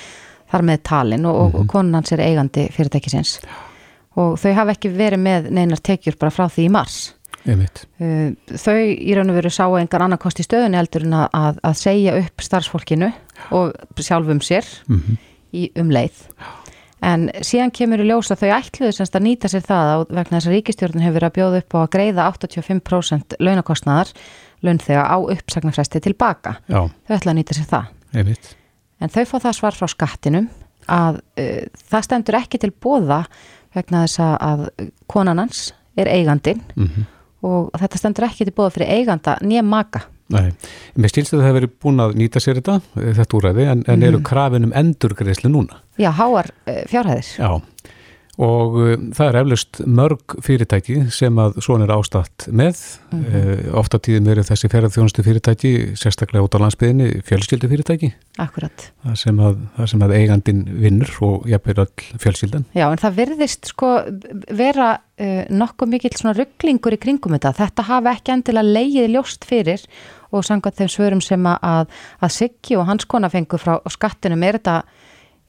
þar 0.50 0.62
með 0.64 0.78
talin 0.82 1.26
og, 1.26 1.50
Mhm. 1.52 1.60
og 1.60 1.66
konan 1.68 1.94
hans 1.94 2.12
er 2.12 2.18
eigandi 2.24 2.68
fyrirtækisins. 2.72 3.34
Og 4.16 4.38
þau 4.40 4.54
hafa 4.54 4.72
ekki 4.72 4.88
verið 4.96 5.20
með 5.20 5.50
neinar 5.50 5.80
tekjur 5.84 6.16
bara 6.18 6.30
frá 6.30 6.48
því 6.48 6.64
í 6.68 6.70
mars. 6.70 7.12
Einmitt. 7.46 7.84
Uh, 8.00 8.32
Þau 8.48 8.76
í 8.80 9.14
raun 9.14 9.28
og 9.30 9.36
veru 9.36 9.50
sá 9.50 9.66
engar 9.80 10.00
annarkost 10.06 10.40
í 10.40 10.44
stöðunni 10.46 10.76
heldur 10.80 11.04
en 11.04 11.12
að, 11.12 11.28
að, 11.34 11.74
segja 11.74 12.16
upp 12.16 12.40
starfsfólkinu 12.40 13.12
og 13.50 13.72
sjálfum 13.98 14.40
sér 14.40 14.64
Mm 14.88 15.18
í 15.52 15.68
umleið. 15.78 16.24
En 17.02 17.26
síðan 17.42 17.72
kemur 17.74 18.02
í 18.04 18.06
ljós 18.06 18.30
að 18.30 18.44
þau 18.44 18.50
ætluðu 18.60 18.92
semst 18.94 19.16
að 19.18 19.24
nýta 19.26 19.50
sér 19.50 19.64
það 19.66 19.88
á, 19.90 19.96
vegna 20.06 20.38
þess 20.38 20.48
að 20.48 20.54
ríkistjórnin 20.54 21.02
hefur 21.02 21.16
verið 21.18 21.28
að 21.28 21.36
bjóða 21.38 21.62
upp 21.62 21.74
á 21.74 21.78
að 21.80 21.92
greiða 21.96 22.26
85% 22.30 23.36
launakostnaðar 23.42 24.12
launþega 24.62 25.06
á 25.10 25.16
uppsagnarfresti 25.18 26.02
tilbaka. 26.04 26.52
Já, 26.70 26.86
Þau 26.86 27.16
ætla 27.16 27.32
að 27.34 27.38
nýta 27.40 27.56
sér 27.58 27.66
það. 27.72 27.88
einmitt. 28.14 28.52
En 29.02 29.10
þau 29.10 29.24
fá 29.26 29.34
það 29.48 29.56
svar 29.58 29.78
frá 29.80 29.88
skattinum 29.90 30.46
að 30.86 31.18
uh, 31.42 31.64
það 31.90 32.06
stendur 32.06 32.38
ekki 32.38 32.62
til 32.62 32.70
bóða 32.70 33.24
vegna 33.74 34.04
þess 34.04 34.22
að, 34.22 34.64
konanans 35.10 35.72
er 35.98 36.10
eigandin 36.12 36.62
Mm 36.76 37.08
og 37.42 37.72
þetta 37.74 37.98
stendur 37.98 38.28
ekki 38.28 38.46
til 38.46 38.54
bóða 38.54 38.74
fyrir 38.76 38.92
eiganda 38.94 39.36
nýja 39.42 39.64
maka. 39.66 40.04
Nei, 40.32 40.52
mér 40.96 41.12
stilst 41.12 41.34
að 41.34 41.42
það 41.42 41.48
hefur 41.48 41.58
verið 41.60 41.74
búin 41.84 42.02
að 42.04 42.16
nýta 42.20 42.42
sér 42.42 42.60
þetta, 42.60 42.78
eh, 42.98 43.10
þetta 43.18 43.38
úræði, 43.38 43.66
en, 43.74 43.84
en 43.92 44.06
eru 44.08 44.22
krafin 44.24 44.68
um 44.68 44.74
endurgreðslu 44.82 45.52
núna. 45.52 45.82
Já, 46.00 46.10
háar 46.16 46.50
uh, 46.66 46.80
fjárhæðir. 46.90 47.28
Já, 47.36 47.50
og 48.42 48.76
uh, 48.80 48.92
það 49.14 49.28
er 49.28 49.38
eflust 49.42 49.80
mörg 49.86 50.36
fyrirtæki 50.42 50.98
sem 51.14 51.38
að 51.38 51.60
svona 51.62 51.86
er 51.86 51.94
ástatt 51.96 52.48
með. 52.50 52.80
Mm 53.12 53.22
Mhm. 53.22 53.74
ofta 53.76 53.98
tíðum 54.00 54.28
eru 54.32 54.42
þessi 54.46 54.68
ferðarþjónustu 54.72 55.22
fyrirtæki, 55.24 55.70
sérstaklega 56.00 56.44
út 56.44 56.54
á 56.56 56.62
landsbyðinni, 56.62 57.22
fjölskyldu 57.28 57.68
fyrirtæki, 57.70 58.08
Akkurat. 58.40 58.86
það 59.04 59.16
sem 59.20 59.36
að, 59.38 59.58
það 59.76 59.90
sem 59.92 60.04
að 60.06 60.14
eigandin 60.16 60.62
vinnur 60.80 61.12
og 61.22 61.46
jafnir 61.48 61.82
all 61.84 61.92
fjölskyldan. 62.22 62.64
Já, 62.74 62.86
en 62.90 63.02
það 63.02 63.18
virðist 63.20 63.70
sko 63.72 63.90
vera 64.50 64.88
uh, 64.96 65.44
nokkuð 65.52 65.92
mikill 65.92 66.16
svona 66.16 66.34
rugglingur 66.38 66.96
í 66.96 67.00
kringum 67.02 67.36
þetta. 67.36 67.54
Þetta 67.60 67.86
hafa 67.88 68.16
ekki 68.16 68.34
endilega 68.34 68.74
leiðið 68.80 69.14
ljóst 69.14 69.46
fyrir 69.48 69.84
og 70.32 70.46
samkvæmt 70.48 70.80
þeim 70.80 70.90
svörum 70.92 71.22
sem 71.24 71.46
að, 71.46 71.92
að, 72.20 72.32
Siggi 72.32 72.78
og 72.80 72.86
hans 72.88 73.04
kona 73.04 73.30
fengu 73.32 73.60
frá 73.60 73.76
skattinum 73.92 74.42
er 74.48 74.58
þetta 74.58 74.82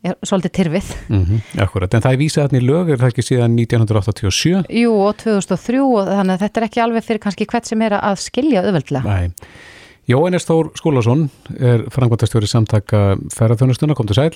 er, 0.04 0.18
svolítið 0.26 0.56
tyrfið. 0.60 0.94
Mm 1.10 1.42
Akkurat, 1.64 1.94
en 1.94 2.04
það 2.06 2.16
er 2.16 2.22
vísað 2.22 2.48
hann 2.48 2.60
í 2.60 2.64
lög, 2.64 2.94
er 2.94 3.02
það 3.02 3.14
ekki 3.14 3.28
síðan 3.28 3.58
1987? 3.60 4.64
Jú, 4.84 4.96
og 5.00 5.20
2003 5.24 5.84
og 5.84 6.10
þannig 6.12 6.36
að 6.36 6.46
þetta 6.46 6.62
er 6.62 6.68
ekki 6.70 6.84
alveg 6.84 7.08
fyrir 7.08 7.24
kannski 7.24 7.50
hvert 7.50 7.70
sem 7.70 7.86
er 7.86 7.98
að 8.00 8.18
skilja 8.24 8.64
auðveldlega. 8.66 9.20
Nei. 9.20 9.52
Jóhannes 10.12 10.44
Þór 10.44 10.74
Skúlason 10.76 11.30
er 11.56 11.86
frangvandastjóri 11.94 12.50
samtaka 12.52 13.14
ferðarþjónustuna, 13.32 13.96
kom 13.96 14.10
til 14.10 14.20
sæl. 14.20 14.34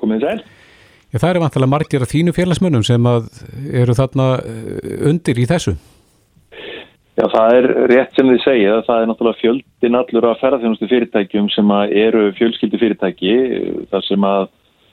Komið 0.00 0.26
sæl 0.26 0.42
Já, 1.12 1.18
það 1.20 1.30
eru 1.30 1.40
vantilega 1.42 1.68
margir 1.68 2.04
af 2.04 2.08
þínu 2.08 2.32
félagsmönnum 2.32 2.84
sem 2.88 3.08
að 3.08 3.26
eru 3.82 3.92
þarna 3.96 4.28
eh, 4.40 4.94
undir 5.10 5.40
í 5.42 5.44
þessu. 5.48 5.74
Já, 7.20 7.26
það 7.28 7.56
er 7.58 7.66
rétt 7.90 8.16
sem 8.16 8.30
þið 8.30 8.38
segja, 8.40 8.76
það 8.86 9.02
er 9.02 9.10
náttúrulega 9.10 9.40
fjöldin 9.42 9.98
allur 9.98 10.26
af 10.30 10.40
ferðarþjónustu 10.40 10.88
fyrirtækjum 10.88 11.50
sem 11.52 11.72
að 11.76 11.92
eru 12.00 12.22
fjölskyldu 12.38 12.80
fyrirtæki 12.80 13.34
þar 13.92 14.06
sem 14.06 14.24
að 14.24 14.46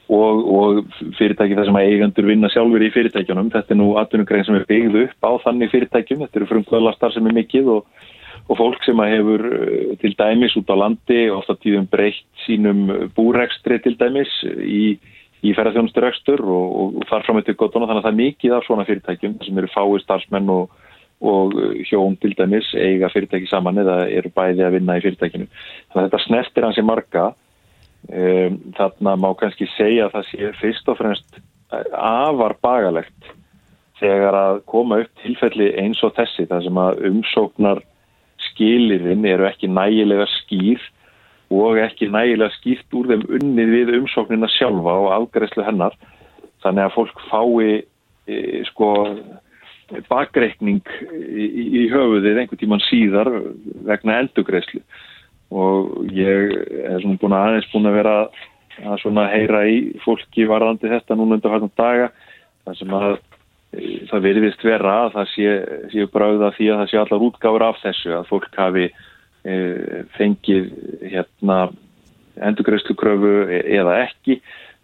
og, 0.09 0.39
og 0.59 0.79
fyrirtæki 1.17 1.57
þar 1.57 1.69
sem 1.69 1.77
að 1.79 1.89
eigendur 1.91 2.29
vinna 2.29 2.49
sjálfur 2.53 2.85
í 2.85 2.91
fyrirtækjunum. 2.95 3.51
Þetta 3.53 3.75
er 3.75 3.79
nú 3.79 3.89
atvinnugrein 4.01 4.47
sem 4.47 4.57
er 4.57 4.65
byggð 4.69 4.97
upp 5.03 5.29
á 5.29 5.31
þannig 5.45 5.71
fyrirtækjum, 5.73 6.23
þetta 6.25 6.41
eru 6.41 6.49
frumkvöðlastar 6.49 7.13
sem 7.15 7.29
er 7.29 7.37
mikið 7.37 7.71
og, 7.75 8.09
og 8.49 8.59
fólk 8.59 8.83
sem 8.87 9.03
að 9.03 9.13
hefur 9.15 9.45
eh, 9.53 9.93
til 10.01 10.13
dæmis 10.17 10.57
út 10.59 10.73
á 10.73 10.75
landi 10.81 11.21
og 11.29 11.43
ofta 11.43 11.57
tíðum 11.61 11.87
breytt 11.91 12.43
sínum 12.47 12.83
búrekstri 13.17 13.79
til 13.85 13.95
dæmis 13.99 14.33
í, 14.65 14.97
í 15.45 15.53
ferðarþjónusturekstur 15.53 16.41
og, 16.41 16.67
og, 16.81 16.99
og 17.01 17.09
þar 17.11 17.27
fram 17.27 17.41
eftir 17.43 17.59
gottuna 17.59 17.89
þannig 17.89 18.03
að 18.03 18.09
það 18.09 18.15
er 18.15 18.21
mikið 18.23 18.57
af 18.57 18.69
svona 18.69 18.87
fyrirtækjum 18.89 19.41
sem 19.45 19.61
eru 19.61 19.73
fáið 19.75 20.05
starfsmenn 20.07 20.55
og 20.57 20.77
og 21.19 21.51
hjón 21.83 22.15
til 22.15 22.31
dæmis 22.37 22.69
eiga 22.79 23.09
fyrirtæki 23.11 23.49
saman 23.51 23.81
eða 23.81 24.05
eru 24.07 24.31
bæði 24.31 24.63
að 24.63 24.77
vinna 24.77 24.95
í 24.95 25.01
fyrirtækinu. 25.03 25.47
Þannig 25.91 25.99
að 25.99 26.05
þetta 26.07 26.21
snertir 26.25 26.67
hansi 26.67 26.83
marga. 26.87 27.25
Um, 28.09 28.55
þarna 28.77 29.13
má 29.19 29.27
kannski 29.38 29.67
segja 29.75 30.07
að 30.07 30.15
það 30.15 30.29
sé 30.29 30.51
fyrst 30.62 30.88
og 30.89 30.97
fremst 30.97 31.41
afar 31.69 32.55
bagalegt 32.63 33.27
þegar 33.99 34.38
að 34.38 34.62
koma 34.71 35.01
upp 35.03 35.12
tilfelli 35.21 35.67
eins 35.77 35.99
og 36.07 36.15
þessi 36.17 36.47
þar 36.49 36.63
sem 36.65 36.79
að 36.81 37.03
umsóknar 37.09 37.81
skilirinn 38.47 39.27
eru 39.27 39.45
ekki 39.49 39.69
nægilega 39.69 40.25
skýr 40.39 40.81
og 41.53 41.77
ekki 41.83 42.09
nægilega 42.13 42.55
skýrt 42.55 42.97
úr 42.97 43.12
þeim 43.12 43.27
unnið 43.39 43.75
við 43.75 43.93
umsóknina 43.99 44.49
sjálfa 44.55 44.95
og 45.03 45.12
afgræslu 45.17 45.65
hennar. 45.67 45.95
Þannig 46.63 46.85
að 46.85 46.95
fólk 46.95 47.21
fái 47.29 47.83
e, 48.29 48.63
sko 48.69 48.89
bakreikning 50.09 50.81
í, 51.13 51.45
í 51.81 51.85
höfuðið 51.91 52.41
einhvern 52.43 52.62
tíman 52.62 52.83
síðar 52.88 53.31
vegna 53.88 54.19
eldugreislu 54.23 54.83
og 55.49 56.05
ég 56.13 56.53
er 56.85 57.01
svona 57.01 57.19
búin 57.21 57.35
að 57.35 57.45
aðeins 57.47 57.69
búin 57.73 57.89
að 57.89 57.97
vera 57.97 58.15
að 58.85 59.01
svona 59.01 59.25
heyra 59.31 59.63
í 59.67 59.79
fólki 60.03 60.45
varðandi 60.49 60.91
þetta 60.91 61.17
núna 61.17 61.38
undir 61.38 61.51
hvernig 61.51 61.73
daga 61.77 62.09
þar 62.65 62.77
sem 62.79 62.95
að 62.95 63.12
e, 63.17 63.83
það 64.12 64.25
veriðist 64.27 64.65
vera 64.65 64.95
að 65.05 65.12
það 65.17 65.29
sé, 65.33 65.53
sé 65.93 66.07
brauða 66.13 66.51
því 66.57 66.71
að 66.71 66.81
það 66.81 66.91
sé 66.91 67.01
allar 67.01 67.27
útgáður 67.27 67.67
af 67.69 67.83
þessu 67.83 68.15
að 68.15 68.29
fólk 68.29 68.59
hafi 68.62 68.88
e, 68.88 69.55
fengið 70.17 70.71
hérna 71.09 71.59
endugreislu 72.39 72.95
kröfu 72.95 73.33
eða 73.49 74.01
ekki. 74.05 74.39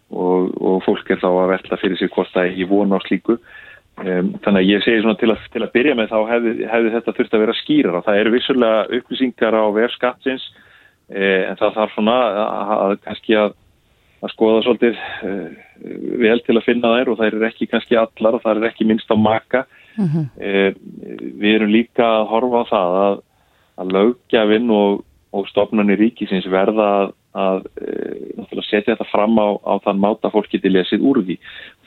Og, 0.06 0.52
og 0.62 0.84
fólk 0.86 1.08
er 1.10 1.18
þá 1.18 1.30
að 1.32 1.48
velta 1.50 1.76
fyrir 1.80 1.98
sig 1.98 2.10
hvort 2.14 2.30
það 2.30 2.52
er 2.52 2.58
í 2.62 2.66
vonu 2.70 2.94
á 2.94 3.02
slíku 3.02 3.40
Um, 3.96 4.34
þannig 4.44 4.60
að 4.60 4.70
ég 4.70 4.82
segi 4.84 5.00
svona 5.00 5.16
til 5.16 5.30
að, 5.32 5.44
til 5.54 5.62
að 5.64 5.72
byrja 5.72 5.94
með 5.96 6.10
þá 6.10 6.18
hefði, 6.28 6.50
hefði 6.68 6.90
þetta 6.96 7.14
þurft 7.16 7.36
að 7.36 7.42
vera 7.46 7.54
skýrar 7.56 7.94
og 7.96 8.02
það 8.04 8.18
eru 8.20 8.32
vissulega 8.34 8.82
upplýsingar 8.98 9.56
á 9.56 9.64
verðskattsins 9.72 10.44
eh, 11.08 11.46
en 11.48 11.56
það 11.56 11.78
þarf 11.78 11.94
svona 11.94 12.16
að, 12.26 12.74
að 12.76 12.92
kannski 13.06 13.38
að, 13.40 13.54
að 14.20 14.34
skoða 14.34 14.60
svolítið 14.66 15.00
eh, 15.30 15.48
vel 16.26 16.36
til 16.44 16.58
að 16.58 16.66
finna 16.68 16.92
þær 16.92 17.12
og 17.12 17.18
það 17.22 17.30
eru 17.30 17.48
ekki 17.48 17.70
kannski 17.72 17.96
allar 17.96 18.36
og 18.36 18.44
það 18.44 18.60
eru 18.60 18.68
ekki 18.68 18.88
minnst 18.90 19.08
á 19.08 19.16
maka 19.16 19.64
Mm 19.96 20.06
-hmm. 20.06 20.24
eh, 20.40 20.74
við 21.40 21.54
erum 21.54 21.70
líka 21.70 22.04
að 22.04 22.26
horfa 22.28 22.60
á 22.60 22.64
það 22.70 22.96
að, 23.06 23.16
að 23.80 23.92
lögjafinn 23.96 24.70
og, 24.70 25.04
og 25.32 25.48
stofnarnir 25.48 25.98
ríkisins 25.98 26.48
verða 26.52 26.88
að, 27.00 27.12
að 27.36 27.66
e, 27.80 28.62
setja 28.66 28.94
þetta 28.94 29.06
fram 29.10 29.36
á, 29.38 29.48
á 29.60 29.74
þann 29.84 30.02
máta 30.02 30.30
fólk 30.32 30.48
geti 30.52 30.72
lesið 30.72 31.04
úr 31.06 31.22
því. 31.26 31.36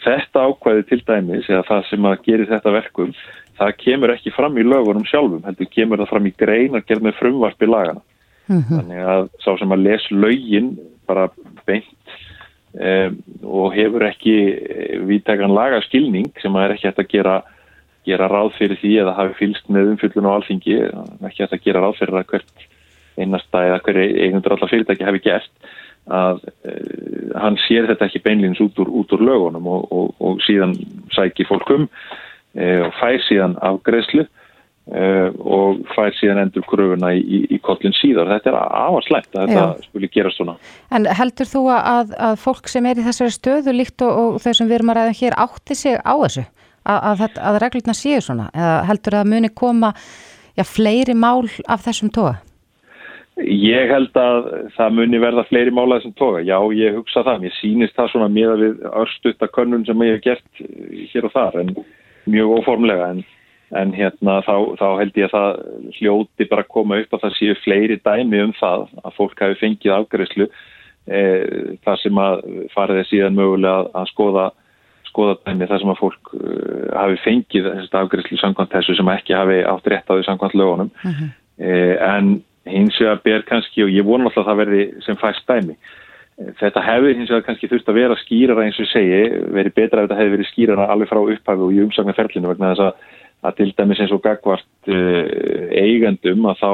Þetta 0.06 0.46
ákvæði 0.48 0.86
til 0.90 1.02
dæmis, 1.08 1.50
eða 1.50 1.66
það 1.68 1.84
sem 1.90 2.08
að 2.10 2.24
gerir 2.28 2.52
þetta 2.54 2.76
verkum, 2.76 3.12
það 3.60 3.76
kemur 3.84 4.16
ekki 4.16 4.34
fram 4.36 4.58
í 4.58 4.66
lögunum 4.68 5.06
sjálfum, 5.10 5.44
heldur 5.48 5.72
kemur 5.74 6.04
það 6.04 6.14
fram 6.14 6.30
í 6.30 6.34
grein 6.40 6.80
að 6.80 6.88
gera 6.92 7.06
með 7.08 7.20
frumvarp 7.20 7.62
í 7.66 7.70
lagana. 7.70 8.04
Mm 8.50 8.62
-hmm. 8.62 8.80
Þannig 8.80 9.06
að 9.14 9.30
sá 9.44 9.52
sem 9.60 9.76
að 9.76 9.86
les 9.86 10.10
lögin 10.12 10.74
bara 11.10 11.30
beint 11.66 12.16
e, 12.74 13.12
og 13.44 13.74
hefur 13.74 14.06
ekki 14.08 14.36
viðtækan 15.10 15.54
lagaskilning 15.54 16.32
sem 16.42 16.56
að 16.56 16.66
er 16.66 16.76
ekki 16.76 16.88
hægt 16.90 17.04
að 17.06 17.14
gera 17.14 17.38
gera 18.08 18.30
ráð 18.32 18.54
fyrir 18.58 18.80
því 18.82 18.92
eða 19.04 19.16
hafi 19.18 19.38
fylst 19.42 19.70
með 19.70 19.94
umfyllun 19.94 20.30
á 20.30 20.32
alþingi, 20.38 20.78
ekki 21.28 21.46
að 21.46 21.64
gera 21.66 21.84
ráð 21.84 22.00
fyrir 22.00 22.20
að 22.20 22.30
hvert 22.32 22.68
einasta 23.20 23.66
eða 23.68 23.84
hverju 23.86 24.26
eigundur 24.26 24.56
allar 24.56 24.72
fyrirtæki 24.72 25.08
hefði 25.08 25.24
gert 25.28 25.70
að 26.10 26.42
uh, 26.42 27.38
hann 27.38 27.60
sér 27.68 27.88
þetta 27.90 28.08
ekki 28.08 28.24
beinlýns 28.26 28.62
út 28.64 28.80
út 28.82 29.14
úr 29.16 29.24
lögunum 29.24 29.68
og, 29.70 29.88
og, 29.94 30.12
og 30.24 30.42
síðan 30.46 30.76
sækir 31.14 31.50
fólkum 31.50 31.88
uh, 31.90 32.82
og 32.88 32.94
fær 32.98 33.20
síðan 33.28 33.56
afgreðslu 33.66 34.26
uh, 34.26 35.30
og 35.38 35.84
fær 35.94 36.16
síðan 36.18 36.42
endur 36.46 36.66
kröfuna 36.70 37.12
í, 37.18 37.22
í, 37.22 37.42
í 37.56 37.60
kollin 37.66 37.96
síðar. 38.00 38.32
Þetta 38.36 38.54
er 38.54 38.58
áherslægt 38.58 39.36
að 39.36 39.52
þetta 39.52 39.68
Já. 39.68 39.90
skuli 39.90 40.12
gera 40.16 40.34
svona. 40.34 40.58
En 40.96 41.06
heldur 41.20 41.52
þú 41.52 41.66
að, 41.76 42.16
að 42.30 42.42
fólk 42.42 42.72
sem 42.72 42.90
er 42.90 43.02
í 43.02 43.06
þessari 43.06 43.36
stöðu 43.36 43.76
líkt 43.78 44.06
og, 44.06 44.24
og 44.24 44.42
þau 44.44 44.52
sem 44.54 44.70
við 44.70 44.80
erum 44.80 44.94
að 44.94 45.02
ræða 45.02 45.20
hér 45.22 45.40
átti 45.46 45.78
sig 45.78 46.02
á 46.02 46.14
þessu? 46.26 46.48
Að, 46.90 47.00
að, 47.12 47.26
að 47.46 47.62
reglurna 47.62 47.94
séu 47.94 48.22
svona? 48.24 48.50
Eða 48.56 48.76
heldur 48.90 49.20
að 49.20 49.34
muni 49.36 49.50
koma 49.54 49.94
já, 50.58 50.64
fleiri 50.66 51.14
mál 51.14 51.44
af 51.68 51.84
þessum 51.86 52.10
tóa? 52.16 52.40
Ég 53.40 53.92
held 53.92 54.16
að 54.20 54.48
það 54.76 54.96
muni 54.98 55.20
verða 55.22 55.46
fleiri 55.48 55.72
málaði 55.72 56.08
sem 56.08 56.14
toga. 56.20 56.44
Já, 56.44 56.58
ég 56.76 56.96
hugsa 56.98 57.24
það. 57.24 57.44
Mér 57.46 57.58
sýnist 57.58 57.96
það 57.98 58.12
svona 58.14 58.30
miða 58.34 58.56
við 58.60 58.86
örstutta 58.90 59.50
könnun 59.56 59.86
sem 59.88 60.06
ég 60.06 60.18
hef 60.18 60.24
gert 60.26 60.64
eh, 60.66 61.04
hér 61.14 61.28
og 61.30 61.36
þar 61.36 61.60
en 61.64 61.74
mjög 62.30 62.56
óformlega 62.60 63.12
en, 63.14 63.22
en 63.80 63.94
hérna 63.96 64.40
þá, 64.46 64.56
þá 64.82 64.88
held 65.02 65.22
ég 65.22 65.30
að 65.30 65.36
það 65.36 65.94
hljóti 66.00 66.50
bara 66.52 66.66
að 66.66 66.74
koma 66.76 67.00
upp 67.02 67.16
að 67.16 67.24
það 67.26 67.38
séu 67.38 67.60
fleiri 67.64 68.00
dæmi 68.04 68.44
um 68.44 68.56
það 68.60 68.88
að 69.04 69.16
fólk 69.18 69.46
hafi 69.46 69.60
fengið 69.64 69.96
afgærislu 69.96 70.50
e, 71.10 71.22
þar 71.88 72.02
sem 72.04 72.22
að 72.22 72.44
farið 72.76 73.02
er 73.02 73.10
síðan 73.10 73.40
mögulega 73.40 73.88
að, 73.96 74.12
skoða 74.12 74.46
skoða 75.10 75.40
dæmi 75.48 75.70
þar 75.72 75.82
sem 75.82 75.90
að 75.90 76.02
fólk 76.04 76.34
uh, 76.38 76.84
hafi 76.94 77.16
fengið 77.24 77.72
afgærislu 77.88 78.38
samkvæmt 78.38 78.76
þessu 78.76 79.00
sem 79.00 79.10
ekki 79.16 79.34
hafi 79.34 79.62
átt 79.66 79.90
rétt 79.90 80.12
á 80.12 80.14
því 80.14 80.28
samkvæmt 80.28 80.60
lögunum 80.60 80.92
Eh, 81.60 81.96
en 82.00 82.40
hins 82.68 83.00
vegar 83.00 83.22
ber 83.24 83.48
kannski 83.48 83.86
og 83.86 83.94
ég 83.94 84.06
vona 84.06 84.28
alltaf 84.28 84.44
að 84.44 84.52
það 84.52 84.62
verði 84.64 84.84
sem 85.06 85.20
fæst 85.22 85.48
dæmi 85.48 85.78
Eh, 86.40 86.52
þetta 86.60 86.84
hefur 86.86 87.16
hins 87.16 87.32
vegar 87.32 87.48
kannski 87.48 87.70
þurft 87.72 87.90
að 87.92 88.00
vera 88.00 88.20
skýrara 88.24 88.66
eins 88.66 88.80
og 88.80 88.88
ég 88.88 88.94
segi, 88.94 89.24
verið 89.56 89.76
betra 89.76 90.04
ef 90.04 90.10
þetta 90.10 90.20
hefur 90.20 90.36
verið 90.38 90.52
skýrara 90.54 90.90
alveg 90.94 91.12
frá 91.12 91.22
upphafi 91.24 91.66
og 91.66 91.74
í 91.74 91.82
umsagnarferlinu 91.86 92.52
vegna 92.52 92.72
þess 92.74 92.86
að, 92.86 93.18
að 93.50 93.58
til 93.58 93.74
dæmis 93.76 94.04
eins 94.04 94.14
og 94.16 94.24
gagvart 94.24 94.92
uh, 94.92 95.26
eigandum 95.80 96.48
að 96.52 96.62
þá, 96.62 96.72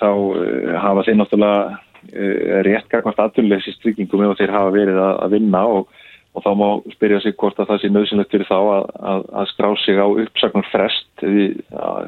þá 0.00 0.08
uh, 0.08 0.72
hafa 0.80 1.04
þeir 1.04 1.20
náttúrulega 1.20 1.60
uh, 1.74 2.56
rétt 2.68 2.88
gagvart 2.92 3.20
aðtunleysi 3.26 3.76
stryggingum 3.76 4.24
ef 4.30 4.40
þeir 4.40 4.56
hafa 4.56 4.74
verið 4.74 5.00
að, 5.02 5.14
að 5.26 5.36
vinna 5.36 5.62
og, 5.76 6.02
og 6.34 6.46
þá 6.46 6.50
má 6.60 6.68
spyrja 6.96 7.20
sig 7.24 7.36
hvort 7.40 7.60
að 7.60 7.72
það 7.72 7.82
sé 7.82 7.92
nöðsynlegt 7.92 8.32
fyrir 8.32 8.48
þá 8.48 8.58
að, 8.60 8.88
að, 9.28 9.48
skrá 9.52 9.70
sig 9.84 10.00
á 10.00 10.06
uppsagnum 10.08 10.68
frest 10.72 11.26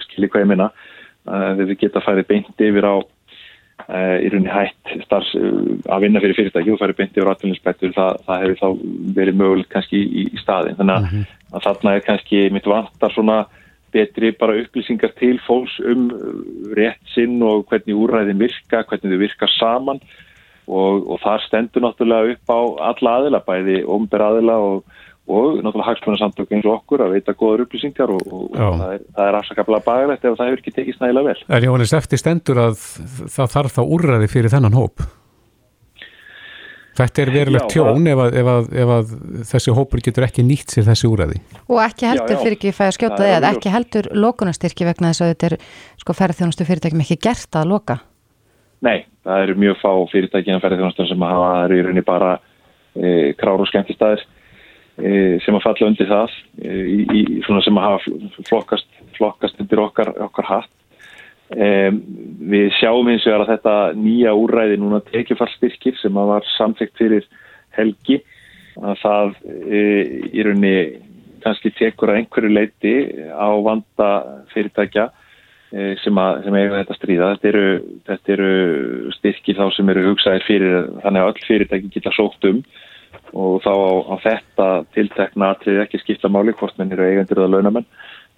skilji 0.08 0.32
hvað 0.32 0.46
ég 0.46 0.52
minna 0.54 0.72
uh, 1.26 1.52
við 1.58 1.76
geta 1.82 2.02
færið 2.04 2.28
beint 2.30 2.64
yfir 2.68 2.88
á 2.88 2.96
uh, 2.96 4.16
í 4.22 4.30
rauninni 4.32 4.52
hætt 4.52 4.94
starfs, 5.04 5.34
uh, 5.38 5.76
að 5.92 6.06
vinna 6.06 6.22
fyrir 6.24 6.38
fyrirtæki 6.38 6.74
og 6.74 6.80
færið 6.82 7.00
beint 7.02 7.18
yfir 7.18 7.32
atvinninsbættur, 7.32 7.94
það, 7.96 8.24
það 8.26 8.42
hefur 8.44 8.62
þá 8.62 8.88
verið 9.20 9.38
mögulegt 9.42 9.72
kannski 9.74 10.02
í, 10.02 10.26
í 10.32 10.42
staðin 10.42 10.78
þannig 10.80 10.98
að, 10.98 11.22
að 11.52 11.68
þarna 11.68 11.94
er 11.94 12.06
kannski 12.10 12.42
mitt 12.54 12.70
vantar 12.70 13.14
svona 13.14 13.44
betri 13.96 14.32
bara 14.36 14.56
upplýsingar 14.60 15.14
til 15.16 15.38
fólks 15.46 15.78
um 15.80 16.08
rétt 16.76 17.02
sinn 17.14 17.38
og 17.44 17.66
hvernig 17.70 17.96
úrræðin 17.96 18.40
virka, 18.42 18.82
hvernig 18.84 19.12
þau 19.14 19.22
virka 19.22 19.50
saman. 19.56 20.02
Og, 20.66 21.04
og 21.14 21.20
þar 21.22 21.44
stendur 21.44 21.84
náttúrulega 21.84 22.34
upp 22.34 22.50
á 22.50 22.60
alla 22.90 23.10
aðila, 23.20 23.40
bæði 23.46 23.76
omber 23.96 24.24
aðila 24.26 24.56
og, 24.58 24.96
og 25.26 25.58
náttúrulega 25.58 25.88
hagsmunarsamtök 25.90 26.54
eins 26.54 26.66
og 26.68 26.76
okkur 26.76 27.02
að 27.02 27.14
veita 27.16 27.34
góður 27.34 27.64
upplýsingar 27.64 28.12
og, 28.14 28.24
og 28.30 28.56
það 28.56 28.90
er, 28.94 29.04
það 29.16 29.28
er 29.28 29.38
afsakaflega 29.40 29.86
bagalegt 29.86 30.24
ef 30.24 30.36
það 30.38 30.50
hefur 30.50 30.62
ekki 30.62 30.74
tekið 30.76 30.98
snægilega 31.00 31.30
vel. 31.32 31.44
Er 31.56 31.66
Jóhannes 31.66 31.94
eftir 31.98 32.22
stendur 32.22 32.60
að 32.62 32.76
það 33.34 33.54
þarf 33.56 33.74
þá 33.76 33.82
úrræði 33.84 34.28
fyrir 34.30 34.54
þennan 34.54 34.78
hóp? 34.78 35.06
Þetta 36.96 37.22
er 37.22 37.32
verulegt 37.34 37.74
tjón 37.74 38.06
ef, 38.08 38.20
að, 38.24 38.36
ef, 38.40 38.46
að, 38.48 38.68
ef 38.80 38.92
að 38.94 39.10
þessi 39.50 39.74
hópur 39.76 40.00
getur 40.06 40.24
ekki 40.24 40.44
nýtt 40.46 40.72
sér 40.72 40.86
þessi 40.86 41.10
úrræði. 41.10 41.40
Og 41.68 41.80
ekki 41.84 42.08
heldur 42.08 42.32
Já, 42.32 42.38
já. 42.38 42.42
fyrir 42.44 42.56
ekki 42.56 42.72
fæða 42.72 42.88
að 42.88 42.96
skjóta 42.96 43.18
Það 43.18 43.26
þig 43.26 43.36
að 43.36 43.48
ekki 43.50 43.72
heldur 43.74 44.08
lókunastyrki 44.16 44.86
vegna 44.88 45.10
þess 45.10 45.24
að 45.26 45.32
þetta 45.34 45.50
er 45.50 45.56
sko 46.00 46.16
ferðþjónustu 46.16 46.68
fyrirtækjum 46.70 47.02
ekki 47.04 47.18
gert 47.26 47.58
að 47.60 47.68
loka. 47.74 47.98
Nei, 48.86 49.04
það 49.26 49.44
eru 49.44 49.58
mjög 49.60 49.76
fá 49.82 49.90
fyrirtæki 50.14 50.54
en 50.54 50.62
ferðarþjónastar 50.64 51.10
sem 51.10 51.26
hafa 51.28 51.50
það 51.50 51.66
eru 51.66 51.76
í 51.76 51.84
rauninni 51.84 52.06
bara 52.06 52.32
e, 52.96 53.12
krár 53.36 53.60
og 53.60 53.68
skemmtistæðir 53.68 54.24
sem 54.96 55.56
að 55.58 55.64
falla 55.64 55.90
undir 55.90 56.08
það 56.08 56.34
e, 56.62 56.70
í, 56.72 56.98
í, 57.20 57.24
sem 57.44 57.78
að 57.78 57.84
hafa 57.84 58.44
flokkast, 58.48 58.88
flokkast 59.18 59.60
undir 59.60 59.82
okkar, 59.82 60.12
okkar 60.28 60.48
hatt. 60.48 60.72
E, 61.52 61.66
við 62.52 62.70
sjáum 62.78 63.10
hins 63.12 63.26
vegar 63.28 63.44
að 63.44 63.52
þetta 63.54 63.74
nýja 64.00 64.32
úrræði 64.34 64.80
núna 64.80 65.02
tekjufallstyrkir 65.10 65.98
sem 66.00 66.16
að 66.16 66.32
var 66.32 66.48
samþykkt 66.56 67.02
fyrir 67.02 67.28
helgi 67.76 68.22
að 68.80 69.02
það 69.02 69.36
e, 69.68 69.82
í 70.32 70.46
rauninni 70.46 70.78
kannski 71.46 71.70
tekur 71.76 72.10
að 72.10 72.22
einhverju 72.22 72.50
leiti 72.50 72.96
á 73.30 73.48
vanda 73.62 74.08
fyrirtækja 74.50 75.06
eh, 75.06 75.94
sem, 76.02 76.18
að, 76.18 76.42
sem 76.46 76.58
eiga 76.58 76.80
þetta 76.80 76.96
stríða. 76.98 77.30
Þetta 77.36 77.50
eru, 77.52 77.68
þetta 78.08 78.34
eru 78.36 78.50
styrkir 79.18 79.58
þá 79.60 79.66
sem 79.76 79.92
eru 79.94 80.06
hugsaðir 80.10 80.46
fyrir 80.48 80.76
þannig 81.04 81.22
að 81.22 81.30
öll 81.30 81.46
fyrirtæki 81.46 81.92
geta 81.94 82.14
sótt 82.16 82.48
um 82.50 82.62
og 83.32 83.62
þá 83.64 83.72
á, 83.72 83.90
á 84.12 84.14
þetta 84.22 84.68
tiltekna 84.94 85.50
atrið 85.54 85.82
ekki 85.84 86.02
skipta 86.02 86.30
máli 86.32 86.54
hvort 86.56 86.76
menn 86.78 86.92
eru 86.94 87.06
eigendur 87.06 87.42
eða 87.42 87.54
launamenn. 87.56 87.88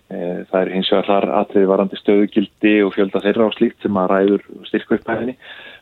Eh, 0.09 0.45
Það 0.49 0.61
er 0.61 0.73
hins 0.73 0.93
vegar 0.93 1.09
þar 1.11 1.27
atrið 1.43 1.67
varandi 1.69 2.01
stöðugildi 2.01 2.75
og 2.87 2.95
fjölda 2.97 3.23
þeirra 3.25 3.49
á 3.49 3.57
slíkt 3.57 3.83
sem 3.85 4.01
að 4.01 4.11
ræður 4.15 4.47
styrku 4.71 4.97
upphæðinni. 4.97 5.37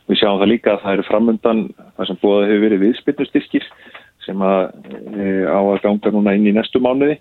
Við 0.07 0.19
sjáum 0.21 0.41
það 0.41 0.51
líka 0.51 0.73
að 0.73 0.83
það 0.83 0.97
eru 0.97 1.07
framundan 1.07 1.63
það 1.95 2.09
sem 2.09 2.19
búið 2.21 2.45
hefur 2.47 2.63
verið 2.65 2.83
viðspilnustyrkir 2.85 3.69
sem 4.27 4.43
að 4.43 4.61
e, 5.15 5.25
á 5.47 5.59
að 5.59 5.81
ganga 5.85 6.11
núna 6.11 6.35
inn 6.35 6.47
í 6.47 6.55
næstu 6.55 6.81
mánuði 6.83 7.17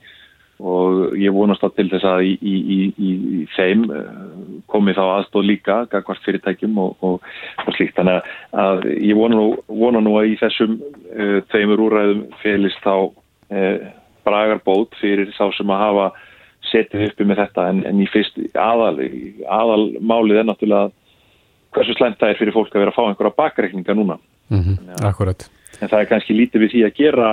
og 0.56 1.16
ég 1.20 1.34
vonast 1.36 1.60
þá 1.60 1.68
til 1.76 1.88
þess 1.90 2.06
að 2.08 2.22
í, 2.24 2.32
í, 2.40 2.54
í, 2.56 2.78
í 2.96 3.40
þeim 3.56 3.82
eh, 3.92 4.06
komi 4.72 4.94
þá 4.96 5.02
aðstóð 5.04 5.48
líka 5.50 5.78
gagvart 5.92 6.24
fyrirtækjum 6.24 6.78
og, 6.80 6.94
og, 7.04 7.26
og 7.64 7.76
slíkt. 7.76 7.96
Þannig 7.98 8.30
að, 8.64 8.86
ég 9.04 9.18
vona 9.18 9.36
nú, 9.36 9.48
vona 9.68 10.00
nú 10.00 10.16
að 10.20 10.32
í 10.32 10.38
þessum 10.40 10.78
uh, 10.80 11.38
tveimur 11.52 11.82
úræðum 11.86 12.24
félist 12.40 12.80
þá 12.84 12.94
uh, 13.04 13.90
bragarbót 14.26 14.96
fyrir 15.00 15.30
þá 15.36 15.44
sem 15.58 15.74
að 15.74 15.82
hafa 15.84 16.06
setið 16.70 17.10
uppi 17.10 17.28
með 17.28 17.42
þetta. 17.44 17.68
En, 17.72 17.82
en 17.92 18.00
í 18.02 18.08
fyrst 18.10 18.40
aðal, 18.58 18.96
aðal 19.44 19.82
málið 20.00 20.40
er 20.40 20.48
náttúrulega 20.48 20.90
hversu 21.76 21.98
slæmt 21.98 22.18
það 22.22 22.32
er 22.32 22.40
fyrir 22.40 22.56
fólk 22.56 22.72
að 22.72 22.86
vera 22.86 22.94
að 22.94 22.98
fá 22.98 23.04
einhverja 23.10 23.38
bakreikninga 23.42 23.98
núna. 23.98 24.18
Mm 24.48 24.62
Akkurat. 25.04 25.48
En 25.76 25.90
það 25.90 25.98
er 26.00 26.08
kannski 26.08 26.36
lítið 26.36 26.62
við 26.64 26.70
því 26.72 26.82
að 26.86 26.94
gera 26.96 27.30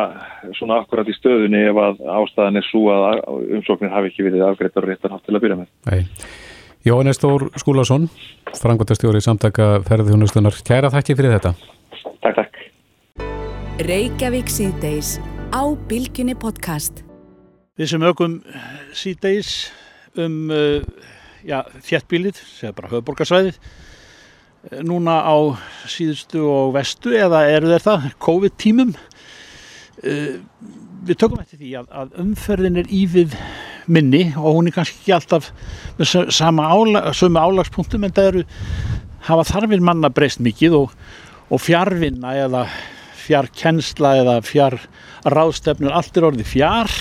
svona 0.57 0.81
akkurat 0.81 1.07
í 1.07 1.15
stöðunni 1.15 1.61
ef 1.69 1.77
að 1.79 2.01
ástæðan 2.17 2.59
er 2.59 2.65
svo 2.67 2.81
að 2.91 3.21
umsóknir 3.59 3.93
hafi 3.93 4.11
ekki 4.11 4.25
verið 4.27 4.43
afgreitar 4.49 4.83
og 4.83 4.89
réttar 4.91 5.13
hátt 5.15 5.23
til 5.27 5.37
að 5.37 5.45
byrja 5.45 5.59
með. 5.61 5.69
Nei. 5.87 6.01
Jóhannes 6.83 7.21
Þór 7.21 7.45
Skúlason, 7.61 8.09
frangotastjóri 8.59 9.21
samtaka 9.23 9.77
ferðhjónustunar. 9.87 10.57
Kæra 10.67 10.91
þakki 10.91 11.15
fyrir 11.15 11.37
þetta. 11.37 11.53
Takk, 12.25 12.41
takk. 12.41 12.59
Reykjavík 13.87 14.51
síðdeis 14.51 15.15
á 15.55 15.63
Bilginni 15.87 16.35
podcast. 16.35 17.05
Við 17.79 17.93
sem 17.93 18.03
ökum 18.05 18.35
síðdeis 18.93 19.53
um 20.19 20.51
uh, 20.51 20.83
já, 21.47 21.61
þéttbílið, 21.87 22.43
segja 22.59 22.75
bara 22.75 22.91
höfuborgarsvæðið, 22.91 23.55
eh, 23.57 23.92
núna 24.85 25.19
á 25.27 25.35
síðustu 25.91 26.45
og 26.47 26.73
vestu 26.77 27.15
eða 27.17 27.43
eru 27.51 27.73
þeir 27.73 27.83
það, 27.83 28.07
COVID-tímum. 28.23 28.95
Uh, 30.03 30.39
við 31.03 31.19
tökum 31.19 31.43
eftir 31.43 31.59
því 31.59 31.75
að, 31.81 31.91
að 31.91 32.17
umferðin 32.23 32.79
er 32.79 32.91
ívið 32.91 33.37
minni 33.91 34.25
og 34.39 34.57
hún 34.57 34.69
er 34.69 34.75
kannski 34.77 35.01
ekki 35.01 35.15
alltaf 35.17 35.49
með 35.97 36.31
sama 36.33 36.69
ála, 36.71 37.05
sömu 37.15 37.41
álagspunktum 37.41 38.05
en 38.07 38.15
það 38.15 38.29
eru 38.31 38.43
hafa 39.27 39.47
þarfir 39.51 39.83
manna 39.83 40.11
breyst 40.13 40.41
mikið 40.43 40.77
og, 40.77 40.93
og 41.51 41.63
fjárvinna 41.63 42.35
eða 42.45 42.65
fjarkensla 43.23 44.15
eða 44.19 44.37
fjár 44.43 44.79
ráðstefnur, 45.23 45.93
allt 45.95 46.17
er 46.17 46.27
orðið 46.27 46.49
fjár 46.49 46.95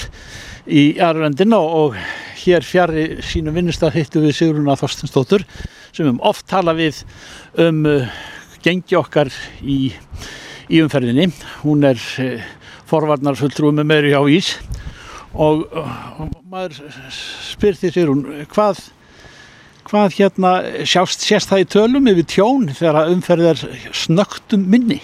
í 0.71 0.85
Arlöndin 1.03 1.55
og, 1.57 1.71
og 1.83 1.97
hér 2.43 2.67
fjari 2.67 3.07
sínum 3.27 3.57
vinnustaf 3.59 3.95
hittu 3.97 4.23
við 4.23 4.37
Sigruna 4.39 4.77
Þorstensdóttur 4.79 5.47
sem 5.93 6.09
um 6.09 6.21
oft 6.25 6.47
tala 6.51 6.75
við 6.77 7.03
um 7.61 7.85
uh, 7.89 8.09
gengi 8.65 8.97
okkar 8.99 9.33
í, 9.61 9.93
í 10.73 10.81
umferðinni. 10.85 11.29
Hún 11.63 11.85
er 11.89 12.01
uh, 12.23 12.49
forvarnarfulltrúi 12.91 13.75
með 13.77 13.91
meiri 13.91 14.17
á 14.17 14.23
ís 14.29 14.57
og, 15.33 15.69
og 15.73 16.35
maður 16.53 16.81
spyr 17.13 17.79
því 17.79 17.93
Sigrun, 17.93 18.27
hvað 18.53 18.83
hvað 19.93 20.15
hérna 20.17 20.53
sjást 20.89 21.25
sést 21.27 21.51
það 21.51 21.65
í 21.65 21.71
tölum 21.75 22.07
yfir 22.13 22.29
tjón 22.31 22.69
þegar 22.73 23.11
umferð 23.13 23.49
er 23.51 23.65
snögtum 23.97 24.65
minni? 24.71 25.01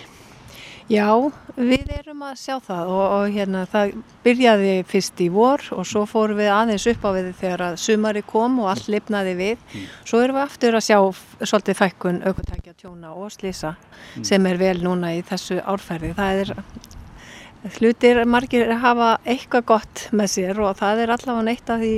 Já, 0.89 1.13
við 1.53 1.91
erum 1.93 2.23
að 2.25 2.39
sjá 2.41 2.55
það 2.65 2.91
og, 2.95 3.03
og 3.13 3.35
hérna 3.35 3.65
það 3.69 3.91
byrjaði 4.25 4.71
fyrst 4.89 5.21
í 5.21 5.27
vor 5.33 5.61
og 5.77 5.85
svo 5.85 6.07
fórum 6.09 6.39
við 6.41 6.49
aðeins 6.49 6.87
upp 6.89 7.03
á 7.05 7.11
við 7.13 7.27
þegar 7.37 7.65
að 7.67 7.75
sumari 7.83 8.23
kom 8.25 8.55
og 8.63 8.71
allt 8.73 8.89
lifnaði 8.89 9.35
við. 9.37 9.67
Mm. 9.69 9.91
Svo 10.09 10.23
erum 10.25 10.39
við 10.39 10.45
aftur 10.47 10.79
að 10.79 10.87
sjá 10.87 10.99
svolítið 11.43 11.77
fækkun 11.83 12.23
aukvöntækja 12.25 12.73
tjóna 12.79 13.13
og 13.13 13.35
slísa 13.35 13.75
mm. 13.75 14.25
sem 14.31 14.49
er 14.49 14.61
vel 14.63 14.79
núna 14.81 15.11
í 15.19 15.21
þessu 15.29 15.59
árferði. 15.61 16.15
Það 16.17 16.41
er 16.45 16.55
hlutir 17.77 18.23
margir 18.25 18.73
að 18.73 18.81
hafa 18.87 19.11
eitthvað 19.29 19.67
gott 19.75 20.07
með 20.17 20.33
sér 20.39 20.63
og 20.63 20.79
það 20.79 21.03
er 21.05 21.13
allavega 21.13 21.45
neitt 21.51 21.75
að 21.75 21.85
því 21.85 21.93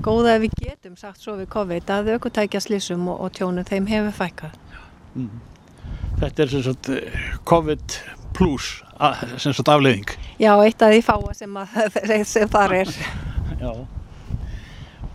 góða 0.00 0.38
ef 0.38 0.46
við 0.46 0.56
getum 0.62 0.96
sagt 0.96 1.20
svo 1.20 1.36
við 1.36 1.50
COVID 1.52 1.92
að 1.92 2.14
aukvöntækja 2.14 2.64
slísum 2.64 3.04
og, 3.12 3.20
og 3.20 3.36
tjónu 3.36 3.66
þeim 3.68 3.90
hefur 3.90 4.16
fækkað. 4.22 4.56
Mm. 5.12 5.28
Þetta 6.20 6.42
er 6.44 6.50
svona 6.52 6.96
eh, 6.96 7.20
COVID-19 7.48 8.19
pluss 8.36 8.80
sem 9.40 9.54
svo 9.54 9.64
dafleðing 9.66 10.10
Já, 10.40 10.54
eitt 10.64 10.82
af 10.82 10.92
því 10.92 11.00
fáa 11.04 11.34
sem, 11.36 11.58
sem 12.32 12.48
það 12.48 12.76
er. 12.78 12.94
Já. 13.60 13.72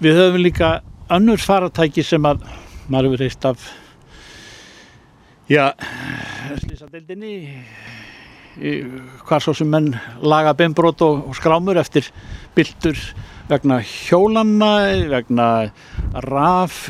Við 0.01 0.19
höfum 0.19 0.43
líka 0.43 0.69
annur 1.09 1.41
faratæki 1.41 2.03
sem 2.05 2.25
að 2.25 2.43
maður 2.89 3.11
hefur 3.11 3.25
heilt 3.25 3.47
af 3.49 3.65
já 5.49 5.65
slísadeildinni 6.61 7.35
hvar 9.25 9.43
svo 9.43 9.53
sem 9.57 9.69
menn 9.69 9.91
laga 10.23 10.55
beinbrót 10.57 11.01
og, 11.05 11.25
og 11.29 11.37
skrámur 11.37 11.77
eftir 11.81 12.07
bildur 12.55 12.97
vegna 13.49 13.81
hjólanna 13.83 14.71
vegna 15.11 15.49
raf 16.25 16.85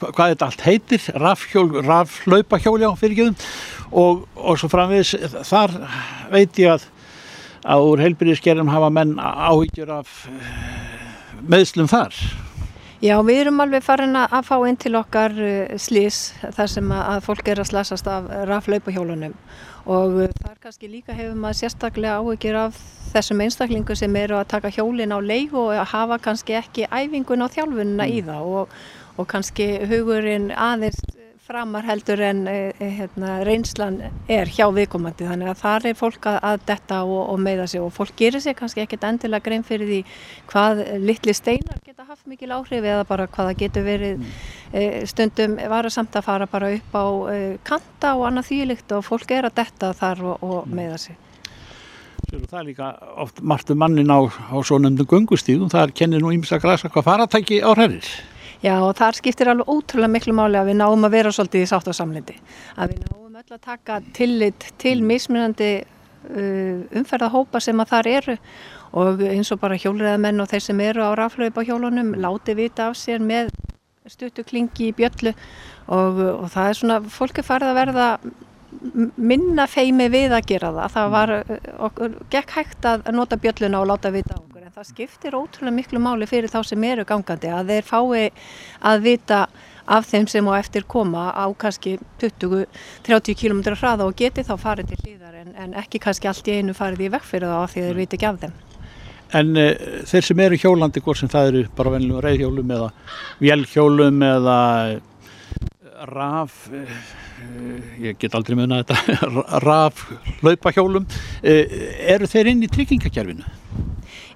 hvað 0.00 0.32
þetta 0.32 0.46
allt 0.46 0.62
heitir 0.64 1.08
rafhjól, 1.20 1.74
raflaupahjól 1.84 2.80
já, 2.86 2.90
fyrirgeðum 2.96 3.36
og, 3.90 4.26
og 4.36 4.58
svo 4.58 4.70
framvegis 4.70 5.16
þar 5.48 5.76
veit 6.30 6.58
ég 6.62 6.76
að 6.76 6.88
að 7.68 7.86
úr 7.90 8.04
heilbyrðiskerðum 8.04 8.70
hafa 8.72 8.92
menn 8.92 9.16
áhyggjur 9.20 9.90
af 10.00 10.12
meðslum 11.40 11.90
þar. 11.90 12.14
Já, 13.00 13.14
við 13.24 13.46
erum 13.46 13.62
alveg 13.64 13.84
farin 13.84 14.16
að 14.16 14.42
fá 14.44 14.56
inn 14.68 14.76
til 14.80 14.92
okkar 14.98 15.32
slís 15.80 16.34
þar 16.52 16.68
sem 16.68 16.90
að 16.92 17.22
fólk 17.24 17.48
er 17.48 17.62
að 17.62 17.70
slasast 17.70 18.08
af 18.12 18.28
raflaupahjólunum 18.48 19.36
og 19.88 20.18
þar 20.42 20.58
kannski 20.60 20.90
líka 20.90 21.16
hefur 21.16 21.38
maður 21.40 21.62
sérstaklega 21.62 22.18
áhyggjur 22.20 22.58
af 22.66 22.82
þessum 23.14 23.40
einstaklingu 23.40 23.96
sem 23.96 24.16
eru 24.20 24.36
að 24.36 24.50
taka 24.52 24.72
hjólin 24.74 25.16
á 25.16 25.18
leik 25.24 25.54
og 25.56 25.72
hafa 25.72 26.20
kannski 26.20 26.58
ekki 26.60 26.84
æfingun 26.92 27.40
á 27.40 27.48
þjálfununa 27.48 28.04
mm. 28.04 28.12
í 28.12 28.20
það 28.28 28.52
og, 28.60 28.76
og 29.16 29.30
kannski 29.32 29.70
hugurinn 29.88 30.50
aðeins 30.52 31.00
framar 31.50 31.86
heldur 31.88 32.20
en 32.22 32.44
e, 32.46 32.58
hérna, 32.78 33.40
reynslan 33.46 33.98
er 34.30 34.50
hjá 34.50 34.68
viðkomandi 34.74 35.26
þannig 35.26 35.50
að 35.50 35.62
þar 35.64 35.88
er 35.90 35.96
fólk 35.98 36.28
að, 36.30 36.38
að 36.50 36.66
detta 36.68 37.00
og, 37.06 37.22
og 37.32 37.40
meða 37.42 37.66
sig 37.70 37.82
og 37.82 37.90
fólk 37.94 38.14
gerir 38.20 38.42
sig 38.44 38.56
kannski 38.58 38.84
ekkert 38.84 39.08
endilega 39.08 39.46
grein 39.48 39.66
fyrir 39.66 39.90
því 39.90 40.00
hvað 40.52 40.84
litli 41.02 41.34
steinar 41.34 41.80
geta 41.86 42.06
haft 42.06 42.28
mikil 42.30 42.52
áhrif 42.54 42.84
eða 42.84 43.06
bara 43.08 43.26
hvaða 43.30 43.56
getur 43.58 43.86
verið 43.88 44.20
mm. 44.20 44.36
e, 44.72 44.84
stundum 45.10 45.58
vara 45.72 45.90
samt 45.90 46.18
að 46.18 46.28
fara 46.28 46.50
bara 46.50 46.70
upp 46.76 46.94
á 46.94 47.06
kanta 47.66 48.14
og 48.18 48.28
annað 48.30 48.52
þýlikt 48.52 48.94
og 48.94 49.06
fólk 49.08 49.34
er 49.34 49.50
að 49.50 49.58
detta 49.64 49.94
þar 49.96 50.24
og, 50.30 50.46
og 50.46 50.58
mm. 50.62 50.78
meða 50.78 51.02
sig. 51.02 51.18
Það 52.30 52.58
er 52.60 52.66
líka 52.68 52.88
oft 53.18 53.40
margt 53.42 53.72
um 53.74 53.80
mannin 53.80 54.12
á, 54.12 54.22
á 54.30 54.56
svo 54.62 54.78
nefndum 54.78 55.08
gungustíðum, 55.10 55.70
það 55.72 55.96
kennir 55.98 56.22
nú 56.22 56.30
ímsa 56.30 56.60
græsa 56.62 56.90
hvað 56.92 57.08
faratæki 57.08 57.58
á 57.58 57.74
hrerir. 57.74 58.06
Já 58.60 58.74
og 58.84 58.92
þar 58.98 59.16
skiptir 59.16 59.48
alveg 59.48 59.70
ótrúlega 59.72 60.12
miklu 60.12 60.34
máli 60.36 60.58
að 60.60 60.72
við 60.72 60.80
náum 60.82 61.06
að 61.08 61.14
vera 61.16 61.32
svolítið 61.32 61.64
í 61.64 61.70
sátt 61.70 61.88
og 61.88 61.96
samlindi. 61.96 62.36
Að 62.76 62.92
við 62.92 63.06
náum 63.06 63.38
öll 63.40 63.56
að 63.56 63.62
taka 63.64 64.00
tillit 64.16 64.66
til 64.82 64.98
mismunandi 65.00 65.70
uh, 65.80 66.82
umferðahópa 67.00 67.62
sem 67.64 67.80
að 67.80 67.94
þar 67.94 68.10
eru 68.10 68.36
og 69.00 69.22
eins 69.24 69.52
og 69.54 69.62
bara 69.62 69.78
hjólriðamenn 69.80 70.42
og 70.42 70.50
þeir 70.50 70.64
sem 70.66 70.84
eru 70.84 71.06
á 71.06 71.10
raflaupa 71.16 71.64
hjólunum 71.64 72.12
láti 72.20 72.56
vita 72.58 72.90
af 72.90 72.98
sér 73.00 73.22
með 73.24 73.48
stuttuklingi 74.10 74.90
í 74.90 74.94
bjöllu 74.98 75.32
og, 75.86 76.20
og 76.20 76.46
það 76.52 76.68
er 76.68 76.78
svona, 76.80 77.00
fólk 77.08 77.40
er 77.40 77.46
farið 77.46 77.72
að 77.72 77.80
verða 77.80 78.08
minna 79.16 79.66
feimi 79.70 80.08
við 80.12 80.34
að 80.36 80.46
gera 80.50 80.74
það. 80.74 80.94
Það 80.94 81.12
var 81.14 81.32
okkur, 81.88 82.16
gekk 82.32 82.56
hægt 82.58 82.90
að 82.92 83.12
nota 83.14 83.40
bjölluna 83.40 83.80
og 83.80 83.88
láta 83.92 84.12
vita 84.12 84.36
á 84.36 84.40
okkur 84.40 84.59
það 84.80 84.94
skiptir 84.94 85.34
ótrúlega 85.36 85.76
miklu 85.76 86.00
máli 86.00 86.24
fyrir 86.24 86.48
þá 86.48 86.62
sem 86.64 86.84
eru 86.88 87.02
gangandi 87.04 87.50
að 87.52 87.72
þeir 87.74 87.84
fái 87.84 88.22
að 88.88 89.02
vita 89.04 89.40
af 89.84 90.06
þeim 90.08 90.28
sem 90.32 90.48
á 90.48 90.52
eftir 90.56 90.86
koma 90.88 91.26
á 91.36 91.44
kannski 91.52 91.98
20-30 92.22 93.36
km 93.36 93.60
hraða 93.74 94.06
og 94.08 94.16
geti 94.16 94.40
þá 94.46 94.54
farið 94.62 94.94
til 94.94 95.00
hlýðar 95.02 95.36
en, 95.42 95.52
en 95.52 95.76
ekki 95.82 96.00
kannski 96.00 96.30
allt 96.32 96.48
í 96.48 96.56
einu 96.56 96.72
farið 96.78 97.10
í 97.10 97.12
vegfyrir 97.12 97.52
þá 97.52 97.58
af 97.58 97.74
því 97.74 97.86
þeir 97.90 98.00
viti 98.00 98.16
ekki 98.16 98.30
af 98.30 98.40
þeim. 98.40 98.56
En 99.40 99.52
uh, 99.60 99.70
þeir 100.08 100.28
sem 100.30 100.44
eru 100.46 100.60
hjólandi, 100.64 101.04
hvort 101.04 101.20
sem 101.20 101.30
það 101.30 101.50
eru 101.50 101.64
bara 101.76 101.92
vennilega 101.98 102.24
reyðhjólum 102.24 102.76
eða 102.78 102.92
vélhjólum 103.44 104.28
eða 104.32 104.60
raf... 106.08 106.62
Uh, 106.72 107.28
Eh, 107.40 108.00
ég 108.04 108.18
get 108.20 108.34
aldrei 108.36 108.56
munið 108.58 108.82
þetta 108.90 109.60
raf 109.64 110.02
laupahjólum 110.44 111.06
eh, 111.40 111.78
eru 112.14 112.28
þeir 112.28 112.52
inn 112.52 112.64
í 112.66 112.68
tryggingakerfinu? 112.72 113.46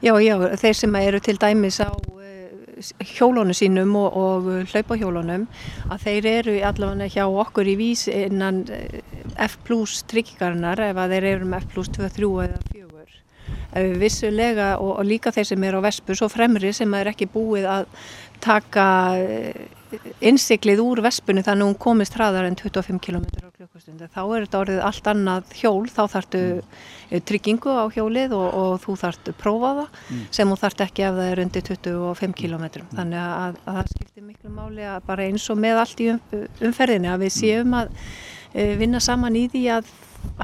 Já, 0.04 0.12
já, 0.20 0.34
þeir 0.60 0.76
sem 0.76 0.96
eru 1.00 1.20
til 1.24 1.38
dæmis 1.40 1.80
á 1.80 1.88
eh, 2.20 2.90
hjólónu 3.14 3.54
sínum 3.56 3.94
og, 3.96 4.16
og 4.20 4.48
hlaupahjólónum 4.72 5.46
að 5.88 6.04
þeir 6.04 6.30
eru 6.32 6.56
allavega 6.68 7.08
hjá 7.14 7.24
okkur 7.24 7.70
í 7.72 7.78
vís 7.80 8.04
innan 8.12 8.64
F 9.40 9.56
plus 9.64 10.02
tryggingarinnar 10.10 10.82
ef 10.90 11.00
að 11.00 11.16
þeir 11.16 11.28
eru 11.30 11.48
með 11.48 11.64
F 11.64 11.72
plus 11.72 11.92
2, 11.96 12.10
3 12.20 12.32
eða 12.48 12.60
4 12.74 12.84
vissulega 13.98 14.74
og, 14.78 14.98
og 14.98 15.06
líka 15.06 15.32
þeir 15.34 15.48
sem 15.48 15.64
eru 15.66 15.80
á 15.82 15.86
Vespu 15.88 16.14
svo 16.14 16.28
fremri 16.30 16.72
sem 16.72 16.92
er 16.94 17.10
ekki 17.10 17.26
búið 17.30 17.66
að 17.66 17.88
taka 18.44 18.86
innsiklið 20.24 20.82
úr 20.84 21.02
vespunni 21.04 21.44
þannig 21.44 21.64
að 21.64 21.70
hún 21.70 21.78
komist 21.84 22.16
hraðar 22.16 22.48
en 22.48 22.56
25 22.58 23.00
km 23.02 23.24
á 23.24 23.50
klukkustundu. 23.54 24.08
Þá 24.12 24.20
er 24.24 24.44
þetta 24.44 24.60
orðið 24.60 24.80
allt 24.88 25.08
annað 25.12 25.54
hjól, 25.58 25.86
þá 25.90 26.02
þartu 26.14 26.42
mm. 26.50 27.24
tryggingu 27.30 27.74
á 27.74 27.84
hjólið 27.94 28.36
og, 28.38 28.46
og 28.60 28.74
þú 28.84 28.96
þartu 29.04 29.34
prófaða 29.40 29.86
mm. 29.86 30.26
sem 30.34 30.52
þú 30.52 30.58
þart 30.64 30.84
ekki 30.86 31.06
ef 31.08 31.18
það 31.18 31.30
er 31.30 31.42
undir 31.44 31.66
25 31.70 32.36
km. 32.40 32.66
Mm. 32.66 32.92
Þannig 32.98 33.22
að, 33.24 33.58
að 33.64 33.80
það 33.80 33.92
skiptir 33.94 34.28
miklu 34.28 34.54
máli 34.54 34.86
að 34.90 35.00
bara 35.08 35.28
eins 35.28 35.48
og 35.52 35.60
með 35.64 35.82
allt 35.84 36.04
í 36.04 36.10
um, 36.12 36.22
umferðinni 36.68 37.12
að 37.12 37.26
við 37.26 37.34
séum 37.38 37.78
að 37.80 37.96
e, 38.52 38.68
vinna 38.80 39.02
saman 39.04 39.40
í 39.40 39.46
því 39.52 39.64
að 39.78 39.90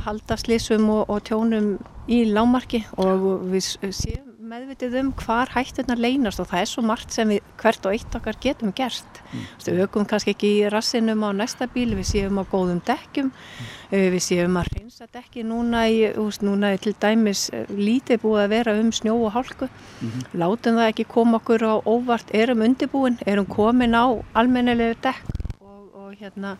halda 0.06 0.36
slísum 0.40 0.90
og, 0.92 1.06
og 1.08 1.22
tjónum 1.28 1.74
í 2.10 2.24
lámarki 2.30 2.84
og 3.00 3.48
við 3.50 3.94
séum 3.96 4.29
meðvitið 4.50 4.94
um 4.98 5.10
hvar 5.14 5.50
hættunar 5.54 6.00
leynast 6.00 6.40
og 6.42 6.48
það 6.50 6.62
er 6.64 6.68
svo 6.70 6.82
margt 6.82 7.14
sem 7.14 7.30
við 7.30 7.50
hvert 7.60 7.84
og 7.86 7.94
eitt 7.94 8.14
okkar 8.18 8.38
getum 8.42 8.72
gert. 8.74 9.20
Mm. 9.30 9.42
Við 9.66 9.82
aukum 9.84 10.06
kannski 10.10 10.32
ekki 10.34 10.48
í 10.56 10.70
rassinum 10.72 11.22
á 11.22 11.30
næsta 11.36 11.68
bíl, 11.70 11.92
við 11.94 12.08
séum 12.08 12.40
á 12.42 12.44
góðum 12.50 12.80
dekkjum, 12.86 13.28
mm. 13.30 14.06
við 14.16 14.22
séum 14.24 14.56
að 14.58 14.70
reynsa 14.74 15.06
dekki 15.12 15.44
núna 15.46 15.84
í, 15.86 16.00
úst, 16.18 16.42
núna 16.46 16.72
til 16.82 16.96
dæmis 16.98 17.44
eh, 17.54 17.68
lítið 17.70 18.24
búið 18.24 18.42
að 18.42 18.54
vera 18.56 18.74
um 18.80 18.88
snjó 18.96 19.14
og 19.18 19.34
hálku. 19.36 19.68
Mm 19.68 20.08
-hmm. 20.08 20.40
Látum 20.42 20.80
það 20.80 20.90
ekki 20.90 21.04
koma 21.04 21.38
okkur 21.38 21.62
á 21.70 21.74
óvart, 21.86 22.34
erum 22.34 22.64
undirbúin, 22.66 23.18
erum 23.26 23.46
komin 23.46 23.94
á 23.94 24.18
almennilegu 24.34 24.96
dekk 25.02 25.30
og, 25.60 25.94
og, 25.94 26.10
hérna, 26.18 26.56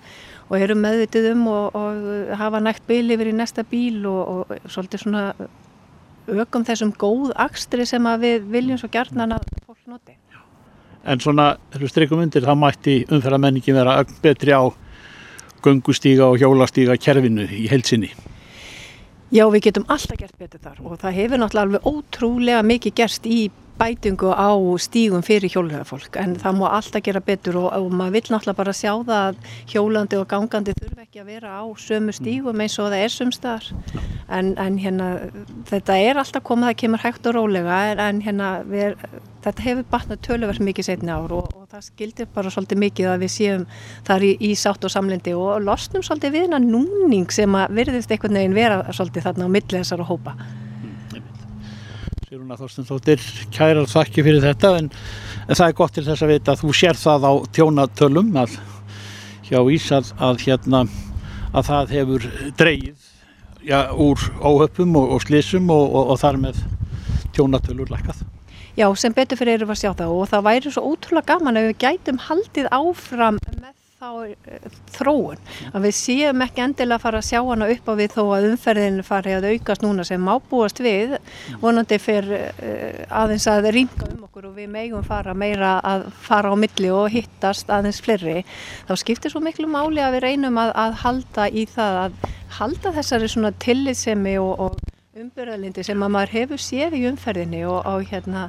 og 0.48 0.60
erum 0.60 0.78
meðvitið 0.78 1.32
um 1.32 1.46
og, 1.48 1.74
og 1.74 2.36
hafa 2.38 2.60
nægt 2.60 2.86
bíl 2.86 3.10
yfir 3.10 3.32
í 3.32 3.34
næsta 3.34 3.62
bíl 3.62 4.06
og 4.06 4.46
svolítið 4.68 4.98
svona 5.02 5.34
aukum 6.38 6.64
þessum 6.66 6.92
góð 6.98 7.34
akstri 7.34 7.86
sem 7.88 8.06
við 8.22 8.46
viljum 8.52 8.78
svo 8.80 8.90
gjarnan 8.92 9.36
að 9.36 9.46
fólk 9.66 9.82
noti. 9.90 10.16
En 11.08 11.20
svona, 11.20 11.54
þegar 11.72 11.84
við 11.86 11.92
streikum 11.94 12.20
undir, 12.20 12.44
þá 12.44 12.54
mætti 12.60 12.96
umferðamenningi 13.08 13.72
vera 13.72 14.02
betri 14.22 14.52
á 14.52 14.68
göngustíga 15.64 16.28
og 16.28 16.40
hjólastíga 16.40 16.96
kerfinu 17.00 17.46
í 17.48 17.66
heilsinni. 17.70 18.10
Já, 19.30 19.44
við 19.52 19.68
getum 19.68 19.86
alltaf 19.86 20.18
gert 20.18 20.36
betur 20.38 20.60
þar 20.60 20.78
og 20.82 20.98
það 21.00 21.16
hefur 21.20 21.38
náttúrulega 21.38 21.66
alveg 21.68 21.84
ótrúlega 21.86 22.62
mikið 22.66 22.94
gerst 22.98 23.26
í 23.30 23.40
bætingu 23.80 24.30
á 24.36 24.50
stígum 24.80 25.24
fyrir 25.24 25.50
hjólhjöfafólk 25.52 26.18
en 26.20 26.36
það 26.40 26.58
má 26.60 26.66
alltaf 26.68 27.04
gera 27.06 27.22
betur 27.24 27.56
og, 27.62 27.68
og 27.72 27.88
maður 27.92 28.16
vil 28.18 28.22
náttúrulega 28.34 28.58
bara 28.60 28.76
sjá 28.76 28.92
það 28.92 29.24
að 29.30 29.40
hjólandi 29.72 30.20
og 30.20 30.28
gangandi 30.28 30.76
þurfa 30.76 31.06
ekki 31.06 31.22
að 31.22 31.32
vera 31.32 31.56
á 31.56 31.64
sömu 31.80 32.14
stígum 32.16 32.60
eins 32.60 32.78
og 32.78 32.90
það 32.92 33.04
er 33.06 33.14
sumstaðar 33.14 33.70
en, 34.28 34.54
en 34.60 34.78
hérna 34.80 35.10
þetta 35.70 35.98
er 35.98 36.20
alltaf 36.20 36.44
komið 36.46 36.72
að 36.72 36.78
kemur 36.84 37.04
hægt 37.04 37.28
og 37.30 37.36
rólega 37.38 37.80
en 38.06 38.22
hérna 38.24 38.52
við, 38.68 38.96
þetta 39.44 39.66
hefur 39.66 39.90
batnað 39.90 40.24
tölverð 40.28 40.64
mikið 40.68 40.90
setni 40.90 41.12
ár 41.14 41.34
og, 41.40 41.50
og 41.56 41.68
það 41.72 41.86
skildir 41.88 42.32
bara 42.34 42.52
svolítið 42.52 42.82
mikið 42.84 43.12
að 43.14 43.24
við 43.24 43.34
séum 43.36 43.68
þar 44.08 44.26
í, 44.28 44.32
í 44.50 44.54
sátt 44.58 44.84
og 44.84 44.92
samlendi 44.92 45.36
og 45.36 45.62
losnum 45.64 46.04
svolítið 46.04 46.36
við 46.36 46.48
hennar 46.48 46.66
núning 46.66 47.30
sem 47.32 47.56
að 47.56 47.78
verðist 47.80 48.12
einhvern 48.12 48.42
veginn 48.42 48.58
vera 48.58 48.82
svolítið 48.92 49.30
þarna 49.30 49.48
á 49.48 49.54
milli 49.56 49.80
þessar 49.80 50.04
og 50.04 50.12
hópa 50.14 50.36
Séruna 52.30 52.54
Þorstensdóttir, 52.54 53.18
kærar 53.50 53.88
þakki 53.90 54.22
fyrir 54.22 54.44
þetta 54.44 54.68
en, 54.78 54.88
en 55.50 55.56
það 55.58 55.64
er 55.64 55.72
gott 55.80 55.96
til 55.96 56.04
þess 56.06 56.22
að 56.22 56.30
vita 56.30 56.52
að 56.52 56.60
þú 56.60 56.74
sér 56.78 57.00
það 57.00 57.24
á 57.26 57.32
tjónatölum 57.56 58.28
að 58.38 58.54
hjá 59.48 59.58
Ísað 59.74 60.12
að 60.28 60.44
hérna 60.44 60.84
að 61.50 61.66
það 61.72 61.96
hefur 61.96 62.28
dreyið 62.60 63.08
já, 63.66 63.80
úr 63.98 64.22
óhöpum 64.46 64.94
og, 65.00 65.16
og 65.16 65.26
slissum 65.26 65.74
og, 65.74 65.82
og, 65.90 66.14
og 66.14 66.22
þar 66.22 66.38
með 66.44 66.62
tjónatölur 67.34 67.90
lækkað. 67.96 68.22
Já, 68.78 68.86
sem 68.94 69.18
betur 69.18 69.42
fyrir 69.42 69.66
við 69.66 69.74
að 69.74 69.82
sjá 69.82 69.90
það 69.90 70.14
og 70.14 70.30
það 70.30 70.46
væri 70.52 70.74
svo 70.76 70.86
ótrúlega 70.86 71.32
gaman 71.32 71.58
ef 71.58 71.70
við 71.72 71.78
gætum 71.82 72.22
haldið 72.28 72.70
áfram 72.78 73.42
með 73.58 73.74
þá 74.00 74.32
uh, 74.32 74.76
þróun. 74.94 75.40
Að 75.74 75.84
við 75.84 75.94
séum 75.98 76.44
ekki 76.44 76.62
endilega 76.64 76.96
að 76.96 77.02
fara 77.02 77.20
að 77.20 77.26
sjá 77.28 77.40
hana 77.44 77.66
upp 77.74 77.90
á 77.90 77.94
við 77.98 78.14
þó 78.14 78.22
að 78.32 78.46
umferðin 78.48 79.02
fari 79.04 79.34
að 79.36 79.48
aukast 79.50 79.84
núna 79.84 80.06
sem 80.08 80.22
má 80.24 80.32
búast 80.48 80.80
við. 80.80 81.18
Vonandi 81.60 81.98
fyrir 82.00 82.46
uh, 82.48 83.02
aðeins 83.20 83.48
að 83.52 83.68
rýmka 83.76 84.08
um 84.08 84.24
okkur 84.24 84.48
og 84.48 84.56
við 84.56 84.70
megum 84.72 85.04
fara 85.04 85.34
meira 85.36 85.74
að 85.84 86.06
fara 86.24 86.52
á 86.52 86.56
milli 86.56 86.92
og 86.96 87.10
hittast 87.12 87.68
aðeins 87.68 88.00
fleiri. 88.00 88.40
Þá 88.88 88.94
skiptir 89.02 89.34
svo 89.34 89.44
miklu 89.44 89.68
máli 89.68 90.00
að 90.00 90.16
við 90.16 90.26
reynum 90.30 90.62
að, 90.64 90.72
að 90.86 90.96
halda 91.04 91.50
í 91.52 91.66
það 91.68 92.00
að 92.06 92.30
halda 92.60 92.94
þessari 92.96 93.28
svona 93.34 93.52
tillitsemi 93.60 94.38
og, 94.40 94.64
og 94.64 94.96
umbyrðalindi 95.20 95.84
sem 95.84 96.00
að 96.00 96.14
maður 96.16 96.38
hefur 96.38 96.62
séð 96.62 96.96
í 96.96 97.04
umferðinni 97.10 97.66
og, 97.68 97.82
og 97.84 98.08
hérna 98.08 98.48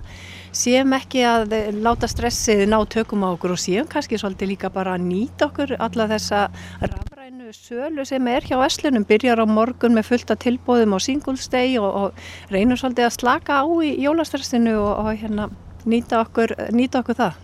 séum 0.55 0.93
ekki 0.95 1.23
að 1.27 1.55
láta 1.79 2.09
stressið 2.11 2.65
ná 2.69 2.77
tökum 2.91 3.23
á 3.23 3.31
okkur 3.31 3.55
og 3.55 3.61
séum 3.61 3.87
kannski 3.89 4.19
svolítið 4.19 4.53
líka 4.53 4.71
bara 4.73 4.97
að 4.97 5.07
nýta 5.07 5.47
okkur 5.47 5.75
alla 5.79 6.07
þessa 6.11 6.43
rafrænu 6.81 7.53
sölu 7.55 8.05
sem 8.07 8.27
er 8.31 8.45
hjá 8.47 8.57
Eslunum, 8.65 9.07
byrjar 9.07 9.43
á 9.43 9.45
morgun 9.47 9.95
með 9.95 10.09
fullta 10.11 10.35
tilbóðum 10.35 10.95
á 10.95 10.99
Singles 10.99 11.47
Day 11.51 11.79
og, 11.79 11.89
og 11.89 12.51
reynum 12.51 12.79
svolítið 12.79 13.07
að 13.07 13.17
slaka 13.17 13.63
á 13.63 13.65
í 13.79 13.95
jólastressinu 14.03 14.75
og, 14.81 14.93
og 15.05 15.23
hérna 15.23 15.49
nýta 15.87 16.21
okkur, 16.25 16.55
nýta 16.75 17.01
okkur 17.01 17.19
það. 17.23 17.41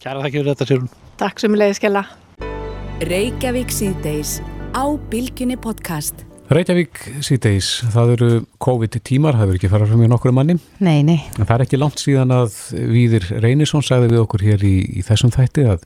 Kæra 0.00 0.24
þakki 0.24 0.38
fyrir 0.38 0.54
þetta 0.54 0.70
Sérun. 0.70 0.90
Takk 1.20 1.42
sem 1.42 1.58
leiði 1.58 1.78
skella. 1.82 2.06
Reykjavík 3.10 3.72
síðdeis 3.74 4.38
á 4.72 4.84
Bilginni 5.10 5.58
podcast. 5.60 6.29
Reykjavík 6.50 6.98
síðdeis, 7.22 7.66
það 7.94 8.08
eru 8.16 8.28
COVID-tímar, 8.64 9.36
það 9.38 9.44
verður 9.44 9.58
ekki 9.60 9.68
farað 9.70 9.92
frá 9.92 9.98
mjög 10.00 10.08
nokkru 10.10 10.30
manni. 10.34 10.56
Nei, 10.82 11.04
nei. 11.06 11.20
En 11.36 11.46
það 11.46 11.52
er 11.54 11.62
ekki 11.62 11.78
langt 11.78 12.02
síðan 12.02 12.34
að 12.34 12.56
Víðir 12.90 13.28
Reynisson 13.44 13.84
sagði 13.86 14.08
við 14.10 14.22
okkur 14.24 14.42
hér 14.48 14.64
í, 14.66 14.72
í 14.98 15.04
þessum 15.06 15.30
þætti 15.30 15.68
að, 15.70 15.84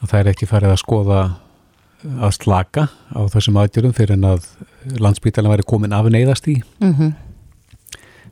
að 0.00 0.14
það 0.14 0.22
er 0.22 0.30
ekki 0.32 0.48
farið 0.48 0.72
að 0.72 0.80
skoða 0.80 1.20
að 2.06 2.32
slaka 2.38 2.86
á 2.88 3.20
þessum 3.34 3.60
aðgjörum 3.60 3.92
fyrir 3.98 4.16
en 4.16 4.26
að 4.30 4.48
landsbytjarna 4.96 5.52
væri 5.52 5.68
komin 5.68 5.96
af 5.96 6.08
neyðast 6.08 6.48
í. 6.48 6.56
Mm 6.80 6.94
-hmm. 6.96 7.12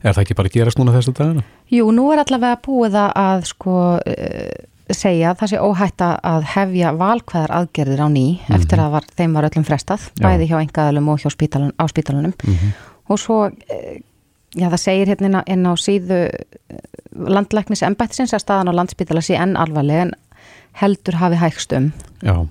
Er 0.01 0.17
það 0.17 0.23
ekki 0.25 0.39
bara 0.41 0.49
að 0.49 0.57
gerast 0.57 0.81
núna 0.81 0.97
þessu 0.97 1.13
dagana? 1.13 1.45
Jú, 1.69 1.93
nú 1.93 2.09
er 2.13 2.25
allavega 2.25 2.57
búið 2.65 2.97
að 3.05 3.45
sko 3.53 3.77
uh, 4.01 4.65
segja 4.91 5.31
að 5.31 5.39
það 5.41 5.51
sé 5.53 5.61
óhætt 5.65 6.05
að 6.05 6.49
hefja 6.55 6.93
valkvæðar 7.01 7.55
aðgerðir 7.59 8.03
á 8.05 8.09
ný 8.09 8.27
mm 8.27 8.39
-hmm. 8.47 8.57
eftir 8.57 8.79
að 8.81 8.91
var, 8.91 9.05
þeim 9.17 9.35
var 9.35 9.49
öllum 9.49 9.65
frestað, 9.65 10.01
já. 10.13 10.25
bæði 10.27 10.49
hjá 10.51 10.59
engaðalum 10.61 11.09
og 11.09 11.21
hjá 11.21 11.31
spítalun, 11.31 11.73
á 11.79 11.85
spítalunum 11.89 12.33
mm 12.33 12.55
-hmm. 12.55 12.71
og 13.09 13.19
svo, 13.19 13.51
já 14.55 14.69
það 14.69 14.81
segir 14.81 15.09
hérna 15.09 15.43
inn 15.47 15.67
á 15.67 15.73
síðu 15.77 16.29
landlæknis 17.15 17.83
embættisins 17.83 18.35
að 18.35 18.45
staðan 18.45 18.69
á 18.69 18.79
landspítala 18.79 19.21
sé 19.21 19.35
enn 19.35 19.57
alvarlega 19.57 20.03
en 20.03 20.13
heldur 20.73 21.15
hafi 21.15 21.37
hægst 21.37 21.73
um. 21.73 21.93
Já, 22.23 22.47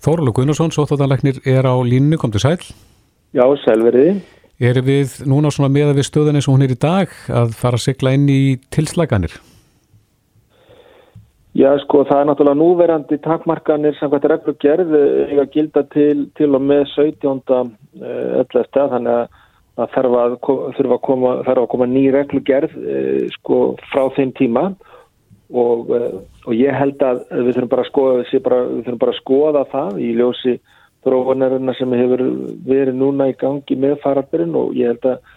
Þóruldur 0.00 0.32
Gunnarsson, 0.32 0.72
sóttáðanlæknir 0.72 1.42
er 1.44 1.66
á 1.68 1.76
línu, 1.84 2.16
kom 2.16 2.32
til 2.32 2.40
sæl. 2.40 2.60
Já, 3.36 3.44
sælveriði. 3.66 4.22
Er 4.60 4.80
við 4.84 5.18
núna 5.28 5.50
svona 5.52 5.68
meða 5.72 5.92
við 5.96 6.06
stöðun 6.08 6.38
eins 6.38 6.48
og 6.48 6.56
hún 6.56 6.64
er 6.64 6.72
í 6.72 6.78
dag 6.80 7.12
að 7.28 7.52
fara 7.56 7.76
að 7.76 7.84
sigla 7.84 8.14
inn 8.16 8.24
í 8.32 8.56
tilslaganir? 8.72 9.34
Já, 11.58 11.72
sko, 11.82 12.04
það 12.06 12.20
er 12.20 12.26
náttúrulega 12.28 12.58
núverandi 12.60 13.16
takmarkanir 13.24 13.96
sem 13.98 14.10
þetta 14.12 14.28
reglugerð 14.30 14.92
eiga 14.94 15.42
að 15.42 15.54
gilda 15.56 15.82
til, 15.90 16.28
til 16.38 16.50
og 16.54 16.62
með 16.62 16.84
17. 16.92 17.72
öllu 18.38 18.62
stað, 18.68 18.92
þannig 18.92 19.16
að 19.16 19.24
það 19.80 19.90
þarf 19.96 20.14
að, 20.20 20.36
þarf 20.76 20.94
að 20.94 21.00
koma, 21.08 21.32
að 21.42 21.66
koma 21.72 21.88
ný 21.90 22.04
reglugerð 22.14 22.76
sko, 23.34 23.58
frá 23.90 24.04
þeim 24.14 24.34
tíma 24.38 24.64
og, 25.50 25.90
og 25.90 26.54
ég 26.54 26.76
held 26.76 27.02
að 27.02 27.24
við 27.32 27.50
þurfum 27.56 27.72
bara 27.72 27.84
að 27.86 27.90
skoða, 27.90 28.42
bara, 28.46 28.60
þurfum 28.76 29.02
bara 29.02 29.16
að 29.16 29.20
skoða 29.20 29.64
það 29.72 30.00
í 30.06 30.12
ljósi 30.20 30.54
þróunarina 31.02 31.74
sem 31.78 31.98
hefur 31.98 32.24
verið 32.68 32.94
núna 33.00 33.30
í 33.32 33.36
gangi 33.40 33.78
með 33.80 33.98
farabyrjun 34.04 34.56
og 34.60 34.78
ég 34.78 34.92
held 34.92 35.10
að 35.16 35.36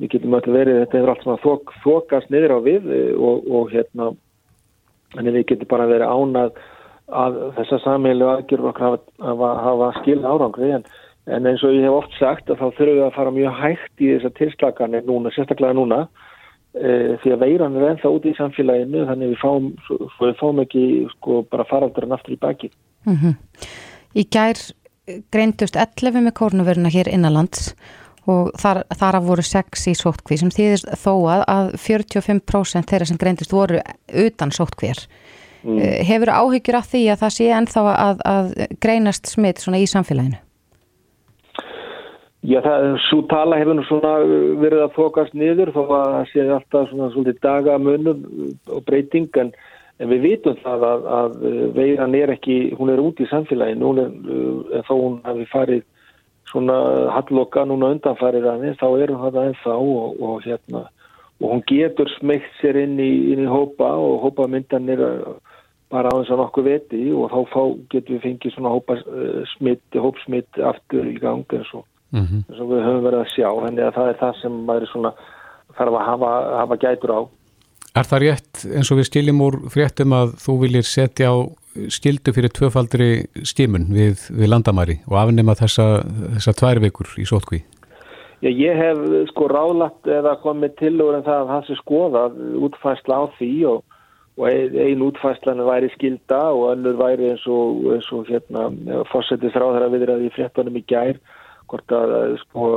við 0.00 0.14
getum 0.16 0.34
alltaf 0.34 0.56
verið, 0.56 0.82
þetta 0.82 0.98
hefur 0.98 1.12
allt 1.12 1.24
svona 1.26 1.42
þok, 1.44 1.72
þokast 1.84 2.32
niður 2.32 2.56
á 2.56 2.58
við 2.64 2.92
og, 3.14 3.46
og 3.46 3.74
hérna 3.74 4.10
Þannig 5.12 5.36
við 5.36 5.46
getum 5.52 5.70
bara 5.72 5.88
verið 5.90 6.12
ánað 6.12 6.60
að 7.12 7.38
þessa 7.58 7.78
samheilu 7.84 8.28
aðgjörur 8.30 8.70
okkar 8.72 8.86
hafa, 8.86 9.00
hafa, 9.20 9.48
hafa 9.66 9.88
skil 10.00 10.20
árangri 10.24 10.70
en, 10.78 10.84
en 11.28 11.48
eins 11.50 11.64
og 11.66 11.74
ég 11.76 11.86
hef 11.86 11.98
oft 11.98 12.18
sagt 12.18 12.50
að 12.50 12.60
þá 12.60 12.66
þurfum 12.78 12.98
við 12.98 13.06
að 13.06 13.16
fara 13.16 13.34
mjög 13.36 13.56
hægt 13.60 14.04
í 14.04 14.12
þessar 14.14 14.36
tilslaganir 14.38 15.08
núna, 15.08 15.32
sérstaklega 15.34 15.76
núna 15.76 16.00
e, 16.72 17.18
því 17.22 17.34
að 17.34 17.42
veiran 17.44 17.78
er 17.78 17.88
ennþá 17.90 18.12
út 18.16 18.28
í 18.28 18.36
samfélaginu 18.38 19.06
þannig 19.10 19.34
við 19.34 19.42
fáum, 19.42 19.72
við 20.22 20.36
fáum 20.40 20.62
ekki 20.64 20.84
sko 21.16 21.42
bara 21.52 21.68
faraldurinn 21.68 22.16
aftur 22.16 22.36
í 22.36 22.40
baki. 22.40 22.72
Mm 23.08 23.18
-hmm. 23.18 23.34
Í 24.16 24.24
gær 24.32 24.60
greindust 25.34 25.76
11 25.76 26.22
með 26.22 26.36
kórnuvöruna 26.38 26.92
hér 26.92 27.10
innanlands 27.10 27.72
og 28.30 28.52
þar, 28.60 28.84
þar 28.94 29.18
að 29.18 29.28
voru 29.30 29.44
sex 29.46 29.88
í 29.90 29.94
sótkví 29.98 30.38
sem 30.38 30.52
þýðist 30.54 30.92
þó 31.02 31.12
að, 31.32 31.44
að 31.50 31.72
45% 31.82 32.92
þeirra 32.92 33.08
sem 33.10 33.18
greindist 33.18 33.54
voru 33.54 33.82
utan 34.24 34.54
sótkvér. 34.54 35.02
Mm. 35.62 35.78
Eh, 35.78 35.98
hefur 36.06 36.30
áhyggjur 36.30 36.78
af 36.78 36.88
því 36.90 37.02
að 37.12 37.20
það 37.22 37.34
sé 37.36 37.50
ennþá 37.56 37.84
að, 37.92 38.24
að 38.26 38.54
greinast 38.82 39.30
smitt 39.30 39.62
svona 39.62 39.82
í 39.82 39.90
samfélaginu? 39.90 40.40
Já, 42.42 42.58
það, 42.64 42.88
svo 43.06 43.20
tala 43.30 43.58
hefur 43.60 43.76
nú 43.78 43.84
svona 43.86 44.16
verið 44.58 44.80
að 44.82 44.96
þokast 44.96 45.36
niður 45.38 45.70
þó 45.74 45.82
að 45.84 46.08
það 46.16 46.24
sé 46.32 46.46
alltaf 46.48 46.88
svona 46.90 47.10
svolítið 47.12 47.44
dagamunum 47.44 48.24
og 48.66 48.82
breyting 48.88 49.38
en, 49.38 49.52
en 50.02 50.10
við 50.10 50.24
vitum 50.26 50.58
það 50.64 50.86
að, 50.88 51.06
að 51.18 51.36
veiran 51.76 52.16
er 52.18 52.34
ekki, 52.34 52.56
hún 52.78 52.90
er 52.90 53.02
út 53.02 53.22
í 53.22 53.28
samfélaginu, 53.30 53.92
er, 54.02 54.82
þó 54.88 54.94
hún 54.96 55.20
hafi 55.22 55.46
farið 55.52 55.86
svona 56.52 56.78
halloka 57.16 57.64
núna 57.66 57.94
undanfærið 57.96 58.48
aðeins, 58.50 58.80
þá 58.80 58.88
er 59.02 59.12
hún 59.14 59.24
þetta 59.26 59.46
ennþá 59.50 59.76
og, 59.78 60.20
og 60.20 60.42
hérna 60.44 60.86
og 61.42 61.48
hún 61.50 61.62
getur 61.66 62.10
smegt 62.18 62.52
sér 62.60 62.78
inn 62.84 63.00
í, 63.02 63.10
inn 63.32 63.42
í 63.42 63.50
hópa 63.50 63.88
og 63.98 64.20
hópa 64.22 64.46
myndanir 64.50 65.02
bara 65.92 66.08
á 66.08 66.14
þess 66.20 66.32
að 66.32 66.40
nokkuð 66.40 66.68
veti 66.68 67.02
og 67.12 67.32
þá 67.32 67.38
fá, 67.52 67.62
getur 67.92 68.16
við 68.16 68.24
fengið 68.26 68.54
svona 68.54 68.72
hópa 68.72 68.96
uh, 69.00 69.42
smitt, 69.56 69.84
hópsmitt 69.98 70.60
aftur 70.70 71.08
í 71.10 71.16
gang 71.20 71.56
eins 71.58 71.72
og, 71.76 71.84
mm 72.14 72.24
-hmm. 72.24 72.44
eins 72.48 72.60
og 72.60 72.70
við 72.70 72.84
höfum 72.86 73.06
verið 73.08 73.20
að 73.20 73.32
sjá, 73.34 73.48
henni 73.66 73.82
að 73.82 73.96
það 73.98 74.12
er 74.12 74.20
það 74.22 74.40
sem 74.40 74.60
maður 74.68 74.90
svona 74.92 75.12
þarf 75.76 75.98
að 75.98 76.06
hafa, 76.10 76.30
hafa 76.60 76.76
gætur 76.84 77.14
á. 77.16 77.20
Er 77.92 78.06
það 78.08 78.22
rétt 78.24 78.64
eins 78.76 78.92
og 78.92 78.98
við 78.98 79.08
skiljum 79.10 79.44
úr 79.44 79.58
fréttum 79.72 80.14
að 80.16 80.36
þú 80.44 80.58
viljir 80.62 80.86
setja 80.88 81.32
á 81.34 81.36
skildu 81.92 82.34
fyrir 82.34 82.52
tvöfaldri 82.54 83.10
skimun 83.48 83.88
við, 83.94 84.26
við 84.30 84.50
landamæri 84.52 84.98
og 85.08 85.18
afnema 85.22 85.56
þessa, 85.58 85.86
þessa 86.36 86.56
tvær 86.58 86.82
vikur 86.84 87.12
í 87.20 87.26
sótkví? 87.28 87.62
Já, 88.42 88.50
ég 88.50 88.74
hef 88.74 89.02
sko 89.30 89.46
ráðlagt 89.52 90.08
eða 90.10 90.34
komið 90.42 90.74
til 90.80 90.96
úr 91.04 91.20
en 91.20 91.26
það 91.26 91.44
að 91.44 91.50
það 91.52 91.66
sé 91.68 91.78
skoðað 91.78 92.40
útfæsla 92.66 93.18
á 93.22 93.24
því 93.36 93.52
og, 93.70 94.00
og 94.40 94.48
ein 94.50 95.04
útfæslan 95.06 95.62
væri 95.68 95.92
skilda 95.94 96.40
og 96.50 96.72
önnur 96.72 96.98
væri 96.98 97.30
eins 97.30 97.46
og, 97.46 97.86
eins 97.94 98.10
og 98.10 98.26
hérna, 98.26 98.66
fórsetið 99.12 99.54
frá 99.54 99.68
þeirra 99.68 99.92
viðraði 99.94 100.26
í 100.26 100.34
fréttunum 100.34 100.80
í 100.80 100.84
gær 100.90 101.22
hvort 101.70 101.94
að 101.96 102.34
sko, 102.42 102.68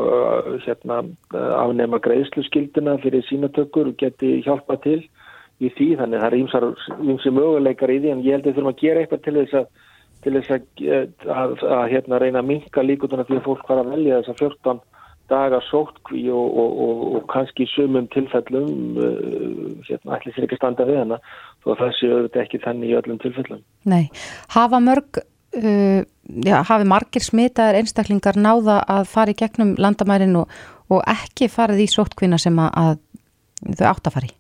hérna, 0.64 1.02
afnema 1.34 2.00
greiðslu 2.04 2.46
skilduna 2.46 3.00
fyrir 3.04 3.26
sínatökur 3.28 3.90
og 3.92 3.98
geti 4.00 4.38
hjálpa 4.46 4.78
til 4.86 5.02
í 5.64 5.72
því 5.72 5.90
þannig 6.02 6.22
það 6.22 6.30
er 6.30 6.38
ímsar, 6.42 6.66
ímsar 7.00 7.36
möguleikar 7.36 7.94
í 7.94 8.00
því 8.04 8.14
en 8.14 8.24
ég 8.26 8.36
held 8.36 8.46
að 8.46 8.50
við 8.50 8.58
þurfum 8.58 8.74
að 8.74 8.82
gera 8.82 9.04
eitthvað 9.04 9.26
til 9.28 9.38
þess 9.40 9.60
að 9.62 9.70
til 10.26 10.34
þess 10.34 10.54
að, 10.56 10.66
að, 10.82 11.08
að, 11.30 11.56
að 11.78 11.88
hérna, 11.94 12.20
reyna 12.22 12.42
að 12.42 12.50
minka 12.50 12.84
því 12.84 12.98
að 13.38 13.46
fólk 13.46 13.68
var 13.70 13.82
að 13.84 13.92
velja 13.94 14.22
þess 14.22 14.34
að 14.34 14.42
14 14.42 14.84
dagar 15.30 15.64
sótkví 15.66 16.24
og, 16.30 16.58
og, 16.62 16.74
og, 16.86 17.04
og 17.18 17.24
kannski 17.32 17.66
sumum 17.72 18.08
tilfellum 18.14 18.98
uh, 19.02 19.72
hérna, 19.88 20.18
ætli 20.18 20.34
sér 20.36 20.46
ekki 20.46 20.60
standa 20.60 20.86
við 20.86 21.02
hana 21.02 21.18
þó 21.64 21.72
að 21.74 21.96
séu 21.98 22.12
auðvitað 22.14 22.44
ekki 22.44 22.62
þannig 22.66 22.92
í 22.92 22.98
öllum 23.00 23.22
tilfellum. 23.24 23.64
Nei, 23.90 24.04
hafa 24.54 24.82
mörg 24.86 25.22
uh, 25.22 26.02
já, 26.46 26.56
hafi 26.70 26.90
margir 26.94 27.26
smitaðar 27.26 27.82
einstaklingar 27.82 28.38
náða 28.38 28.80
að 29.00 29.10
fara 29.16 29.34
í 29.34 29.40
gegnum 29.40 29.74
landamærin 29.82 30.38
og 30.44 31.02
ekki 31.10 31.50
farið 31.50 31.88
í 31.88 31.92
sótkvína 31.96 32.42
sem 32.42 32.62
að 32.62 33.00
þau 33.66 33.88
átt 33.96 34.12
að 34.12 34.18
fara 34.20 34.30
í? 34.30 34.36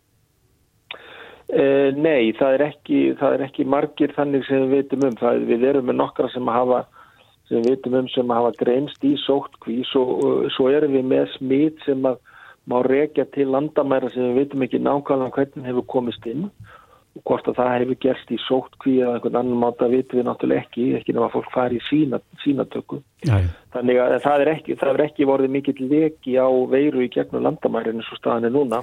Uh, 1.55 1.89
nei, 1.95 2.33
það 2.35 2.57
er, 2.57 2.63
ekki, 2.73 3.01
það 3.15 3.37
er 3.37 3.45
ekki 3.45 3.65
margir 3.71 4.11
þannig 4.17 4.43
sem 4.43 4.65
við 4.65 4.73
veitum 4.75 5.05
um. 5.07 5.17
Það, 5.21 5.43
við 5.47 5.67
erum 5.69 5.85
með 5.87 5.99
nokkra 6.01 6.27
sem, 6.33 6.49
hafa, 6.51 6.81
sem 7.47 7.61
við 7.61 7.69
veitum 7.71 7.99
um 8.01 8.09
sem 8.11 8.33
hafa 8.35 8.53
greinst 8.59 9.05
í 9.07 9.13
sóttkví 9.23 9.77
svo, 9.87 10.03
svo 10.51 10.67
erum 10.73 10.97
við 10.97 11.05
með 11.13 11.29
smít 11.37 11.85
sem 11.87 12.03
að 12.09 12.19
má 12.67 12.81
rekja 12.83 13.27
til 13.31 13.47
landamæra 13.53 14.09
sem 14.11 14.33
við 14.33 14.41
veitum 14.41 14.65
ekki 14.65 14.81
nákvæmlega 14.83 15.37
hvernig 15.37 15.69
hefur 15.69 15.87
komist 15.95 16.27
inn 16.27 16.49
og 17.15 17.23
hvort 17.29 17.47
að 17.47 17.59
það 17.61 17.73
hefur 17.77 17.99
gerst 18.03 18.31
í 18.35 18.39
sóttkví 18.43 18.95
eða 18.99 19.15
einhvern 19.15 19.37
annan 19.39 19.61
máta 19.61 19.87
veitum 19.87 20.19
við 20.19 20.27
náttúrulega 20.27 20.65
ekki, 20.65 20.87
ekki 20.97 21.15
nema 21.15 21.29
fólk 21.31 21.47
fari 21.53 21.79
í 21.79 21.83
sína, 21.87 22.19
sínatöku. 22.43 22.99
Þannig 23.71 23.99
að 24.03 24.15
það 24.25 24.43
er 24.43 24.51
ekki, 24.57 24.75
það 24.81 24.91
er 24.91 25.03
ekki 25.05 25.29
vorið 25.29 25.53
mikill 25.55 25.85
leki 25.93 26.35
á 26.35 26.51
veiru 26.73 27.05
í 27.05 27.11
gegnum 27.13 27.45
landamærinu 27.47 28.03
svo 28.03 28.19
staðan 28.19 28.49
er 28.49 28.55
núna. 28.57 28.81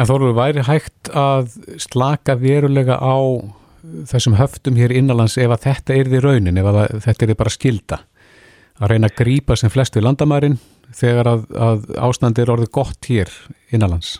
En 0.00 0.08
eru 0.08 0.30
væri 0.32 0.62
hægt 0.64 1.10
að 1.12 1.50
slaka 1.76 2.38
verulega 2.40 2.96
á 2.96 3.20
þessum 4.08 4.38
höftum 4.38 4.78
hér 4.80 4.94
innanlands 4.96 5.36
ef 5.36 5.52
að 5.52 5.66
þetta 5.66 5.96
er 5.96 6.08
því 6.08 6.20
raunin, 6.24 6.60
ef 6.60 6.68
að 6.70 6.78
þetta 7.04 7.26
er 7.26 7.36
bara 7.36 7.52
skilda 7.52 7.98
að 8.80 8.94
reyna 8.94 9.10
að 9.10 9.18
grýpa 9.20 9.58
sem 9.60 9.72
flest 9.72 9.96
við 9.96 10.06
landamærin 10.06 10.56
þegar 10.96 11.28
að, 11.34 11.44
að 11.52 11.84
ástandi 12.08 12.40
er 12.40 12.52
orðið 12.54 12.72
gott 12.78 13.10
hér 13.12 13.32
innanlands? 13.68 14.16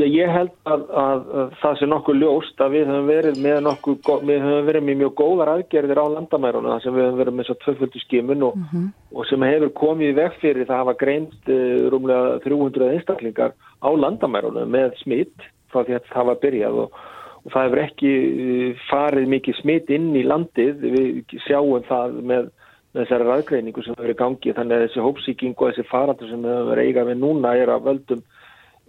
Ég 0.00 0.30
held 0.32 0.52
að, 0.64 0.84
að, 0.96 1.24
að 1.36 1.50
það 1.60 1.74
sé 1.76 1.86
nokkuð 1.90 2.16
ljóst 2.22 2.62
að 2.64 2.76
við 2.78 2.86
höfum 2.88 3.08
verið 3.10 3.40
með 3.44 3.58
nokkuð, 3.66 3.98
við 4.24 4.38
höfum 4.46 4.68
verið 4.70 4.86
með 4.86 4.96
mjög 5.02 5.12
góðar 5.20 5.50
aðgerðir 5.52 6.00
á 6.00 6.06
landamæruna 6.14 6.72
þar 6.72 6.84
sem 6.84 6.96
við 6.96 7.04
höfum 7.04 7.20
verið 7.20 7.36
með 7.36 7.48
svo 7.48 7.56
tvöföldu 7.60 8.02
skimun 8.06 8.46
og, 8.46 8.56
mm 8.56 8.64
-hmm. 8.70 8.86
og 9.12 9.28
sem 9.28 9.44
hefur 9.44 9.72
komið 9.82 10.08
í 10.08 10.16
veg 10.16 10.38
fyrir 10.40 10.68
það 10.70 10.80
hafa 10.82 10.96
greint 11.04 11.52
uh, 11.52 11.84
rúmlega 11.92 12.40
300 12.46 12.90
einstaklingar 12.96 13.52
á 13.84 13.90
landamæruna 13.92 14.64
með 14.64 14.96
smitt 15.02 15.46
frá 15.68 15.84
því 15.84 15.98
að 15.98 16.10
það 16.14 16.28
var 16.30 16.42
byrjað 16.46 16.80
og, 16.86 16.98
og 17.44 17.52
það 17.52 17.68
hefur 17.68 17.84
ekki 17.84 18.12
uh, 18.16 18.82
farið 18.88 19.28
mikið 19.28 19.60
smitt 19.60 19.92
inn 19.92 20.10
í 20.16 20.24
landið, 20.24 20.88
við 20.88 21.38
sjáum 21.44 21.84
það 21.84 22.20
með 22.32 22.52
með 22.92 23.06
þessari 23.06 23.24
ræðgreiningu 23.24 23.82
sem 23.82 23.94
hefur 23.96 24.12
í 24.12 24.20
gangi 24.20 24.52
þannig 24.52 24.76
að 24.76 24.82
þessi 24.86 25.00
hópsíking 25.04 25.54
og 25.56 25.70
þessi 25.70 25.88
farandur 25.88 26.28
sem 26.28 26.42
hefur 26.44 26.68
verið 26.68 26.88
eiga 26.88 27.04
við 27.08 27.20
núna 27.22 27.54
er 27.56 27.72
að 27.72 27.86
völdum 27.88 28.20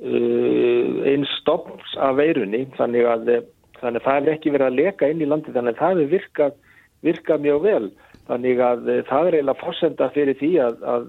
einn 0.03 1.25
stopps 1.39 1.95
af 2.01 2.17
veirunni 2.19 2.65
þannig 2.77 3.07
að, 3.07 3.29
þannig 3.79 4.01
að 4.01 4.07
það 4.07 4.17
hefur 4.17 4.33
ekki 4.33 4.53
verið 4.55 4.67
að 4.67 4.79
leka 4.79 5.09
inn 5.11 5.23
í 5.23 5.29
landi 5.29 5.53
þannig 5.55 5.77
að 5.77 5.83
það 5.83 5.93
hefur 5.93 6.11
virkað, 6.17 6.57
virkað 7.07 7.45
mjög 7.45 7.63
vel. 7.63 7.85
Þannig 8.23 8.61
að 8.63 8.85
það 9.09 9.27
er 9.27 9.37
eiginlega 9.37 9.59
fórsenda 9.59 10.09
fyrir 10.15 10.37
því 10.39 10.51
að, 10.63 10.83
að, 10.93 11.07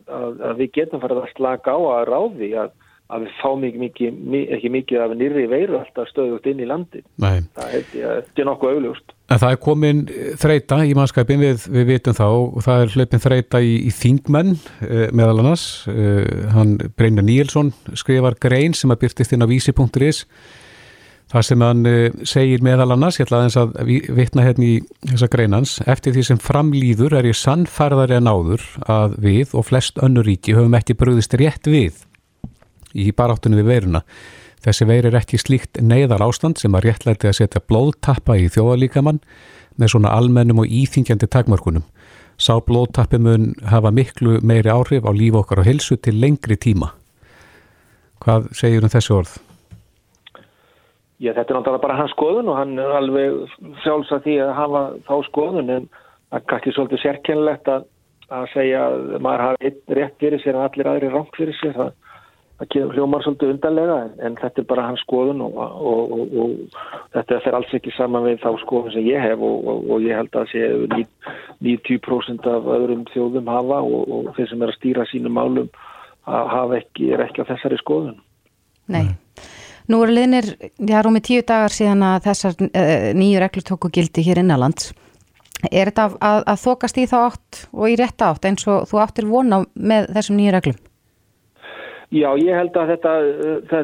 að 0.48 0.62
við 0.62 0.72
getum 0.78 1.02
farið 1.02 1.20
að 1.22 1.34
slaka 1.34 1.74
á 1.74 1.80
að 1.94 2.08
ráði 2.10 2.50
að 2.58 2.72
að 3.12 3.26
við 3.26 3.34
fáum 3.40 3.66
ekki 3.68 3.80
mikið, 3.82 4.22
ekki 4.56 4.70
mikið 4.72 5.02
af 5.04 5.12
nýri 5.18 5.44
veiru 5.50 5.76
alltaf 5.80 6.08
stöðugt 6.08 6.46
inn 6.48 6.62
í 6.64 6.68
landi 6.68 7.02
Nei. 7.20 7.44
það 7.56 7.74
held 7.74 7.92
ég 7.98 8.08
að 8.08 8.16
þetta 8.22 8.42
er 8.44 8.48
nokkuð 8.50 8.74
auðljóst 8.78 9.14
En 9.32 9.40
það 9.40 9.54
er 9.54 9.60
komin 9.64 10.00
þreita 10.36 10.78
í 10.84 10.90
mannskapin 10.96 11.40
við, 11.40 11.62
við 11.72 11.86
vitum 11.88 12.16
þá 12.16 12.26
og 12.28 12.58
það 12.66 12.82
er 12.82 12.90
hlipin 12.92 13.22
þreita 13.24 13.60
í, 13.64 13.70
í 13.88 13.92
Þingmenn 13.96 14.52
eh, 14.84 15.06
meðal 15.16 15.38
annars. 15.40 15.64
Eh, 15.88 16.50
hann 16.52 16.74
Brynjar 16.92 17.24
Níelsson 17.24 17.72
skrifar 17.96 18.36
grein 18.36 18.76
sem 18.76 18.92
að 18.92 19.06
byrtist 19.06 19.32
inn 19.32 19.40
á 19.40 19.48
vísi.is 19.48 20.26
það 21.32 21.46
sem 21.48 21.64
hann 21.64 21.88
eh, 21.88 22.12
segir 22.28 22.62
meðal 22.64 22.92
annars, 22.94 23.16
ég 23.18 23.26
ætla 23.26 23.40
aðeins 23.40 23.56
að 23.58 23.72
vitna 24.20 24.44
hérna 24.44 24.68
í 24.68 24.74
þessa 25.08 25.30
greinans, 25.32 25.76
eftir 25.88 26.14
því 26.14 26.28
sem 26.28 26.42
framlýður 26.44 27.16
er 27.18 27.32
ég 27.32 27.40
sannfærðari 27.40 28.20
að 28.20 28.26
náður 28.28 28.66
að 28.84 29.16
við 29.24 29.56
og 29.56 29.70
flest 29.72 30.04
önnur 30.04 30.28
ríki 30.28 30.54
höfum 30.54 30.76
ekki 30.76 30.98
bröðist 31.00 31.34
rétt 31.40 31.64
við 31.64 32.04
í 32.94 33.10
baráttunum 33.12 33.60
við 33.62 33.70
veiruna. 33.72 34.04
Þessi 34.64 34.86
veir 34.88 35.08
er 35.10 35.18
ekki 35.18 35.38
slíkt 35.40 35.80
neyðar 35.82 36.24
ástand 36.24 36.60
sem 36.60 36.72
að 36.72 36.86
réttlæti 36.88 37.28
að 37.28 37.38
setja 37.40 37.60
blóðtappa 37.68 38.38
í 38.40 38.48
þjóðalíkamann 38.54 39.20
með 39.76 39.92
svona 39.92 40.14
almennum 40.16 40.62
og 40.62 40.70
íþingjandi 40.72 41.28
takmörkunum. 41.28 41.84
Sá 42.40 42.56
blóðtappi 42.64 43.20
mun 43.20 43.52
hafa 43.70 43.92
miklu 43.94 44.38
meiri 44.42 44.72
áhrif 44.72 45.04
á 45.04 45.12
líf 45.12 45.36
okkar 45.38 45.62
og 45.62 45.68
helsu 45.68 45.98
til 46.00 46.16
lengri 46.22 46.56
tíma. 46.56 46.94
Hvað 48.24 48.48
segir 48.56 48.86
um 48.86 48.92
þessu 48.92 49.18
orð? 49.18 49.34
Já, 51.20 51.30
þetta 51.30 51.52
er 51.52 51.58
náttúrulega 51.58 51.82
bara 51.84 51.98
hans 51.98 52.14
skoðun 52.16 52.48
og 52.50 52.56
hann 52.58 52.78
er 52.80 52.94
alveg 52.98 53.36
sjálfs 53.84 54.10
að 54.16 54.24
því 54.24 54.38
að 54.44 54.54
hafa 54.58 54.82
þá 55.06 55.14
skoðun 55.28 55.74
en 55.76 55.84
það 55.92 56.38
er 56.40 56.46
kannski 56.50 56.72
svolítið 56.74 57.02
sérkennlegt 57.04 57.70
að, 57.70 57.84
að 58.34 58.48
segja 58.54 58.80
að 58.88 59.14
maður 59.22 59.44
hafi 59.44 59.72
rétt 60.00 60.16
fyrir 60.24 60.42
sér 60.42 60.56
en 60.56 60.64
allir 60.64 60.90
aðri 60.90 61.12
rangt 61.12 61.38
fyrir 61.38 61.56
sér. 61.60 61.76
Það 61.76 61.92
það 62.60 62.94
hljómar 62.94 63.24
svolítið 63.24 63.54
undarlega 63.54 63.96
en, 64.04 64.12
en 64.26 64.36
þetta 64.38 64.62
er 64.62 64.68
bara 64.70 64.86
hans 64.86 65.02
skoðun 65.02 65.42
og, 65.42 65.56
og, 65.58 66.12
og, 66.14 66.36
og 66.44 66.76
þetta 67.16 67.40
fer 67.44 67.56
alls 67.58 67.74
ekki 67.74 67.94
saman 67.96 68.26
við 68.28 68.38
þá 68.44 68.50
skoðun 68.62 68.94
sem 68.94 69.08
ég 69.08 69.24
hef 69.24 69.42
og 69.42 69.96
ég 70.04 70.14
held 70.18 70.38
að 70.38 70.52
sé 70.52 70.68
90% 71.64 72.46
af 72.50 72.70
öðrum 72.76 73.02
þjóðum 73.10 73.50
hafa 73.50 73.80
og 73.82 74.30
þeir 74.36 74.52
sem 74.52 74.62
er 74.62 74.72
að 74.72 74.78
stýra 74.78 75.08
sínum 75.10 75.34
málum 75.34 75.68
hafa 76.24 76.78
ekki, 76.80 77.10
er 77.12 77.26
ekki 77.26 77.44
á 77.44 77.50
þessari 77.50 77.78
skoðun. 77.80 78.18
Nei. 78.92 79.12
Nú 79.90 80.00
eru 80.00 80.14
liðnir, 80.16 80.46
já, 80.80 80.96
rúmið 81.04 81.26
tíu 81.28 81.44
dagar 81.44 81.72
síðan 81.72 82.04
að 82.08 82.30
þessar 82.30 82.54
uh, 82.64 83.10
nýju 83.18 83.42
reglur 83.42 83.66
tóku 83.68 83.90
gildi 83.92 84.24
hér 84.24 84.40
innanlands. 84.40 84.94
Er 85.68 85.90
þetta 85.90 86.06
að, 86.08 86.16
að, 86.24 86.40
að 86.54 86.62
þokast 86.62 87.00
í 87.00 87.04
þá 87.08 87.16
átt 87.26 87.60
og 87.72 87.92
í 87.92 87.98
rétt 88.00 88.24
átt 88.24 88.48
eins 88.48 88.64
og 88.68 88.88
þú 88.88 89.00
áttir 89.04 89.28
vona 89.28 89.62
með 89.74 90.08
þessum 90.16 90.40
nýju 90.40 90.56
reglum? 90.56 90.80
Já, 92.14 92.28
ég 92.38 92.54
held 92.54 92.76
að 92.78 92.90
þetta, 92.92 93.12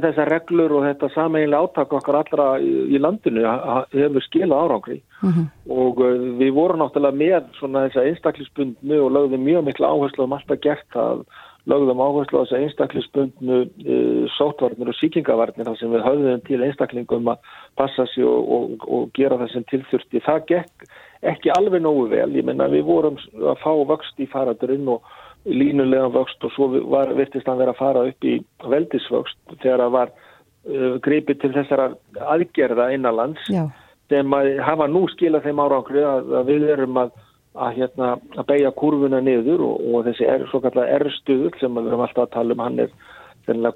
þessar 0.04 0.28
reglur 0.30 0.74
og 0.78 0.84
þetta 0.86 1.08
sameinlega 1.16 1.66
áttak 1.66 1.94
okkar 1.98 2.20
allra 2.20 2.46
í 2.62 2.98
landinu 3.02 3.42
hefur 3.90 4.22
skila 4.22 4.60
árangri 4.66 5.00
mm 5.00 5.30
-hmm. 5.30 5.46
og 5.74 6.02
uh, 6.04 6.26
við 6.38 6.52
vorum 6.54 6.82
náttúrulega 6.82 7.20
með 7.22 7.48
svona 7.58 7.88
þessa 7.88 8.06
einstaklisbundnu 8.06 9.00
og 9.02 9.12
lögðum 9.16 9.46
mjög 9.48 9.64
miklu 9.66 9.86
áherslu 9.86 10.24
um 10.24 10.36
alltaf 10.36 10.60
gert 10.62 10.94
að 10.94 11.24
lögðum 11.66 12.02
áherslu 12.06 12.38
á 12.38 12.42
þessa 12.44 12.62
einstaklisbundnu 12.62 13.58
uh, 13.66 14.24
sótvarnir 14.38 14.92
og 14.92 14.98
síkingavarnir 15.00 15.66
þar 15.66 15.78
sem 15.80 15.90
við 15.90 16.06
höfðum 16.06 16.44
til 16.46 16.62
einstaklingum 16.62 17.32
að 17.34 17.38
passa 17.76 18.06
sér 18.14 18.30
og, 18.30 18.52
og, 18.56 18.86
og 18.86 19.10
gera 19.12 19.40
þessum 19.42 19.66
tilþurfti. 19.72 20.22
Það 20.22 20.46
gekk 20.52 20.86
ekki 21.20 21.50
alveg 21.50 21.82
nógu 21.82 22.06
vel, 22.14 22.30
ég 22.36 22.46
menna 22.46 22.70
við 22.70 22.86
vorum 22.86 23.18
að 23.42 23.58
fá 23.60 23.72
vöxt 23.90 24.22
í 24.22 24.30
faradurinn 24.30 24.88
og 24.88 25.02
línulegan 25.44 26.12
vöxt 26.12 26.44
og 26.44 26.52
svo 26.54 26.68
var, 26.92 27.14
virtist 27.16 27.48
hann 27.48 27.60
vera 27.60 27.72
að 27.74 27.80
fara 27.80 28.04
upp 28.10 28.26
í 28.26 28.36
veldisvöxt 28.68 29.38
þegar 29.62 29.84
það 29.84 29.94
var 29.94 30.12
uh, 30.12 30.96
gripið 31.04 31.40
til 31.40 31.52
þessara 31.54 31.88
aðgerða 32.34 32.90
innanlands 32.96 33.46
Já. 33.52 33.64
sem 34.12 34.36
að 34.36 34.52
hafa 34.66 34.88
nú 34.90 35.06
skilað 35.14 35.48
þeim 35.48 35.62
árangri 35.64 36.04
að, 36.04 36.34
að 36.40 36.52
við 36.52 36.66
erum 36.74 37.00
að, 37.00 37.14
að, 37.54 37.78
hérna, 37.78 38.10
að 38.36 38.50
beigja 38.52 38.74
kurvuna 38.82 39.22
niður 39.24 39.64
og, 39.70 39.88
og 39.88 40.04
þessi 40.10 40.28
er 40.28 40.44
svo 40.50 40.60
kallar 40.66 40.92
R-stuður 41.00 41.56
sem 41.62 41.80
við 41.80 41.88
erum 41.88 42.04
alltaf 42.04 42.28
að 42.28 42.36
tala 42.36 42.56
um 42.56 42.64
hann 42.66 42.84
er 42.84 42.94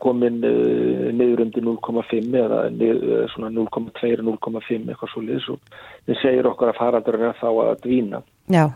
komin 0.05 0.39
uh, 0.45 1.09
niður 1.17 1.47
undir 1.47 1.65
0,5 1.65 2.41
eða 2.45 2.63
niður, 2.77 3.25
svona 3.33 3.49
0,2-0,5 3.57 4.93
eitthvað 4.93 5.15
svo 5.15 5.25
liðs 5.25 5.49
og 5.57 5.77
það 6.05 6.21
segir 6.21 6.53
okkar 6.53 6.75
að 6.75 6.81
faraldur 6.83 7.23
er 7.23 7.39
þá 7.41 7.49
að 7.49 7.77
dvína. 7.89 8.21
Já. 8.53 8.69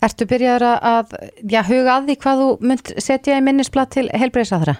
Ertu 0.00 0.24
byrjar 0.24 0.62
að 0.64 1.10
já, 1.44 1.60
huga 1.68 1.98
að 1.98 2.06
því 2.08 2.14
hvað 2.22 2.38
þú 2.40 2.52
mynd 2.70 2.92
setja 3.04 3.36
í 3.36 3.42
minnisblad 3.44 3.90
til 3.92 4.06
helbreyðsadra? 4.16 4.78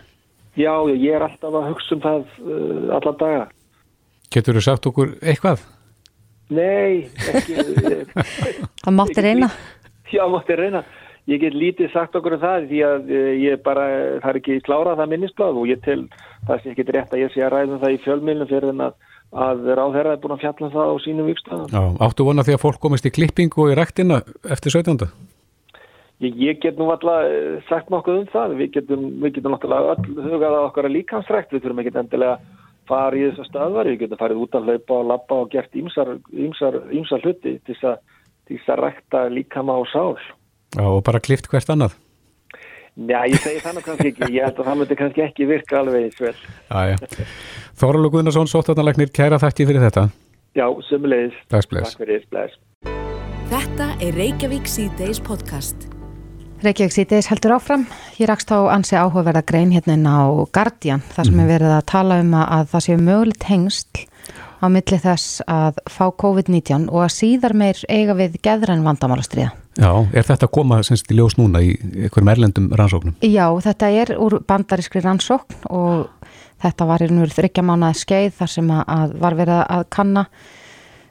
Já, 0.56 0.72
ég 0.88 1.12
er 1.12 1.24
alltaf 1.26 1.58
að 1.58 1.66
hugsa 1.68 1.96
um 1.96 2.00
það 2.04 2.22
uh, 2.40 2.94
allan 2.96 3.18
daga. 3.20 3.42
Getur 4.32 4.56
þú 4.56 4.62
sagt 4.64 4.88
okkur 4.88 5.12
eitthvað? 5.20 5.66
Nei, 6.50 7.10
ekki. 7.30 7.60
það 8.82 8.96
mátti 8.96 9.26
reyna? 9.26 9.50
Já, 10.10 10.24
mátti 10.32 10.56
reyna. 10.58 10.82
Ég 11.28 11.44
get 11.44 11.54
lítið 11.54 11.92
sagt 11.92 12.16
okkur 12.16 12.38
um 12.38 12.42
það 12.42 12.66
því 12.72 12.82
að 12.88 13.12
uh, 13.12 13.30
ég 13.44 13.62
bara, 13.66 13.86
það 14.24 14.32
er 14.32 14.40
ekki 14.40 14.58
klárað 14.66 15.02
það 15.02 15.12
minnisblad 15.12 15.60
og 15.60 15.68
ég 15.68 15.84
tel 15.84 16.00
það 16.48 16.62
sem 16.62 16.72
ég 16.72 16.80
get 16.80 16.94
rétt 16.96 17.14
að 17.14 17.24
ég 17.26 17.34
sé 17.34 17.44
að 17.44 17.54
ræðum 17.58 17.84
það 17.84 17.94
í 17.94 18.02
fjölmilnum 18.06 18.50
fyrir 18.50 18.72
en 18.72 18.86
að 18.88 18.98
að 19.30 19.66
ráðherra 19.78 20.14
er 20.16 20.22
búin 20.22 20.34
að 20.34 20.44
fjalla 20.44 20.66
um 20.66 20.72
það 20.74 20.90
á 20.90 20.96
sínum 21.04 21.28
vikstæðan. 21.30 21.98
Áttu 22.02 22.26
vona 22.26 22.44
því 22.46 22.56
að 22.56 22.64
fólk 22.64 22.80
komist 22.82 23.06
í 23.06 23.12
klippingu 23.14 23.66
og 23.66 23.74
í 23.74 23.76
rættina 23.78 24.22
eftir 24.50 24.74
17. 24.74 25.06
Ég, 26.20 26.34
ég 26.36 26.58
get 26.60 26.76
nú 26.76 26.90
alltaf 26.92 27.28
eh, 27.30 27.60
sagt 27.68 27.92
nokkuð 27.92 28.18
um 28.24 28.26
það. 28.32 28.56
Við 28.58 28.72
getum, 28.74 29.06
við 29.22 29.38
getum 29.38 29.54
náttúrulega 29.54 29.94
öll 29.94 30.26
hugað 30.26 30.56
að 30.58 30.66
okkar 30.66 30.88
að 30.88 30.96
líkansrækt. 30.98 31.54
Við 31.54 31.64
þurfum 31.64 31.82
ekki 31.84 31.94
endilega 32.02 32.34
farið 32.90 33.22
í 33.22 33.30
þessar 33.30 33.48
stöðvar. 33.48 33.92
Við 33.92 34.02
getum 34.02 34.20
farið 34.20 34.42
út 34.44 34.58
að 34.58 34.68
hlaupa 34.68 34.98
og 34.98 35.08
lappa 35.14 35.40
og 35.44 35.54
gert 35.54 35.80
ímsar, 35.80 36.12
ímsar, 36.34 36.82
ímsar 36.90 37.24
hluti 37.24 37.56
til 37.64 37.78
þess 37.80 38.68
að 38.74 38.84
rækta 38.84 39.24
líkama 39.32 39.78
og 39.80 39.88
sál. 39.94 40.18
Já, 40.76 40.84
og 40.84 41.02
bara 41.06 41.22
klift 41.22 41.48
hvert 41.50 41.72
annað. 41.72 41.96
Já, 42.99 43.20
ég 43.30 43.38
segi 43.41 43.61
þannig 43.64 43.86
kannski 43.86 44.09
ekki. 44.11 44.30
Ég 44.34 44.45
held 44.45 44.59
að 44.59 44.66
það 44.70 44.80
myndi 44.80 44.97
kannski 44.99 45.22
ekki 45.24 45.47
virka 45.49 45.78
alveg 45.80 46.09
eins 46.09 46.18
vel. 46.20 46.34
Já, 46.70 46.80
já. 46.91 47.28
Þóralu 47.80 48.11
Guðnarsson, 48.16 48.51
sóttarnalegnir, 48.51 49.12
kæra 49.14 49.38
þætti 49.41 49.68
fyrir 49.70 49.86
þetta. 49.86 50.09
Já, 50.59 50.66
sömulegis. 50.88 51.38
Takk 51.53 51.97
fyrir. 52.01 52.26
Bless. 52.32 52.59
Þetta 53.51 53.88
er 54.03 54.18
Reykjavík 54.18 54.68
C-Days 54.68 55.22
podcast. 55.22 55.88
Reykjavík 56.61 56.93
C-Days 56.93 57.30
heldur 57.30 57.57
áfram. 57.57 57.86
Ég 58.18 58.28
rakst 58.28 58.51
á 58.53 58.59
ansi 58.68 58.99
áhugaverða 58.99 59.47
grein 59.47 59.72
hérna 59.72 59.97
á 59.97 60.28
Guardian, 60.53 61.03
þar 61.14 61.30
sem 61.30 61.38
mm. 61.38 61.45
er 61.47 61.53
verið 61.55 61.74
að 61.78 61.88
tala 61.95 62.20
um 62.20 62.34
að 62.36 62.68
það 62.74 62.86
séu 62.86 63.01
mögulegt 63.01 63.47
hengst 63.49 64.05
á 64.61 64.66
milli 64.68 64.98
þess 65.00 65.40
að 65.48 65.80
fá 65.88 66.04
COVID-19 66.20 66.88
og 66.92 67.04
að 67.06 67.14
síðar 67.16 67.56
meir 67.56 67.80
eiga 67.88 68.16
við 68.18 68.38
geðræn 68.44 68.84
vandamálastriða. 68.84 69.54
Já, 69.80 69.90
er 70.12 70.26
þetta 70.26 70.48
að 70.48 70.54
koma 70.54 70.80
semst 70.84 71.11
í 71.11 71.16
ljós 71.16 71.38
núna 71.38 71.62
í 71.64 71.72
einhverjum 71.78 72.32
erlendum 72.32 72.70
rannsóknum? 72.76 73.16
Já, 73.24 73.46
þetta 73.64 73.90
er 74.02 74.14
úr 74.20 74.40
bandarískri 74.44 75.02
rannsókn 75.04 75.70
og 75.70 76.08
þetta 76.61 76.88
var 76.90 77.04
í 77.04 77.11
nú 77.12 77.28
þryggja 77.30 77.64
mánuði 77.64 78.02
skeið 78.02 78.32
þar 78.40 78.52
sem 78.56 78.72
að 78.76 79.14
var 79.22 79.38
verið 79.38 79.62
að 79.64 79.86
kanna 79.96 80.26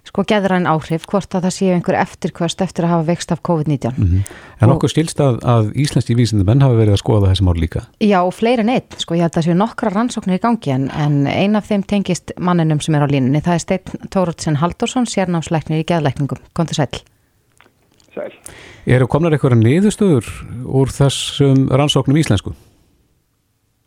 sko 0.10 0.26
geðræn 0.28 0.68
áhrif, 0.70 1.05
hvort 1.10 1.36
að 1.38 1.45
það 1.45 1.53
séu 1.55 1.74
einhver 1.76 1.97
eftirkvöst 1.99 2.64
eftir 2.66 2.88
að 2.88 2.93
hafa 2.95 3.07
vext 3.12 3.34
af 3.34 3.41
COVID-19. 3.45 3.93
Mm 3.97 4.07
-hmm. 4.07 4.32
En 4.60 4.74
okkur 4.74 4.89
stilst 4.89 5.20
að, 5.22 5.39
að 5.45 5.72
íslenski 5.76 6.16
vísindumenn 6.18 6.62
hafa 6.66 6.80
verið 6.80 6.95
að 6.95 7.03
skoða 7.03 7.30
þessi 7.30 7.45
mál 7.45 7.60
líka? 7.60 7.86
Já, 8.01 8.20
fleiri 8.32 8.64
neitt, 8.64 8.97
sko 8.97 9.16
ég 9.16 9.22
held 9.22 9.32
að 9.32 9.38
það 9.38 9.47
séu 9.47 9.57
nokkra 9.57 9.93
rannsóknir 9.93 10.39
í 10.39 10.41
gangi 10.41 10.72
en, 10.72 10.89
en 10.91 11.28
ein 11.28 11.55
af 11.55 11.70
þeim 11.70 11.84
tengist 11.84 12.32
manninum 12.39 12.82
sem 12.82 12.95
er 12.95 13.05
á 13.05 13.07
línunni, 13.07 13.41
það 13.41 13.53
er 13.53 13.60
Steinn 13.60 14.10
Tórótsen 14.10 14.57
Haldursson, 14.57 15.05
sérnámsleiknir 15.05 15.80
í 15.80 15.86
geðleikningum. 15.86 16.41
Kom 16.53 16.66
til 16.66 16.76
sæl. 16.76 17.01
Sæl. 18.14 18.34
Eru 18.89 19.07
komnar 19.07 19.32
eitthvað 19.32 19.60
niðurstöður 19.62 20.26
úr 20.66 20.89
þessum 20.89 21.70
rannsóknum 21.70 22.18
íslensku? 22.18 22.55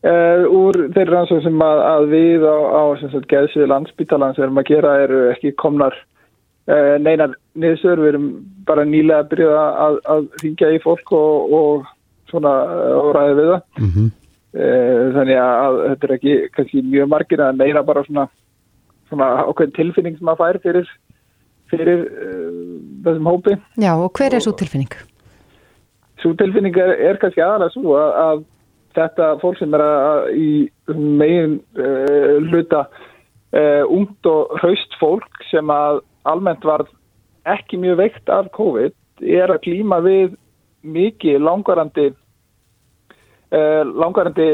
Uh, 0.03 0.49
úr 0.51 0.77
þeirri 0.91 1.13
rannsókn 1.13 1.45
sem 1.45 1.61
að, 1.63 1.81
að 1.87 2.05
við 2.11 2.43
á, 2.43 2.59
á 2.59 2.83
geðsvið 3.31 3.69
landsbytalans 3.71 4.41
erum 4.43 4.57
að 4.59 4.73
gera 4.73 4.97
eru 5.05 5.21
ekki 5.31 5.53
komnar 5.63 5.95
uh, 5.95 6.97
neinar 6.99 7.37
niðurstöður, 7.55 8.03
við 8.03 8.11
erum 8.11 8.25
bara 8.67 8.83
nýlega 8.83 9.23
að 9.23 9.29
byrja 9.31 9.61
að, 9.85 10.01
að 10.11 10.27
ringja 10.43 10.73
í 10.75 10.81
fólk 10.83 11.15
og, 11.15 11.55
og 11.55 11.87
svona 12.33 12.57
og 12.99 13.13
ræði 13.15 13.39
við 13.39 13.53
það 13.53 13.63
mm 13.79 13.93
-hmm. 13.95 14.11
uh, 14.59 15.07
þannig 15.21 15.41
að 15.45 15.79
þetta 15.85 16.09
er 16.09 16.17
ekki 16.19 16.37
kannski 16.59 16.85
mjög 16.91 17.11
margir 17.15 17.47
að 17.47 17.63
meira 17.63 17.87
bara 17.87 18.03
svona, 18.11 18.29
svona 19.07 19.33
okkur 19.55 19.71
tilfinning 19.79 20.19
sem 20.19 20.35
að 20.35 20.43
fær 20.43 20.63
fyrir, 20.67 20.95
fyrir 21.71 22.07
þessum 23.07 23.31
hópi 23.37 23.61
Já 23.79 23.95
og 23.95 24.11
hver 24.19 24.35
er 24.35 24.43
svo 24.43 24.59
tilfinning? 24.59 24.91
Svo 26.19 26.35
tilfinning 26.35 26.75
er, 26.75 26.91
er 26.99 27.23
kannski 27.23 27.39
aðalega 27.39 27.71
svo 27.71 27.95
að, 28.03 28.19
að 28.27 28.49
þetta 28.97 29.29
fólk 29.43 29.59
sem 29.61 29.75
er 29.77 29.85
að 29.85 30.29
í 30.37 30.51
megin 30.93 31.59
uh, 31.79 32.39
hluta 32.49 32.87
uh, 32.89 33.85
ungt 33.87 34.29
og 34.29 34.53
hraust 34.61 34.99
fólk 35.01 35.47
sem 35.51 35.71
að 35.73 36.03
almennt 36.29 36.65
var 36.67 36.85
ekki 37.51 37.81
mjög 37.83 37.99
veikt 38.03 38.31
af 38.33 38.51
COVID 38.57 38.95
er 39.23 39.51
að 39.51 39.65
klíma 39.67 40.01
við 40.05 40.37
mikið 40.83 41.43
langarandi 41.43 42.11
uh, 42.13 43.83
langarandi 43.87 44.49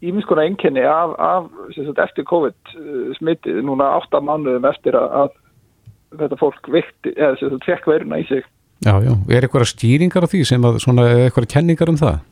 íminnskona 0.00 0.46
einkenni 0.48 0.84
af, 0.88 1.12
af 1.20 1.50
sagt, 1.76 2.00
eftir 2.00 2.24
COVID 2.28 2.74
smittið 3.18 3.60
núna 3.68 3.90
8 3.98 4.22
mánuðum 4.24 4.68
eftir 4.70 4.96
að, 4.96 5.10
að 5.26 6.22
þetta 6.22 6.38
fólk 6.40 6.70
veikt 6.72 7.10
eða 7.12 7.58
tvekk 7.66 7.90
veruna 7.90 8.22
í 8.22 8.24
sig 8.30 8.46
Já, 8.80 8.94
já, 9.04 9.12
er 9.28 9.44
eitthvað 9.44 9.66
stýringar 9.68 10.24
á 10.24 10.30
því 10.32 10.38
sem 10.48 10.62
að 10.64 10.78
svona, 10.80 11.02
eitthvað 11.26 11.50
kenningar 11.52 11.90
um 11.92 11.98
það? 12.00 12.22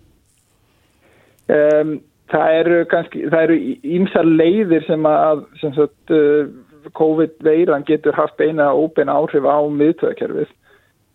Um, 1.48 1.98
það 2.28 2.54
eru 2.60 2.78
kannski, 2.90 3.22
það 3.32 3.44
eru 3.46 3.58
ímsar 3.98 4.26
leiðir 4.28 4.84
sem 4.84 5.06
að 5.08 5.44
sem 5.62 5.72
sagt, 5.76 6.12
uh, 6.12 6.50
COVID-veiran 6.98 7.86
getur 7.88 8.16
haft 8.16 8.40
eina 8.40 8.68
óbeina 8.76 9.16
áhrif 9.16 9.46
á 9.48 9.58
miðtöðakerfið 9.72 10.50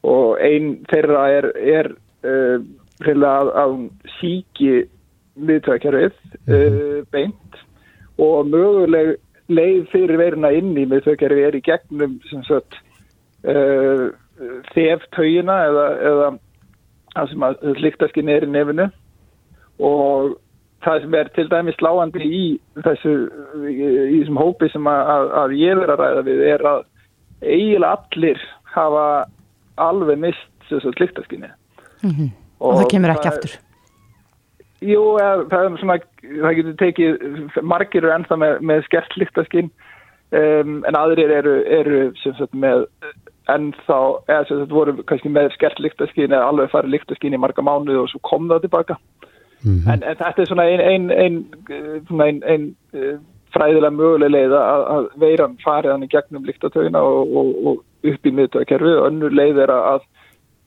og 0.10 0.42
einn 0.44 0.74
þeirra 0.92 1.28
er, 1.32 1.48
er 1.58 1.92
uh, 2.26 2.58
að, 3.06 3.52
að 3.62 3.76
síki 4.20 4.84
miðtöðakerfið 5.38 6.18
uh, 6.50 7.00
beint. 7.14 7.62
Og 8.22 8.50
möguleg 8.50 9.16
leið 9.54 9.86
fyrir 9.94 10.20
veiruna 10.22 10.52
inn 10.54 10.74
í 10.78 10.88
miðtöðakerfið 10.90 11.48
er 11.48 11.60
í 11.60 11.64
gegnum 11.66 12.18
sagt, 12.50 12.82
uh, 13.46 14.10
þeftögina 14.74 15.62
eða, 15.70 15.88
eða 16.10 16.28
það 17.14 17.32
sem 17.32 17.48
að 17.48 17.66
líktaskin 17.86 18.34
er 18.34 18.46
í 18.48 18.50
nefnu 18.50 18.90
og 19.80 20.38
það 20.84 21.02
sem 21.02 21.18
er 21.18 21.30
til 21.36 21.50
dæmis 21.52 21.78
sláandi 21.80 22.24
í 22.28 22.44
þessu 22.84 23.14
í 23.70 24.18
þessum 24.20 24.40
hópi 24.40 24.70
sem 24.74 24.88
að, 24.90 25.30
að 25.42 25.56
ég 25.60 25.80
verið 25.80 25.94
að 25.96 26.02
ræða 26.04 26.26
við 26.28 26.46
er 26.52 26.66
að 26.74 26.82
eiginlega 27.44 27.94
allir 27.98 28.42
hafa 28.74 29.06
alveg 29.84 30.20
mist 30.26 30.50
þessu 30.70 30.94
sliktaskinni 30.98 31.50
mm 32.04 32.10
-hmm. 32.10 32.34
og, 32.60 32.70
og 32.70 32.82
það 32.82 32.92
kemur 32.96 33.16
ekki 33.16 33.32
aftur. 33.32 33.56
Jú, 34.84 35.04
það 35.52 35.64
er 35.64 35.78
svona 35.80 35.98
það 36.24 36.56
getur 36.58 36.80
tekið 36.82 37.62
margir 37.62 38.04
eru 38.04 38.14
ennþá 38.16 38.38
með, 38.40 38.62
með 38.62 38.86
skert 38.88 39.14
sliktaskinn 39.16 39.70
um, 40.36 40.82
en 40.88 40.98
aðrir 41.00 41.32
eru, 41.32 41.56
eru 41.64 42.00
sagt, 42.20 42.54
með 42.54 42.88
ennþá 43.52 44.00
eða 44.28 44.48
sem 44.48 44.62
þetta 44.62 44.76
voru 44.76 44.96
kannski 45.08 45.32
með 45.32 45.52
skert 45.56 45.80
sliktaskinn 45.80 46.32
eða 46.32 46.50
alveg 46.52 46.72
farið 46.72 46.96
sliktaskinn 46.96 47.36
í 47.36 47.40
marga 47.40 47.64
mánuð 47.64 48.04
og 48.04 48.10
svo 48.12 48.20
kom 48.28 48.50
það 48.52 48.66
tilbaka 48.68 49.00
Mm 49.64 49.78
-hmm. 49.78 49.94
en, 49.94 50.04
en 50.04 50.18
þetta 50.20 50.42
er 50.42 50.48
svona 50.48 50.64
einn 50.68 51.12
ein, 51.12 51.12
ein, 51.12 52.22
ein, 52.22 52.44
ein 52.44 52.76
fræðilega 53.54 53.94
möguleg 53.94 54.32
leið 54.34 54.56
að, 54.58 54.84
að 54.96 55.10
veiran 55.22 55.58
farið 55.64 55.94
hann 55.94 56.06
í 56.06 56.12
gegnum 56.12 56.48
líktatögina 56.48 57.02
og, 57.06 57.36
og, 57.38 57.52
og 57.70 58.12
upp 58.14 58.28
í 58.28 58.34
miðtöðakerfi 58.34 58.94
og 58.98 59.08
önnur 59.08 59.36
leið 59.36 59.62
er 59.66 59.74
að, 59.76 60.08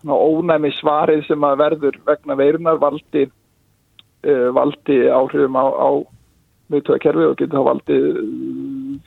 ónæmi 0.07 0.70
svarið 0.76 1.24
sem 1.26 1.44
að 1.44 1.59
verður 1.64 1.99
vegna 2.07 2.36
veirunar 2.38 2.78
valdi, 2.78 3.26
uh, 4.26 4.49
valdi 4.55 5.01
áhrifum 5.11 5.59
á, 5.59 5.66
á 5.66 5.90
miðtöðakerfi 6.72 7.26
og 7.26 7.36
getur 7.40 7.59
þá 7.59 7.68
valdi 7.70 7.99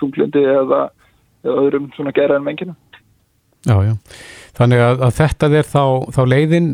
þunglindi 0.02 0.44
eða, 0.44 0.82
eða 1.46 1.64
öðrum 1.64 1.90
svona 1.96 2.16
geraðan 2.16 2.48
mengina. 2.48 2.76
Já, 3.68 3.76
já. 3.84 3.95
Þannig 4.55 4.82
að, 4.84 5.01
að 5.03 5.16
þetta 5.18 5.47
er 5.60 5.68
þá, 5.68 5.84
þá 6.16 6.20
leiðin 6.32 6.68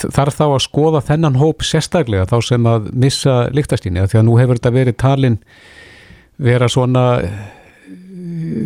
þarf 0.00 0.36
þá 0.38 0.44
að 0.46 0.62
skoða 0.64 1.02
þennan 1.04 1.40
hóp 1.40 1.64
sérstaklega 1.64 2.28
þá 2.28 2.36
sem 2.48 2.68
að 2.68 2.88
missa 3.04 3.34
líktastíni 3.52 4.04
því 4.08 4.20
að 4.20 4.26
nú 4.28 4.38
hefur 4.40 4.60
þetta 4.60 4.72
verið 4.74 4.96
talin 5.00 5.36
vera 6.44 6.68
svona 6.72 7.04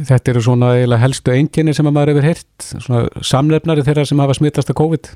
þetta 0.08 0.32
eru 0.32 0.44
svona 0.44 0.72
eiginlega 0.76 1.02
helstu 1.02 1.34
enginni 1.34 1.74
sem 1.74 1.86
að 1.90 1.96
maður 1.96 2.14
hefur 2.14 2.28
heyrt 2.28 2.68
svona 2.68 3.26
samlefnari 3.26 3.84
þeirra 3.86 4.06
sem 4.08 4.22
hafa 4.22 4.38
smittast 4.38 4.70
að 4.72 4.78
COVID 4.82 5.10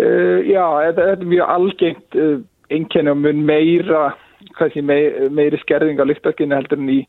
uh, 0.00 0.38
Já, 0.48 0.64
þetta 0.88 1.08
er 1.12 1.28
mjög 1.28 1.54
algengt 1.58 2.20
enginni 2.72 3.12
og 3.12 3.20
mun 3.20 3.44
meira 3.44 4.06
meiri, 4.60 5.28
meiri 5.32 5.60
skerðing 5.60 6.00
á 6.00 6.08
líktastíni 6.08 6.56
heldur 6.56 6.80
en 6.80 6.92
í 6.92 7.00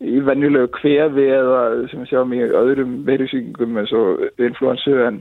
í 0.00 0.20
venjulegu 0.24 0.70
kvefi 0.78 1.26
eða 1.28 1.62
sem 1.90 2.02
við 2.02 2.12
sjáum 2.12 2.32
í 2.32 2.40
öðrum 2.46 2.92
veirusýkingum 3.08 3.80
eins 3.82 3.92
og 3.96 4.22
influensu 4.40 4.96
en, 5.04 5.20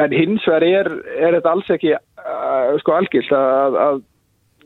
en 0.00 0.14
hins 0.16 0.46
vegar 0.48 0.64
er, 0.64 0.92
er 1.18 1.36
þetta 1.36 1.52
alls 1.52 1.72
ekki 1.74 1.92
uh, 1.96 2.78
sko 2.80 2.96
algilt 2.96 3.34
að, 3.36 3.76
að 3.84 4.00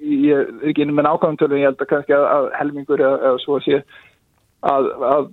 ég 0.02 0.38
er 0.38 0.70
ekki 0.70 0.86
inn 0.86 0.94
með 0.94 1.08
nákvæmtölu 1.08 1.58
ég 1.58 1.70
held 1.70 1.82
að 1.82 1.90
kannski 1.90 2.16
að, 2.16 2.28
að 2.36 2.48
helmingur 2.60 3.02
eða, 3.02 3.18
eða 3.30 3.42
svo 3.42 3.58
sé 3.66 3.82
að, 4.70 4.88
að 5.10 5.28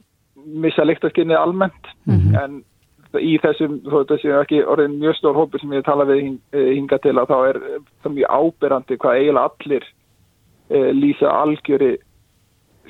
missa 0.65 0.87
líktaskinni 0.87 1.37
almennt 1.37 1.93
mm 2.09 2.17
-hmm. 2.17 2.41
en 2.43 3.21
í 3.21 3.37
þessum 3.41 3.79
þó 3.85 3.95
þetta 4.01 4.19
sé 4.21 4.35
ekki 4.41 4.65
orðin 4.65 4.99
mjög 5.01 5.17
stór 5.17 5.37
hópi 5.37 5.61
sem 5.61 5.73
ég 5.73 5.85
tala 5.85 6.05
við 6.09 6.21
hing, 6.23 6.37
hinga 6.53 6.97
til 7.01 7.17
að 7.17 7.29
þá 7.29 7.37
er 7.47 7.63
það 8.03 8.13
mjög 8.17 8.29
ábyrrandi 8.41 8.97
hvað 8.97 9.17
eiginlega 9.17 9.49
allir 9.49 9.89
uh, 10.73 10.91
lýsa 10.97 11.33
algjöri 11.45 11.97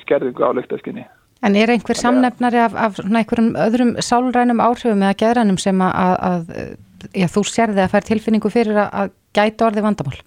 skerðingu 0.04 0.44
á 0.46 0.50
lyktaskinni. 0.58 1.06
En 1.40 1.56
er 1.56 1.72
einhver 1.72 1.96
samnefnari 1.96 2.60
af, 2.60 2.74
af 2.76 2.98
einhverjum 3.00 3.54
öðrum 3.56 3.92
sálrænum 4.04 4.60
áhrifum 4.60 5.04
eða 5.06 5.18
geðrænum 5.22 5.60
sem 5.60 5.80
að, 5.80 5.94
að, 6.00 6.50
að 6.60 7.14
já, 7.22 7.28
þú 7.32 7.44
sérði 7.48 7.84
að 7.84 7.94
fær 7.94 8.08
tilfinningu 8.08 8.50
fyrir 8.52 8.82
að, 8.82 8.90
að 9.02 9.14
gæta 9.38 9.70
orði 9.70 9.84
vandamál? 9.86 10.18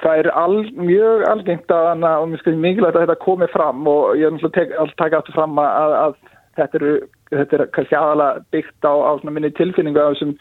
Það 0.00 0.20
er 0.22 0.28
al, 0.34 0.58
mjög 0.74 1.24
algengt 1.30 1.72
að 1.72 1.88
hana 1.92 2.12
og 2.20 2.30
mjög 2.32 2.52
mikilvægt 2.58 2.98
að 2.98 3.06
þetta 3.06 3.22
komi 3.22 3.48
fram 3.52 3.88
og 3.88 4.16
ég 4.18 4.26
er 4.26 4.34
náttúrulega 4.34 4.82
að 4.82 4.94
taka 4.98 5.20
aftur 5.20 5.36
fram 5.36 5.60
að 5.62 6.16
þetta, 6.58 6.80
eru, 6.80 6.94
þetta 7.30 7.58
er 7.58 7.66
kannski 7.76 7.98
aðalega 7.98 8.44
byggt 8.56 8.88
á, 8.88 8.92
á 8.92 9.12
minni 9.30 9.52
tilfinningu 9.56 10.02
af 10.02 10.16
þessum 10.16 10.34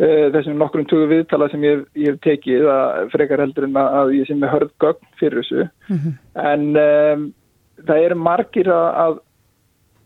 þessum 0.00 0.56
nokkrum 0.56 0.86
tugu 0.88 1.08
viðtala 1.10 1.50
sem 1.52 1.64
ég, 1.66 1.82
ég 1.98 2.14
hef 2.14 2.20
tekið 2.24 2.68
að 2.72 3.10
frekar 3.12 3.42
heldur 3.42 3.66
en 3.66 3.76
að 3.80 4.14
ég 4.16 4.28
sem 4.28 4.42
er 4.46 4.54
hörð 4.54 4.70
gögn 4.80 5.10
fyrir 5.20 5.42
þessu 5.42 5.66
mm 5.66 5.98
-hmm. 5.98 6.14
en 6.52 6.62
um, 6.84 7.26
það 7.86 8.04
eru 8.06 8.16
margir 8.16 8.70
að, 8.72 9.18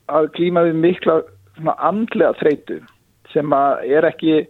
að 0.09 0.30
klíma 0.34 0.64
við 0.66 0.80
mikla 0.82 1.20
andlega 1.78 2.34
þreytu 2.40 2.80
sem 3.32 3.53
að 3.55 3.84
er 3.99 4.09
ekki 4.09 4.47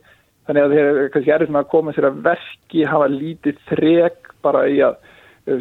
þannig 0.46 0.62
að 0.62 0.74
þeir 0.76 1.10
kannski 1.12 1.32
er 1.32 1.44
að 1.48 1.68
koma 1.72 1.92
sér 1.92 2.08
að 2.08 2.22
verki 2.24 2.84
hafa 2.84 3.08
lítið 3.08 3.60
þrek 3.68 4.32
bara 4.44 4.68
í 4.68 4.80
að 4.84 4.96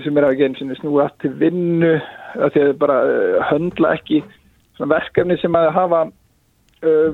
sem 0.04 0.18
er 0.18 0.28
að 0.28 0.38
genið 0.40 0.60
sinni 0.60 0.78
snúið 0.80 1.04
aftur 1.04 1.30
til 1.30 1.40
vinnu 1.40 1.94
að 2.40 2.54
þeir 2.56 2.74
bara 2.80 2.98
uh, 3.04 3.44
höndla 3.52 3.96
ekki 3.98 4.24
verkefni 4.80 5.38
sem 5.40 5.56
að 5.56 5.70
hafa 5.76 6.06
uh, 6.84 7.12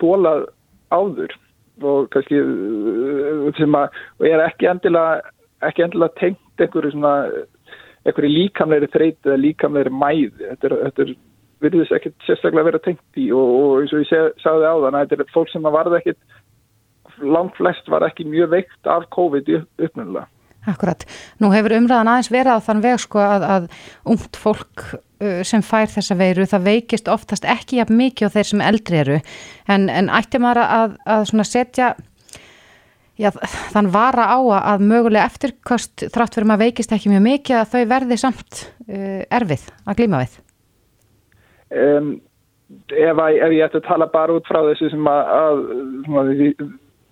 þólað 0.00 0.48
áður 0.92 1.36
og 1.84 2.08
kannski 2.14 2.40
uh, 2.42 3.48
sem 3.58 3.78
að 3.78 4.28
er 4.30 4.44
ekki 4.46 4.70
endilega 4.70 5.20
ekki 5.68 5.86
endilega 5.86 6.20
tengt 6.20 6.62
einhverju 6.62 6.94
svona 6.94 7.14
einhverju 8.06 8.34
líkamleiri 8.34 8.90
þreyt 8.92 9.26
eða 9.26 9.42
líkamleiri 9.42 9.94
mæð 9.94 10.44
þetta 10.44 10.70
er, 10.70 10.76
þetta 10.86 11.06
er 11.06 11.14
virðist 11.64 11.94
ekki 11.94 12.12
sérstaklega 12.26 12.70
vera 12.70 12.82
tengt 12.82 13.20
í 13.20 13.28
og, 13.34 13.54
og 13.60 13.80
eins 13.82 13.94
og 13.94 14.04
ég 14.04 14.42
sagði 14.42 14.70
á 14.70 14.74
þann 14.84 14.98
að 14.98 15.06
þetta 15.12 15.24
er 15.26 15.34
fólk 15.34 15.52
sem 15.52 15.66
að 15.66 15.78
varða 15.78 16.00
ekkit 16.02 16.20
langt 17.22 17.56
flest 17.58 17.88
var 17.90 18.06
ekki 18.06 18.28
mjög 18.28 18.52
veikt 18.52 18.90
af 18.90 19.08
COVID 19.14 19.50
uppnumlega. 19.58 20.28
Akkurat. 20.68 21.04
Nú 21.40 21.52
hefur 21.54 21.76
umræðan 21.78 22.10
aðeins 22.12 22.32
verið 22.32 22.58
á 22.60 22.66
þann 22.66 22.82
veg 22.84 22.98
sko 23.00 23.22
að, 23.24 23.46
að 23.54 23.68
ungt 24.14 24.36
fólk 24.36 24.84
uh, 24.92 25.40
sem 25.46 25.64
fær 25.64 25.88
þessa 25.92 26.18
veiru 26.18 26.46
það 26.48 26.68
veikist 26.68 27.08
oftast 27.12 27.48
ekki 27.48 27.80
jafn 27.80 27.98
mikið 27.98 28.28
á 28.28 28.34
þeir 28.36 28.50
sem 28.50 28.64
eldri 28.68 29.00
eru 29.02 29.18
en, 29.70 29.88
en 29.88 30.12
ætti 30.12 30.40
maður 30.42 30.64
að, 30.66 30.96
að 31.08 31.44
setja 31.48 31.94
já, 33.18 33.30
þann 33.72 33.90
vara 33.94 34.28
á 34.30 34.38
að 34.74 34.84
mögulega 34.86 35.26
eftirkost 35.28 36.06
þrátt 36.14 36.38
fyrir 36.38 36.48
maður 36.50 36.68
veikist 36.68 36.94
ekki 36.94 37.12
mjög 37.12 37.24
mikið 37.26 37.60
að 37.60 37.74
þau 37.74 37.82
verði 37.94 38.20
samt 38.20 38.64
uh, 38.88 39.22
erfið 39.40 39.68
að 39.84 40.00
glíma 40.00 40.22
við? 40.24 40.38
Um, 41.68 42.12
ef, 42.94 43.18
að, 43.18 43.38
ef 43.44 43.54
ég 43.56 43.64
ætti 43.66 43.80
að 43.82 43.88
tala 43.88 44.08
bara 44.12 44.38
út 44.38 44.48
frá 44.48 44.62
þessu 44.70 44.92
sem 44.94 45.10
að, 45.10 45.32
að 45.42 46.66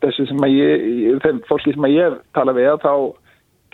þessu 0.04 0.28
sem 0.30 0.46
að 0.46 0.56
ég, 0.56 0.90
þeim 1.24 1.42
fólki 1.48 1.74
sem 1.74 1.88
að 1.88 1.96
ég 1.96 2.18
tala 2.36 2.54
við 2.56 2.74
þá 2.84 2.92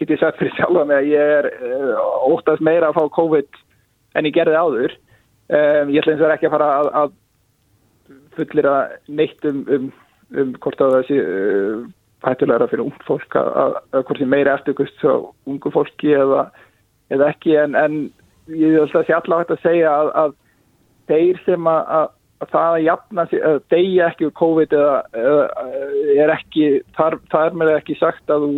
get 0.02 0.14
ég 0.16 0.20
sagt 0.20 0.38
fyrir 0.40 0.54
sjálfa 0.56 0.84
mig 0.88 0.98
að 0.98 1.10
ég 1.12 1.32
er 1.38 1.48
uh, 1.52 1.96
óttast 2.28 2.62
meira 2.64 2.90
að 2.90 2.98
fá 2.98 3.16
COVID 3.16 3.58
en 4.18 4.28
ég 4.28 4.36
gerði 4.36 4.58
áður. 4.58 4.94
Um, 5.52 5.90
ég 5.92 6.02
ætla 6.02 6.14
eins 6.14 6.24
og 6.24 6.34
ekki 6.34 6.48
að 6.48 6.54
fara 6.56 6.70
að, 6.78 6.92
að 7.00 7.18
fullir 8.36 8.68
að 8.68 8.94
neitt 9.20 9.48
um, 9.48 9.60
um, 9.76 9.90
um 10.38 10.54
hvort 10.64 10.84
að 10.84 10.96
það 10.96 11.06
sé 11.10 11.20
uh, 11.22 11.82
hættulegra 12.26 12.68
fyrir 12.70 12.86
ung 12.86 13.06
fólk 13.06 13.36
að, 13.38 13.52
að, 13.62 13.78
að 13.92 14.06
hvort 14.08 14.22
sé 14.22 14.28
meira 14.30 14.56
eftirkust 14.58 14.98
svo 15.02 15.16
ungu 15.50 15.72
fólki 15.74 16.14
eða, 16.16 16.46
eða 17.12 17.30
ekki 17.34 17.56
en, 17.60 17.76
en 17.78 17.98
ég 18.48 18.78
ætla 18.84 19.02
að 19.02 19.08
sé 19.08 19.16
allavega 19.16 19.56
að 19.56 19.64
segja 19.66 19.94
að 20.22 20.36
þeir 21.10 21.40
sem 21.46 21.70
að 21.70 22.12
það 22.50 22.76
að 22.76 22.84
jafna 22.86 23.24
að 23.30 23.58
deyja 23.70 24.06
ekki 24.10 24.28
úr 24.28 24.34
COVID 24.38 24.72
eða, 24.74 24.94
eða 25.14 25.66
er 26.24 26.32
ekki, 26.34 26.68
þar, 26.96 27.18
það 27.30 27.48
er 27.48 27.58
með 27.60 27.74
ekki 27.76 27.98
sagt 28.00 28.32
að 28.32 28.46
þú 28.46 28.52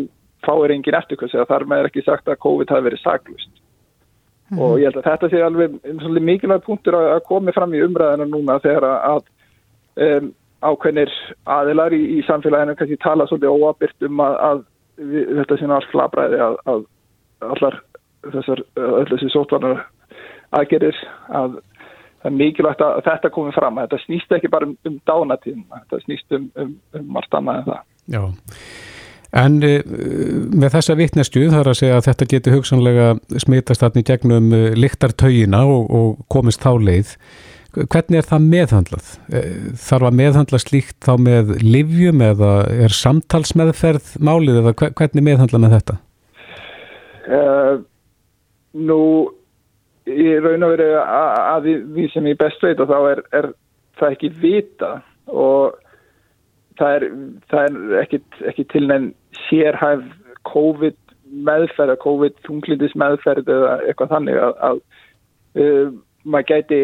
fáir 0.46 0.74
engin 0.74 0.98
eftirkvæmst 0.98 1.34
eða 1.34 1.50
þar 1.50 1.66
með 1.70 1.82
er 1.82 1.90
ekki 1.90 2.04
sagt 2.06 2.28
að 2.28 2.40
COVID 2.44 2.72
hafi 2.72 2.86
verið 2.88 3.02
saglust 3.02 3.50
mm 3.54 4.56
-hmm. 4.56 4.62
og 4.62 4.78
ég 4.78 4.84
held 4.88 5.00
að 5.00 5.10
þetta 5.10 5.30
sé 5.30 5.42
alveg 5.42 6.22
mikilvæg 6.22 6.62
punktur 6.64 6.94
að, 6.94 7.20
komi 7.28 7.52
fram 7.52 7.74
í 7.74 7.82
umræðinu 7.84 8.26
núna 8.30 8.58
þegar 8.60 8.84
að 8.84 9.22
um, 9.96 10.32
ákveðnir 10.64 11.12
aðilar 11.44 11.92
í, 11.92 12.02
í 12.18 12.22
samfélaginu 12.26 12.76
kannski 12.76 12.96
tala 12.96 13.26
svolítið 13.26 13.48
óabyrt 13.52 14.08
um 14.08 14.20
að, 14.20 14.36
að 14.48 14.64
við, 14.96 15.26
þetta 15.38 15.58
sé 15.58 15.66
náttúrulega 15.66 15.92
flabræði 15.92 16.40
að, 16.46 16.56
að 16.72 16.84
allar 17.40 17.80
þessar 18.32 18.64
öll 18.76 19.08
þessi 19.10 19.30
sótvarnar 19.32 19.84
aðgerir 20.56 20.96
að 21.28 21.58
það 22.22 22.30
er 22.30 22.38
mikilvægt 22.38 22.80
að 22.80 23.02
þetta 23.04 23.30
komi 23.30 23.52
fram 23.52 23.80
þetta 23.82 24.00
snýst 24.06 24.32
ekki 24.32 24.48
bara 24.48 24.70
um, 24.70 24.76
um 24.88 25.00
dánatíðum 25.10 25.64
þetta 25.74 26.00
snýst 26.06 26.38
um, 26.38 26.50
um, 26.56 26.74
um 26.96 27.12
margt 27.18 27.36
annað 27.36 27.60
en 27.60 27.68
það 27.68 27.82
Já 28.14 28.22
En 29.34 29.58
uh, 29.66 29.80
með 30.54 30.76
þessa 30.76 30.94
vittnestu 30.98 31.48
þarf 31.50 31.72
að 31.72 31.80
segja 31.80 31.98
að 31.98 32.06
þetta 32.10 32.30
getur 32.30 32.56
hugsanlega 32.58 33.08
smitast 33.42 33.98
í 33.98 34.04
gegnum 34.06 34.52
uh, 34.54 34.70
liktartaugina 34.78 35.64
og, 35.66 35.90
og 35.90 36.22
komist 36.30 36.62
þá 36.62 36.76
leið. 36.78 37.16
Hvernig 37.74 38.20
er 38.20 38.28
það 38.28 38.44
meðhandlað? 38.52 39.12
Uh, 39.34 39.48
þarf 39.82 40.10
að 40.10 40.18
meðhandla 40.20 40.60
slíkt 40.62 40.98
þá 41.02 41.14
með 41.26 41.56
livjum 41.64 42.22
eða 42.22 42.52
er 42.86 42.94
samtalsmeðferð 42.94 44.14
málið 44.22 44.62
eða 44.62 44.76
hvernig 44.86 45.26
meðhandla 45.26 45.62
með 45.64 45.78
þetta? 45.78 46.00
Nú, 48.74 49.00
ég 50.10 50.42
raun 50.44 50.66
og 50.66 50.74
verið 50.74 50.96
að, 51.00 51.28
að 51.54 51.68
við 51.96 52.08
sem 52.12 52.26
ég 52.28 52.38
best 52.38 52.62
veit 52.62 52.82
og 52.82 52.90
þá 52.90 52.98
er, 53.12 53.22
er 53.38 53.46
það 53.98 54.16
ekki 54.16 54.30
vita 54.42 54.90
og 55.30 55.78
það 56.80 56.96
er, 56.98 57.06
það 57.52 57.64
er 57.68 57.96
ekki, 58.02 58.20
ekki 58.50 58.66
til 58.72 58.84
nefn 58.90 59.08
sérhæf 59.46 60.04
COVID 60.50 60.98
meðferð, 61.46 61.96
COVID 62.02 62.36
þunglindis 62.46 62.94
meðferð 63.00 63.48
eða 63.50 63.72
eitthvað 63.88 64.12
þannig 64.14 64.38
að, 64.42 64.54
að 64.68 64.82
uh, 65.62 65.88
maður 66.24 66.48
gæti 66.52 66.80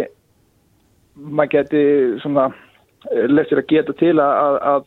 maður 1.21 1.53
gæti 1.55 1.85
svona 2.25 2.49
uh, 2.51 3.27
lefðir 3.31 3.63
að 3.63 3.71
geta 3.75 3.97
til 4.01 4.17
að, 4.23 4.59
að 4.73 4.87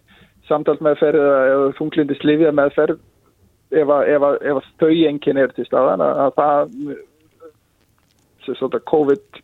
samtalsmeðferð 0.50 1.24
eða 1.24 1.74
þunglindis 1.80 2.24
lifið 2.28 2.56
meðferð 2.60 3.02
ef 3.74 3.90
að, 3.90 4.62
þau 4.82 4.92
enginn 4.92 5.40
er 5.42 5.54
til 5.56 5.66
staðan 5.66 6.04
að 6.04 6.36
það 6.38 6.76
COVID 8.92 9.42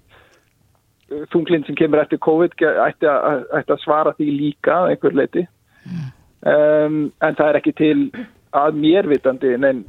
þunglind 1.34 1.68
sem 1.68 1.78
kemur 1.80 2.02
eftir 2.04 2.22
COVID 2.24 2.56
ætti 2.60 3.10
að, 3.10 3.46
ætti 3.60 3.76
að 3.76 3.84
svara 3.84 4.16
því 4.18 4.28
líka 4.36 4.82
einhver 4.90 5.16
leiti 5.18 5.46
mm. 5.86 6.10
um, 6.54 7.00
en 7.26 7.40
það 7.40 7.48
er 7.48 7.60
ekki 7.62 7.76
til 7.80 7.98
að 8.58 8.82
mér 8.82 9.10
vitandi 9.10 9.54
en 9.58 9.84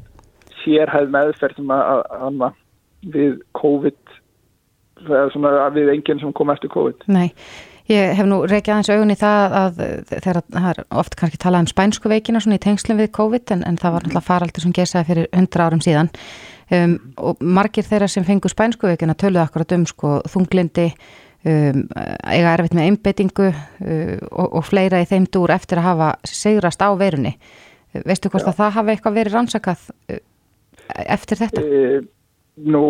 sérhæð 0.60 1.12
meðferð 1.14 1.60
sem 1.60 1.74
að, 1.74 2.04
að, 2.12 2.44
að 2.48 3.14
við 3.16 3.40
COVID 3.56 4.16
við 5.76 5.92
enginn 5.94 6.20
sem 6.20 6.32
kom 6.36 6.52
eftir 6.52 6.72
COVID 6.72 7.06
Nei, 7.08 7.30
ég 7.88 8.12
hef 8.18 8.28
nú 8.28 8.42
reykjað 8.44 8.74
aðeins 8.74 8.92
augun 8.92 9.14
í 9.14 9.18
það 9.20 9.56
að 9.62 9.82
þegar 10.10 10.40
það 10.44 10.70
er 10.72 10.82
oft 11.02 11.16
kannski 11.16 11.40
talað 11.40 11.64
um 11.64 11.70
spænsku 11.72 12.12
veikina 12.12 12.42
svona 12.42 12.60
í 12.60 12.64
tengslum 12.66 13.00
við 13.00 13.12
COVID 13.16 13.54
en, 13.56 13.64
en 13.68 13.80
það 13.80 13.96
var 13.96 14.06
náttúrulega 14.06 14.28
faraldur 14.28 14.66
sem 14.66 14.76
gesaði 14.76 15.08
fyrir 15.08 15.30
100 15.32 15.64
árum 15.64 15.84
síðan 15.84 16.12
um, 16.76 16.94
og 17.18 17.42
margir 17.42 17.86
þeirra 17.86 18.08
sem 18.10 18.26
fengur 18.26 18.52
spænsku 18.52 18.90
veikina 18.90 19.16
töluðu 19.18 19.44
akkurat 19.44 19.74
um 19.76 19.86
sko 19.88 20.18
þunglindi 20.30 20.88
um, 20.90 21.82
eiga 22.26 22.54
erfitt 22.54 22.76
með 22.76 22.90
einbeitingu 22.90 23.50
uh, 23.50 24.14
og, 24.30 24.46
og 24.60 24.64
fleira 24.68 25.02
í 25.02 25.08
þeim 25.10 25.28
dúr 25.32 25.54
eftir 25.56 25.82
að 25.82 25.90
hafa 25.90 26.12
sigrast 26.28 26.82
á 26.82 26.90
verunni 26.98 27.36
veistu 28.06 28.30
hvort 28.30 28.46
Já. 28.46 28.52
að 28.52 28.60
það 28.60 28.76
hafi 28.78 28.94
eitthvað 28.94 29.18
verið 29.18 29.36
rannsakað 29.36 29.84
uh, 29.90 30.22
eftir 31.06 31.40
þetta? 31.40 31.62
E, 31.62 32.00
nú 32.70 32.84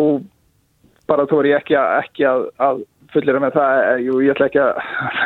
bara 1.09 1.27
þú 1.29 1.41
er 1.41 1.51
ég 1.51 1.61
ekki 1.61 1.77
að, 1.77 1.93
ekki 2.05 2.27
að, 2.29 2.43
að 2.61 2.83
fullera 3.11 3.41
með 3.43 3.55
það, 3.57 3.79
eh, 3.85 4.03
jú 4.05 4.19
ég 4.23 4.35
ætla 4.35 4.47
ekki 4.47 4.61
að 4.63 4.77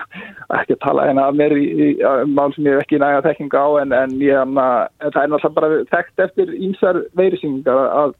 ekki 0.60 0.76
að 0.76 0.82
tala 0.86 1.08
hérna 1.10 1.26
af 1.30 1.38
mér 1.38 1.56
í, 1.58 1.66
í 1.74 1.89
mál 2.32 2.53
sem 2.56 2.68
ég 2.68 2.78
hef 2.78 2.86
ekki 2.86 3.01
næga 3.01 3.24
þekkinga 3.26 3.62
á 3.62 3.70
en, 3.82 3.97
en 3.99 4.16
ég 4.24 4.39
en 4.41 4.56
það 4.56 5.22
er 5.22 5.34
náttúrulega 5.34 5.58
bara 5.60 5.82
þekkt 5.91 6.24
eftir 6.26 6.56
ímsar 6.56 7.01
veirisynningar 7.20 7.91
að 8.01 8.16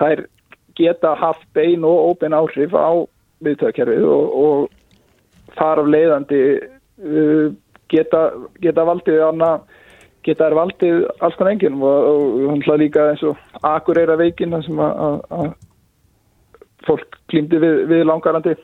þær 0.00 0.26
geta 0.76 1.14
haft 1.16 1.46
bein 1.56 1.84
og 1.88 2.12
óbein 2.12 2.36
áhrif 2.36 2.74
á 2.76 3.06
viðtöðkerfið 3.44 4.04
og, 4.08 4.36
og 4.36 5.56
þar 5.56 5.82
af 5.82 5.90
leiðandi 5.92 6.42
uh, 6.56 7.48
geta, 7.92 8.22
geta 8.62 8.84
valdið 8.88 9.22
ána, 9.28 9.50
geta 10.26 10.48
er 10.48 10.58
valdið 10.58 11.02
alls 11.20 11.38
konar 11.38 11.54
enginn 11.54 11.80
og 11.80 12.38
hún 12.50 12.64
hlaði 12.66 12.86
líka 12.86 13.10
eins 13.12 13.24
og 13.26 13.40
akureyra 13.64 14.18
veikin 14.20 14.56
sem 14.66 14.80
að 14.82 15.52
fólk 16.86 17.18
klímdi 17.30 17.60
við, 17.62 17.84
við 17.90 18.06
langarandi 18.06 18.54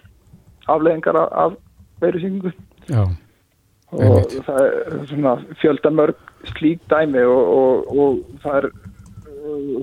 afleðingar 0.70 1.18
af 1.24 1.58
veirusíkingu 2.02 2.52
og 3.92 4.34
það 4.46 4.60
er 4.66 4.94
svona 5.10 5.34
fjöldamörg 5.60 6.30
slík 6.54 6.80
dæmi 6.90 7.24
og, 7.28 7.42
og, 7.52 7.90
og 7.92 8.40
það 8.44 8.58
er 8.58 8.68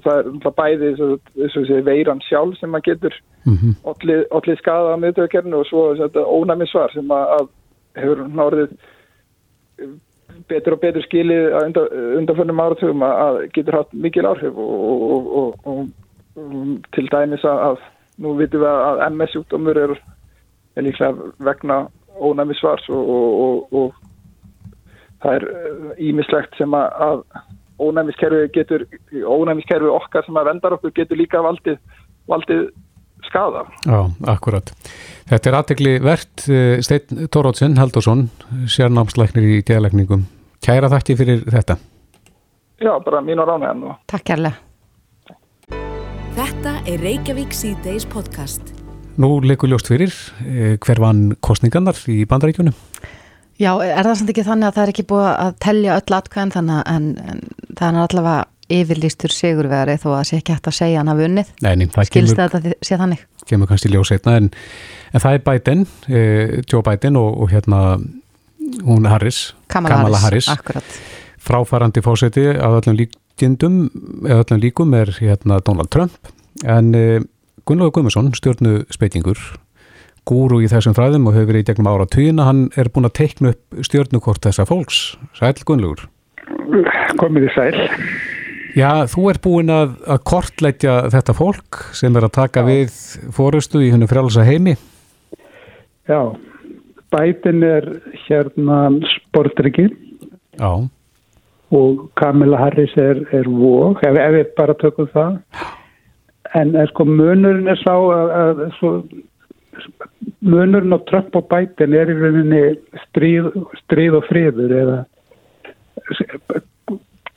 það 0.04 0.20
er 0.20 0.54
bæði 0.58 0.92
þess 0.98 1.58
að 1.60 1.88
veiran 1.88 2.22
sjálf 2.28 2.60
sem 2.60 2.72
maður 2.72 2.88
getur 2.92 3.16
mm 3.46 3.56
-hmm. 3.56 3.74
allir, 3.92 4.26
allir 4.32 4.60
skada 4.60 4.96
á 4.96 5.02
miðtöðkernu 5.02 5.60
og 5.60 5.66
svo 5.68 5.82
ónæmi 6.40 6.68
svar 6.68 6.94
sem 6.94 7.12
að 7.12 7.50
hefur 7.96 8.28
nárið 8.28 8.70
betur 10.48 10.74
og 10.74 10.80
betur 10.80 11.04
skilið 11.04 11.54
undan, 11.66 11.88
undanförnum 12.20 12.60
áratugum 12.60 13.04
að 13.04 13.42
getur 13.54 13.80
hatt 13.80 13.94
mikil 13.94 14.26
áhrif 14.26 14.56
og, 14.56 15.02
og, 15.12 15.28
og, 15.38 15.56
og 15.66 15.88
til 16.96 17.08
dæmis 17.12 17.44
að 17.44 17.80
nú 18.18 18.36
vitum 18.38 18.62
við 18.62 18.70
að 18.70 19.04
MS-sjúkdómur 19.10 19.78
er, 19.78 19.96
er 20.76 20.84
líklega 20.84 21.32
vegna 21.40 21.88
ónæmi 22.20 22.56
svars 22.60 22.90
og 22.90 23.96
það 25.24 25.36
er 25.36 25.46
ímislegt 25.98 26.56
sem 26.58 26.74
að, 26.74 26.88
að 27.08 27.24
ónæmiskerfi 27.80 28.50
getur 28.56 28.86
ónæmiskerfi 29.12 29.90
okkar 29.92 30.28
sem 30.28 30.38
að 30.40 30.52
vendar 30.52 30.76
okkur 30.78 30.94
getur 30.96 31.20
líka 31.20 31.42
valdið, 31.44 31.80
valdið 32.30 32.66
skada. 33.28 33.66
Já, 33.86 34.02
akkurat. 34.32 34.72
Þetta 35.30 35.52
er 35.52 35.58
aðtegli 35.60 35.94
verðt 36.04 36.48
eh, 36.50 36.80
Steinn 36.86 37.30
Tórótsen 37.34 37.78
Haldursson, 37.80 38.28
sérnámsleiknir 38.70 39.48
í 39.58 39.62
dælækningum. 39.68 40.26
Kæra 40.66 40.90
þakki 40.92 41.16
fyrir 41.20 41.46
þetta. 41.48 41.78
Já, 42.80 42.94
bara 43.04 43.22
mín 43.24 43.42
og 43.44 43.50
rána 43.50 43.74
enn. 43.74 43.88
Takk 44.10 44.28
kærlega. 44.32 44.58
Þetta 46.40 46.78
er 46.88 47.02
Reykjavík 47.04 47.56
C-Days 47.56 48.06
podcast. 48.08 48.72
Nú 49.20 49.42
leikur 49.44 49.68
ljóst 49.68 49.90
fyrir 49.92 50.14
eh, 50.46 50.78
hver 50.80 51.02
vann 51.04 51.34
kostningarnar 51.44 51.98
í 52.08 52.22
bandaríkjunum? 52.30 52.76
Já, 53.60 53.74
er 53.84 54.08
það 54.08 54.16
samt 54.22 54.32
ekki 54.32 54.46
þannig 54.48 54.70
að 54.70 54.78
það 54.78 54.86
er 54.86 54.94
ekki 54.94 55.08
búið 55.10 55.28
að 55.30 55.58
tellja 55.66 55.98
öll 56.00 56.16
atkvæðan 56.20 56.56
þannig 56.56 56.80
en, 56.94 57.10
en 57.34 57.42
það 57.76 57.90
er 57.90 58.02
allavega 58.06 58.38
yfirlýstur 58.70 59.34
sigurveri 59.34 59.98
þó 59.98 60.08
að 60.12 60.16
það 60.16 60.28
sé 60.30 60.40
ekki 60.40 60.56
hægt 60.56 60.70
að 60.70 60.78
segja 60.78 61.02
hann 61.02 61.12
af 61.12 61.22
unnið. 61.26 61.52
Nei, 61.66 61.88
skilst 62.08 62.38
þetta 62.38 62.62
að 62.62 62.74
sé 62.86 63.00
þannig? 63.02 63.24
Kemur 63.50 63.70
kannski 63.72 63.92
ljóð 63.92 64.06
setna 64.12 64.36
en, 64.38 64.50
en 65.12 65.24
það 65.24 65.38
er 65.38 65.46
Biden, 65.48 65.86
eh, 66.08 66.56
Joe 66.70 66.86
Biden 66.86 67.18
og, 67.20 67.32
og 67.44 67.54
hérna 67.54 67.80
hún 68.86 69.10
Harris, 69.10 69.56
Kamala, 69.68 69.96
Kamala 69.96 70.22
Harris, 70.22 70.48
Harris. 70.48 71.00
fráfarandi 71.42 72.04
fósiti 72.06 72.46
að 72.54 72.80
öllum 72.82 73.00
líkindum, 73.00 73.80
eða 74.28 74.44
öllum 74.44 74.62
líkum 74.62 74.94
er 74.98 75.12
hérna 75.18 75.60
Donald 75.66 75.90
Trump 75.94 76.32
en 76.64 76.94
uh, 76.98 77.18
Gunnlaugur 77.66 78.00
Guðmusson, 78.00 78.32
stjórnu 78.38 78.84
speitingur, 78.94 79.40
gúru 80.30 80.62
í 80.64 80.70
þessum 80.70 80.96
fræðum 80.98 81.28
og 81.30 81.36
hefur 81.36 81.52
verið 81.52 81.64
í 81.64 81.70
gegnum 81.72 81.90
ára 81.92 82.08
tíuna, 82.10 82.48
hann 82.48 82.66
er 82.78 82.92
búin 82.94 83.10
að 83.10 83.18
teikna 83.22 83.54
upp 83.56 83.84
stjórnukort 83.88 84.46
þessa 84.46 84.68
fólks. 84.70 85.00
Sæl 85.38 85.56
Gunnlaugur. 85.66 86.06
Komið 87.20 87.50
í 87.50 87.54
sæl. 87.56 87.88
Já, 88.78 89.06
þú 89.10 89.24
er 89.32 89.40
búin 89.42 89.72
að, 89.74 89.96
að 90.06 90.22
kortleitja 90.30 91.00
þetta 91.10 91.34
fólk 91.38 91.80
sem 91.98 92.16
er 92.16 92.28
að 92.28 92.36
taka 92.38 92.62
Já. 92.62 92.68
við 92.70 93.00
fórustu 93.36 93.82
í 93.82 93.90
hennu 93.94 94.08
frjálsa 94.10 94.46
heimi. 94.46 94.76
Já, 96.10 96.22
bætin 97.14 97.66
er 97.66 97.90
hérna 98.28 98.80
sportriki. 99.16 99.90
Já. 100.60 100.72
Og 101.74 102.06
Kamila 102.18 102.58
Harris 102.62 102.94
er, 102.98 103.22
er 103.34 103.50
vók, 103.50 104.02
ef, 104.06 104.18
ef 104.18 104.38
við 104.38 104.54
bara 104.58 104.78
tökum 104.82 105.10
það. 105.14 105.42
En 106.58 106.74
er 106.78 106.90
sko 106.90 107.06
munurinn 107.06 107.70
er 107.70 107.78
sá 107.84 107.94
að, 107.94 108.32
að 108.42 108.64
svo, 108.80 108.94
munurinn 110.40 110.96
á 110.96 111.00
Trump 111.10 111.36
og 111.36 111.48
bætin 111.52 111.94
er 111.94 112.12
í 112.12 112.18
rauninni 112.18 112.64
stríð, 113.08 113.52
stríð 113.84 114.20
og 114.20 114.28
friður 114.30 114.76
eða 114.82 115.00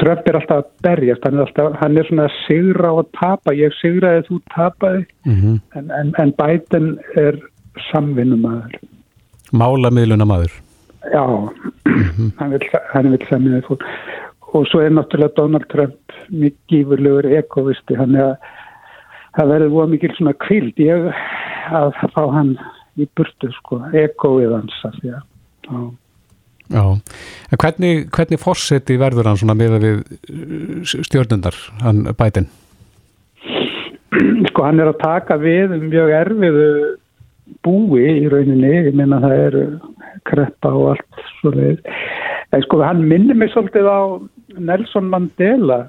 Trump 0.03 0.26
er 0.26 0.38
alltaf 0.38 0.62
að 0.62 0.70
berjast, 0.82 1.26
hann 1.26 1.38
er, 1.38 1.45
alltaf, 1.47 1.76
hann 1.78 1.99
er 2.01 2.09
svona 2.09 2.24
að 2.26 2.38
sigra 2.47 2.90
og 2.99 3.11
tapa, 3.18 3.55
ég 3.55 3.74
sigraði 3.78 4.24
þú 4.26 4.38
tapaði, 4.55 5.05
mm 5.26 5.36
-hmm. 5.43 5.61
en, 5.78 5.90
en, 5.99 6.11
en 6.18 6.32
Biden 6.40 6.88
er 7.16 7.38
samvinnumæður. 7.90 8.74
Málamiðlunamæður? 9.53 10.57
Já, 11.12 11.26
mm 11.28 12.09
-hmm. 12.16 12.32
hann 12.38 12.51
vil, 12.51 12.66
vil 13.11 13.26
samvinnið 13.28 13.66
fólk. 13.68 13.86
Og 14.55 14.66
svo 14.66 14.80
er 14.80 14.90
náttúrulega 14.90 15.36
Donald 15.36 15.68
Trump 15.68 15.95
mikið 16.28 16.59
gífurlegur 16.68 17.26
ekovisti, 17.38 17.95
hann 17.95 18.14
er 18.14 18.24
að 18.24 18.36
það 19.36 19.49
verður 19.49 19.88
mikil 19.88 20.14
svona 20.16 20.32
kvild 20.32 20.76
ég 20.76 21.12
að 21.71 21.93
fá 22.15 22.23
hann 22.35 22.55
í 23.01 23.09
burtu 23.17 23.51
sko, 23.59 23.81
ekoið 23.97 24.57
hans 24.57 24.81
því 24.99 25.13
að, 25.17 25.27
já. 25.69 25.83
Já, 26.73 26.85
en 27.53 27.61
hvernig, 27.61 28.07
hvernig 28.15 28.41
fórseti 28.41 28.97
verður 29.01 29.29
hann 29.29 29.39
svona 29.41 29.57
með 29.59 29.79
við 29.83 29.97
uh, 30.01 30.93
stjórnundar, 31.09 31.57
hann 31.83 32.07
bætin? 32.17 32.49
Sko 34.53 34.65
hann 34.65 34.81
er 34.81 34.93
að 34.93 35.01
taka 35.03 35.39
við 35.41 35.75
mjög 35.83 36.13
erfiðu 36.17 36.69
búi 37.65 38.05
í 38.23 38.29
rauninni, 38.31 38.73
ég 38.89 38.97
minna 38.97 39.21
það 39.23 39.39
eru 39.47 39.65
kreppa 40.29 40.73
og 40.77 40.93
allt 40.95 41.25
svo 41.41 41.53
við. 41.57 41.81
En 42.53 42.65
sko 42.65 42.81
hann 42.85 43.05
minnir 43.09 43.39
mig 43.39 43.53
svolítið 43.53 43.89
á 43.89 44.01
Nelson 44.61 45.09
Mandela, 45.13 45.87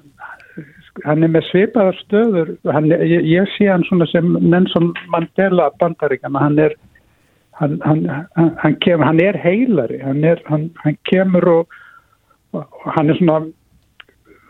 hann 1.02 1.26
er 1.26 1.32
með 1.34 1.48
svipaðar 1.50 1.98
stöður, 2.04 2.54
hann, 2.70 2.92
ég, 2.94 3.26
ég 3.26 3.50
sé 3.56 3.70
hann 3.72 3.86
svona 3.88 4.06
sem 4.12 4.36
Nelson 4.42 4.92
Mandela 5.14 5.72
bandaríkjana, 5.82 6.44
hann 6.44 6.60
er 6.62 6.76
hann, 7.58 7.80
hann, 7.86 8.06
hann, 8.36 8.78
hann 9.02 9.20
er 9.20 9.38
heilari. 9.42 10.00
Hann, 10.04 10.24
er, 10.24 10.42
hann 10.48 10.98
kemur 11.10 11.50
og, 11.50 11.76
og 12.54 12.88
hann 12.96 13.10
er 13.10 13.20
svona 13.20 13.42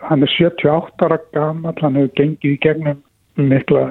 hann 0.03 0.23
er 0.23 0.31
78 0.35 1.05
ára 1.05 1.19
gammal 1.31 1.75
hann 1.79 1.95
hefur 1.95 2.15
gengið 2.19 2.55
í 2.57 2.61
gegnum 2.63 3.03
mikla 3.39 3.83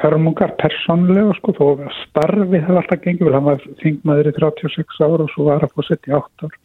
hörmungar 0.00 0.54
persónlega 0.60 1.36
sko 1.38 1.52
þó 1.58 1.66
starfið 1.98 2.62
hefur 2.64 2.80
alltaf 2.80 3.04
gengið 3.04 3.28
vel. 3.28 3.36
Hann 3.36 3.50
var 3.50 3.66
þingmaður 3.84 4.32
í 4.32 4.36
36 4.40 5.02
ára 5.04 5.26
og 5.26 5.34
svo 5.34 5.48
var 5.50 5.66
að 5.66 5.74
fá 5.76 5.84
78 5.92 6.48
ára 6.48 6.60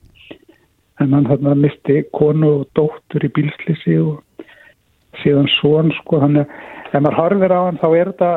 en 0.97 1.13
hann 1.13 1.59
misti 1.61 1.99
konu 2.15 2.53
og 2.61 2.69
dóttur 2.73 3.25
í 3.27 3.29
bílslýsi 3.35 3.99
og 4.01 4.23
síðan 5.23 5.47
svon 5.59 5.91
sko 6.01 6.19
hann 6.21 6.43
er 6.43 6.47
ef 6.87 7.01
maður 7.03 7.17
horfir 7.19 7.53
á 7.53 7.59
hann 7.65 7.79
þá 7.81 7.87
er 7.89 8.11
þetta 8.11 8.31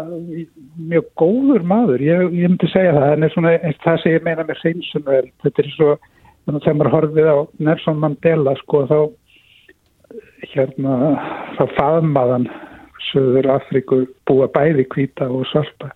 mjög 0.91 1.11
góður 1.21 1.67
maður. 1.73 2.05
Ég, 2.05 2.25
ég 2.35 2.51
myndi 2.53 2.71
segja 2.73 2.95
það, 2.97 3.13
en 3.15 3.33
svona, 3.35 3.53
það 3.85 4.01
sem 4.03 4.17
ég 4.17 4.27
meina 4.27 4.47
með 4.47 4.63
hreinsunvel, 4.65 5.27
þetta 5.45 5.63
er 5.63 5.71
svo 5.77 5.91
þegar 6.51 6.79
maður 6.81 6.95
horfið 6.97 7.31
á 7.31 7.39
Nelson 7.69 8.01
Mandela 8.03 8.57
sko 8.65 8.83
þá 8.91 8.99
hérna 10.51 10.97
þá 11.59 11.63
faðmaðan 11.77 12.49
Suður 13.11 13.49
Afríku 13.55 14.03
búa 14.29 14.49
bæði 14.53 14.87
kvíta 14.91 15.29
og 15.31 15.47
svarta. 15.51 15.93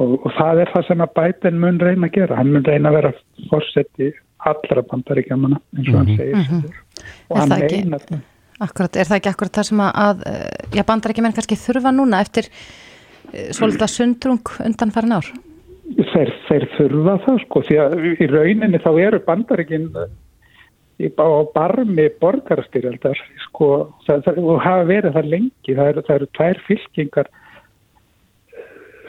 Og, 0.00 0.16
og 0.24 0.28
það 0.34 0.64
er 0.64 0.72
það 0.72 0.86
sem 0.88 1.04
að 1.04 1.14
bætin 1.18 1.62
mun 1.62 1.80
reyna 1.80 2.08
að 2.08 2.16
gera, 2.16 2.38
hann 2.40 2.52
mun 2.54 2.66
reyna 2.66 2.90
að 2.90 2.98
vera 2.98 3.14
fórsett 3.50 4.02
í 4.02 4.10
allra 4.48 4.82
bandaríkjamanna 4.90 5.60
eins 5.76 5.88
og 5.92 5.94
mm 5.94 5.94
-hmm. 5.94 5.96
hann 5.98 6.16
segir. 6.16 6.36
Mm 6.36 6.42
-hmm. 6.42 7.02
og 7.28 7.38
hann 7.38 7.58
reyna 7.60 7.98
þetta 7.98 8.31
Akkurat, 8.62 8.96
er 8.96 9.08
það 9.08 9.18
ekki 9.18 9.32
akkurat 9.32 9.58
það 9.58 9.68
sem 9.68 9.84
að, 9.84 9.92
að 10.06 10.26
eh, 10.30 10.66
já, 10.78 10.82
bandarækjumenn 10.88 11.36
kannski 11.36 11.58
þurfa 11.58 11.94
núna 11.94 12.20
eftir 12.22 12.48
uh, 12.48 13.48
svolítið 13.56 13.90
sundrung 13.90 14.52
undan 14.66 14.94
farin 14.94 15.16
ár? 15.18 15.30
Þeir, 16.12 16.30
þeir 16.48 16.68
þurfa 16.76 17.16
það 17.26 17.40
sko, 17.46 17.62
því 17.68 17.78
að 17.82 17.96
í 18.12 18.28
rauninni 18.30 18.80
þá 18.82 18.90
eru 19.02 19.22
bandarækjum 19.26 19.88
á 21.02 21.28
barmi 21.54 22.08
borgarstyrjaldar 22.22 23.18
sko, 23.48 23.68
það, 24.06 24.24
það, 24.26 24.40
og 24.44 24.60
hafa 24.62 24.88
verið 24.88 25.16
það 25.16 25.30
lengi, 25.34 25.74
það 25.74 25.88
eru, 25.92 26.04
það 26.06 26.18
eru 26.18 26.28
tvær 26.38 26.60
fylkingar 26.68 27.30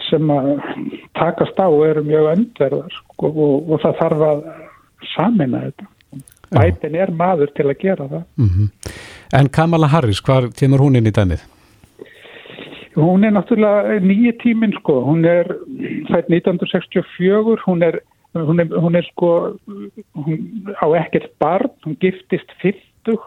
sem 0.09 0.33
að 0.33 0.51
takast 1.17 1.59
á 1.61 1.67
og 1.67 1.85
eru 1.87 2.03
mjög 2.07 2.29
öndverðar 2.33 2.95
sko, 2.97 3.29
og, 3.29 3.69
og 3.69 3.83
það 3.83 3.99
þarf 4.01 4.25
að 4.29 4.45
samina 5.13 5.65
þetta. 5.67 5.89
Bætin 6.53 6.97
er 7.01 7.13
maður 7.17 7.53
til 7.57 7.65
að 7.69 7.79
gera 7.81 8.07
það. 8.09 8.25
Mm 8.37 8.49
-hmm. 8.49 8.67
En 9.33 9.49
Kamala 9.49 9.87
Harris, 9.89 10.19
hvað 10.21 10.51
kemur 10.59 10.83
hún 10.83 10.99
inn 10.99 11.09
í 11.09 11.13
dæmið? 11.13 11.41
Hún 12.93 13.25
er 13.25 13.33
náttúrulega 13.33 13.95
nýju 14.05 14.33
tíminn 14.43 14.75
sko, 14.77 14.99
hún 15.07 15.23
er 15.25 15.47
fætt 16.11 16.29
1964, 16.29 17.63
hún 17.65 17.81
er, 17.87 17.97
hún 18.37 18.61
er, 18.61 18.75
hún 18.77 18.99
er 18.99 19.07
sko, 19.07 19.31
hún 20.13 20.43
á 20.77 20.85
ekkert 20.99 21.31
barn, 21.41 21.71
hún 21.87 21.97
giftist 22.03 22.53
fyrstug, 22.61 23.25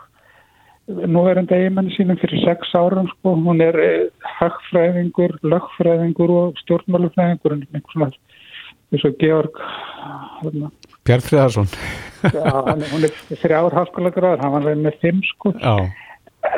nú 0.86 1.26
er 1.26 1.40
hann 1.40 1.50
eigimanni 1.50 1.96
sínum 1.96 2.20
fyrir 2.22 2.44
sex 2.44 2.70
árum 2.78 3.10
sko, 3.16 3.34
hún 3.42 3.64
er 3.66 3.80
eh, 3.82 4.06
hagfræðingur, 4.38 5.40
lögfræðingur 5.42 6.36
og 6.36 6.62
stjórnmálufræðingur, 6.62 7.58
einhvern 7.58 7.90
svona, 7.90 8.12
eins 8.94 9.10
og 9.10 9.18
Georg, 9.18 9.58
hérna. 10.44 10.70
Björn 11.06 11.24
Friðarsson. 11.26 11.70
Já, 12.22 12.50
hún 12.92 13.06
er 13.06 13.14
þrjár 13.42 13.76
háskóla 13.76 14.10
gráður, 14.10 14.42
hann 14.42 14.56
var 14.56 14.82
með 14.82 14.98
fimm 15.04 15.22
sko. 15.34 15.54
Já 15.62 15.76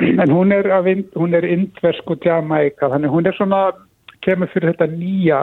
en 0.00 0.30
hún 0.30 0.52
er, 0.52 0.66
hún 1.14 1.34
er 1.34 1.44
indversk 1.44 2.10
og 2.10 2.24
Jamaica 2.24 2.90
þannig 2.92 3.12
hún 3.12 3.26
er 3.26 3.36
svona, 3.36 3.70
kemur 4.24 4.50
fyrir 4.52 4.74
þetta 4.74 4.88
nýja 4.92 5.42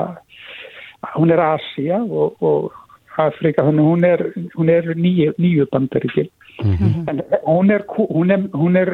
hún 1.16 1.32
er 1.34 1.42
Asia 1.44 2.02
og, 2.04 2.36
og 2.42 2.74
Afrika 3.22 3.66
þannig 3.66 3.88
hún 3.88 4.06
er, 4.08 4.26
hún 4.56 4.72
er 4.72 4.92
nýju, 4.96 5.34
nýju 5.42 5.68
bandaríkil 5.72 6.30
mm 6.64 6.76
-hmm. 6.76 7.10
en 7.10 7.22
hún 7.46 7.72
er 7.72 7.86
hún 7.88 8.32
er, 8.32 8.50
hún 8.54 8.78
er 8.78 8.90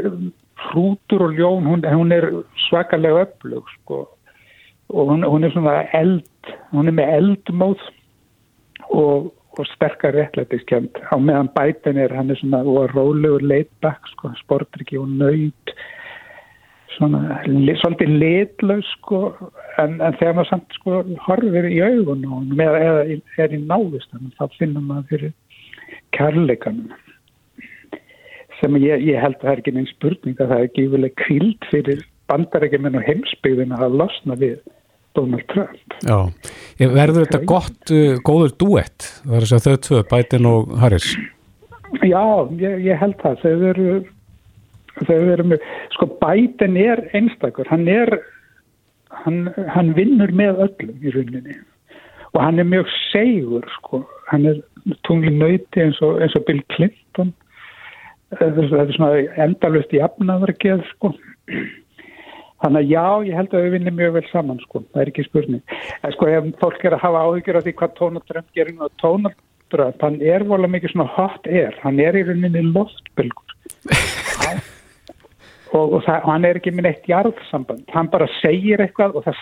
hrútur 0.72 1.22
og 1.22 1.32
ljón, 1.32 1.66
hún, 1.66 1.86
hún 1.86 2.12
er 2.12 2.44
svakalega 2.70 3.26
öflug 3.26 3.66
sko 3.82 4.08
og 4.90 5.08
hún, 5.10 5.24
hún 5.24 5.44
er 5.44 5.52
svona 5.52 5.86
eld 5.94 6.24
hún 6.72 6.88
er 6.88 6.94
með 6.94 7.08
eldmóð 7.18 7.80
og 8.90 9.32
og 9.60 9.68
sterkar 9.74 10.16
réttlætiskjönd 10.16 11.02
á 11.12 11.16
meðan 11.20 11.52
bætin 11.56 12.00
er 12.00 12.14
hann 12.16 12.32
er 12.32 12.40
svona 12.40 12.62
rólegur 12.94 13.44
leitbæk 13.44 14.08
sko, 14.14 14.32
sportriki 14.40 14.98
og 14.98 15.10
nöyt 15.10 15.74
svona 16.96 17.42
svolítið 17.82 18.16
litlaus 18.22 18.88
sko 18.98 19.22
en, 19.82 20.00
en 20.00 20.18
þegar 20.20 20.36
maður 20.38 20.50
samt 20.52 20.76
sko 20.80 21.04
horfir 21.28 21.68
í 21.70 21.80
augun 21.84 22.26
með, 22.56 22.76
eða 22.82 23.06
er 23.46 23.56
í 23.56 23.62
náðust 23.64 24.12
þá 24.40 24.46
finnum 24.58 24.90
maður 24.92 25.08
fyrir 25.12 25.34
kærleikanum. 26.16 26.92
Sem 28.60 28.76
ég, 28.78 29.04
ég 29.08 29.20
held 29.20 29.40
að 29.40 29.46
það 29.46 29.54
er 29.54 29.64
ekki 29.64 29.76
neins 29.76 29.94
spurning 29.96 30.40
að 30.40 30.54
það 30.54 30.64
er 30.66 30.74
gífileg 30.76 31.16
kvild 31.24 31.70
fyrir 31.72 32.04
bandarækjuminn 32.32 33.00
og 33.00 33.08
heimsbyggðina 33.08 33.80
að 33.82 33.98
losna 34.04 34.38
við 34.40 34.60
Donald 35.18 35.46
Trump. 35.52 35.96
Já, 36.08 36.18
verður 36.80 37.26
þetta 37.26 37.42
gott, 37.50 37.80
uh, 37.92 38.16
góður 38.26 38.56
duett, 38.62 39.08
það 39.26 39.38
er 39.38 39.48
að 39.58 39.68
þau 39.68 39.78
tvö, 39.88 40.02
Biden 40.12 40.50
og 40.50 40.74
Harris? 40.82 41.10
Já, 42.00 42.24
ég, 42.62 42.78
ég 42.88 43.02
held 43.02 43.18
það, 43.22 43.42
þau 43.44 43.56
veru, 43.66 43.98
þau 45.02 45.18
veru 45.28 45.48
mjög, 45.52 45.68
sko 45.98 46.08
Biden 46.22 46.80
er 46.80 47.04
einstakur, 47.18 47.68
hann 47.72 47.84
er, 47.92 48.14
hann, 49.26 49.44
hann 49.76 49.92
vinnur 49.98 50.32
með 50.32 50.64
öllum 50.68 50.96
í 51.04 51.14
rauninni. 51.18 51.60
Og 52.32 52.40
hann 52.40 52.64
er 52.64 52.68
mjög 52.72 52.88
segur, 53.10 53.68
sko, 53.76 54.06
hann 54.32 54.48
er 54.48 54.62
tungli 55.08 55.34
nöyti 55.36 55.84
eins 55.84 56.00
og, 56.06 56.22
eins 56.24 56.36
og 56.40 56.46
Bill 56.48 56.64
Clinton, 56.72 57.34
þetta 58.40 58.68
er 58.80 58.96
svona 58.96 59.44
endalust 59.44 59.92
í 59.92 60.00
afnaðargeð, 60.06 60.86
sko, 60.94 61.12
Þannig 62.62 62.82
að 62.82 62.92
já, 62.92 63.06
ég 63.28 63.38
held 63.40 63.54
að 63.56 63.64
við 63.66 63.76
vinnum 63.76 63.96
mjög 63.98 64.18
vel 64.18 64.26
saman 64.30 64.60
sko, 64.62 64.84
það 64.92 65.04
er 65.04 65.12
ekki 65.12 65.28
spurning. 65.28 65.78
En 66.02 66.16
sko 66.16 66.28
ef 66.30 66.50
fólk 66.62 66.84
er 66.86 66.98
að 66.98 67.06
hafa 67.06 67.24
áhyggjur 67.28 67.58
af 67.60 67.66
því 67.66 67.74
hvað 67.80 67.96
Tónald 67.98 68.28
Trump 68.30 68.58
gerir 68.58 68.84
og 68.86 68.92
Tónald 69.02 69.40
Trump, 69.74 70.04
hann 70.06 70.20
er 70.22 70.46
volið 70.50 70.76
mikið 70.76 70.94
svona 70.94 71.08
hot 71.16 71.50
air, 71.50 71.80
hann 71.82 72.02
er 72.04 72.20
í 72.20 72.26
rauninni 72.28 72.68
loftbylgur. 72.70 73.58
Og, 75.72 75.94
og, 75.96 76.02
það, 76.04 76.18
og 76.18 76.30
hann 76.34 76.44
er 76.44 76.58
ekki 76.60 76.72
með 76.76 76.84
neitt 76.84 77.06
jarðsamband, 77.08 77.86
hann 77.96 78.10
bara 78.12 78.26
segir 78.42 78.82
eitthvað 78.84 79.14
og 79.16 79.24
það 79.24 79.38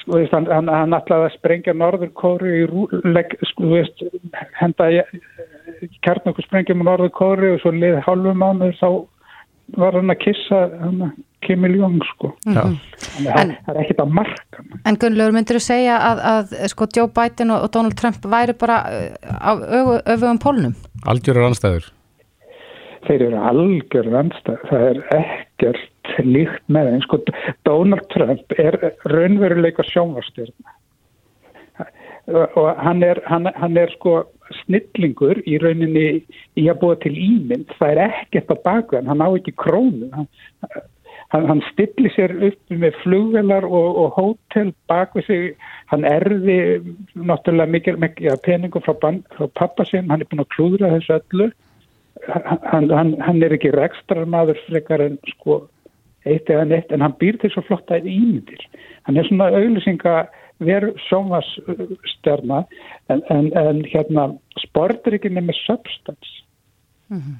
sko, 0.00 0.16
veist, 0.16 0.32
hann, 0.34 0.48
hann, 0.50 0.70
hann 0.74 0.96
að 0.96 1.26
sprengja 1.36 1.74
Norður 1.76 2.10
Kóru 2.18 2.50
í 2.50 2.64
rúleg, 2.66 3.36
sko, 3.52 3.68
veist, 3.70 4.02
henda 4.58 4.88
kjarnokkur 6.04 6.46
sprengjum 6.46 6.82
á 6.82 6.88
Norður 6.90 7.12
Kóru 7.14 7.54
og 7.54 7.62
svo 7.62 7.72
liði 7.74 8.02
halvum 8.06 8.42
mánuður 8.42 8.76
þá 8.80 8.88
var 9.80 9.98
hann 9.98 10.14
að 10.14 10.22
kissa 10.24 10.62
hann 10.82 11.04
að 11.06 11.16
Kim 11.46 11.64
Il-jung 11.64 12.00
sko. 12.14 12.32
Mm 12.46 12.54
-hmm. 12.54 12.76
að 13.26 13.54
það 13.66 13.74
er 13.74 13.80
ekkit 13.82 14.00
að 14.00 14.12
marka 14.18 14.64
En 14.84 14.98
Gunnlaugur, 15.00 15.32
myndir 15.32 15.56
þú 15.56 15.62
segja 15.64 15.96
að, 15.98 16.18
að 16.32 16.68
sko 16.72 16.86
Joe 16.96 17.08
Biden 17.08 17.50
og 17.50 17.70
Donald 17.72 17.96
Trump 17.96 18.24
væri 18.24 18.52
bara 18.52 18.76
uh, 18.88 19.48
á 19.48 19.52
öfugum 20.06 20.38
pólnum? 20.38 20.74
Algjörur 21.06 21.48
anstæður 21.48 21.92
Þeir 23.06 23.22
eru 23.22 23.38
algjörur 23.50 24.18
anstæður 24.20 24.68
það 24.68 24.82
er 24.90 24.98
ekkert 25.16 25.90
líkt 26.24 26.64
með 26.68 26.90
þeim. 26.90 27.00
Sko 27.06 27.18
Donald 27.64 28.06
Trump 28.12 28.52
er 28.58 28.76
raunveruleika 29.04 29.82
sjónvastjörna 29.88 30.76
og 32.30 32.76
hann 32.78 33.02
er, 33.02 33.20
hann, 33.26 33.48
hann 33.56 33.76
er 33.76 33.90
sko 33.96 34.20
snillingur 34.64 35.40
í 35.48 35.58
rauninni 35.62 36.06
í 36.58 36.66
að 36.70 36.80
búa 36.82 36.98
til 37.02 37.14
ímynd. 37.14 37.70
Það 37.78 37.92
er 37.94 38.00
ekkert 38.06 38.52
á 38.54 38.56
bakveðan, 38.66 39.10
hann 39.10 39.24
á 39.24 39.28
ekki 39.30 39.54
krónu. 39.58 40.10
Hann 40.14 40.28
hann, 41.32 41.46
hann 41.48 41.62
stilli 41.70 42.10
sér 42.14 42.34
upp 42.48 42.74
með 42.82 42.96
flugvelar 43.04 43.66
og, 43.66 43.98
og 44.02 44.16
hótel 44.18 44.72
bak 44.90 45.14
við 45.18 45.26
sig, 45.28 45.50
hann 45.92 46.06
erði 46.08 46.58
náttúrulega 47.14 47.74
mikil, 47.74 47.96
mikil 48.02 48.38
peningum 48.46 48.84
frá, 48.84 48.96
frá 49.36 49.50
pappa 49.58 49.86
sinn, 49.88 50.10
hann 50.10 50.24
er 50.24 50.30
búin 50.30 50.44
að 50.44 50.50
klúðra 50.56 50.92
þessu 50.96 51.18
öllu. 51.18 51.50
Hann, 52.28 52.90
hann, 52.90 53.14
hann 53.22 53.42
er 53.42 53.54
ekki 53.56 53.70
rekstrarmadur 53.72 54.58
frekar 54.66 55.00
en 55.04 55.16
sko 55.30 55.62
eitt 56.28 56.50
eða 56.52 56.66
neitt 56.68 56.90
en 56.92 57.00
hann 57.00 57.16
býr 57.22 57.38
til 57.40 57.52
svo 57.54 57.62
flotta 57.64 57.96
ímyndir. 58.02 58.66
Hann 59.08 59.16
er 59.16 59.28
svona 59.28 59.48
auðvisinga 59.54 60.16
veru 60.60 60.90
sjónvarsstjárna 61.06 62.64
en, 63.08 63.22
en, 63.32 63.48
en 63.56 63.80
hérna 63.88 64.26
sportur 64.66 65.16
ekki 65.16 65.32
með 65.32 65.54
substance. 65.62 66.42
Mm 67.08 67.22
-hmm 67.22 67.38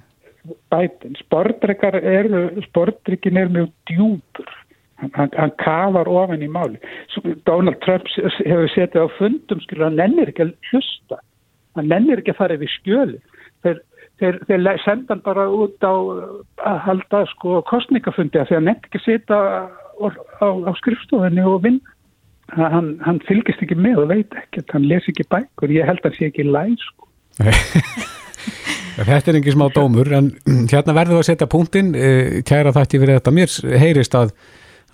bætin. 0.73 1.17
Sportdrykar 1.21 1.99
eru, 2.01 2.63
sportdrykin 2.69 3.37
er 3.37 3.53
mjög 3.53 3.71
djúpur. 3.91 4.51
Hann, 5.01 5.31
hann 5.33 5.53
kafar 5.59 6.09
ofin 6.09 6.45
í 6.45 6.49
máli. 6.53 6.81
Donald 7.49 7.81
Trump 7.85 8.09
hefur 8.13 8.69
setið 8.75 9.07
á 9.09 9.17
fundum, 9.17 9.63
skilur, 9.65 9.87
hann 9.89 10.01
lennir 10.01 10.33
ekki 10.33 10.45
að 10.45 10.57
hlusta. 10.71 11.21
Hann 11.79 11.89
lennir 11.89 12.21
ekki 12.21 12.35
að 12.35 12.41
fara 12.43 12.59
yfir 12.59 12.73
skjöli. 12.75 13.21
Þeir, 13.65 13.81
þeir, 14.21 14.41
þeir 14.51 14.83
senda 14.85 15.15
hann 15.15 15.25
bara 15.25 15.47
út 15.49 15.81
á 15.87 15.95
að 16.69 16.83
halda 16.89 17.23
sko 17.33 17.63
kostningafundi 17.71 18.43
að 18.43 18.51
því 18.51 18.59
hann 18.59 18.69
nefn 18.69 18.91
ekki 18.91 19.01
að 19.01 19.07
setja 19.07 19.41
á, 19.41 20.07
á, 20.45 20.47
á 20.69 20.73
skrifstofinni 20.83 21.49
og 21.49 21.65
vinna. 21.65 21.97
Hann, 22.51 22.97
hann 23.07 23.21
fylgist 23.29 23.61
ekki 23.63 23.77
með 23.79 24.03
og 24.03 24.09
veit 24.11 24.33
ekki, 24.35 24.65
hann 24.75 24.89
les 24.91 25.07
ekki 25.09 25.29
bækur. 25.31 25.71
Ég 25.71 25.87
held 25.87 26.03
að 26.03 26.11
hann 26.11 26.19
sé 26.19 26.29
ekki 26.33 26.49
læg, 26.51 26.75
sko. 26.83 27.07
Þetta 28.99 29.33
er 29.33 29.39
engin 29.39 29.57
smá 29.57 29.67
dómur 29.75 30.11
en 30.17 30.33
hérna 30.73 30.97
verður 30.97 31.19
við 31.19 31.25
að 31.25 31.29
setja 31.31 31.51
punktinn. 31.51 31.93
Eh, 31.95 32.41
kæra 32.47 32.75
þætti 32.77 33.03
fyrir 33.03 33.19
þetta. 33.19 33.35
Mér 33.37 33.59
heyrist 33.83 34.17
að, 34.19 34.33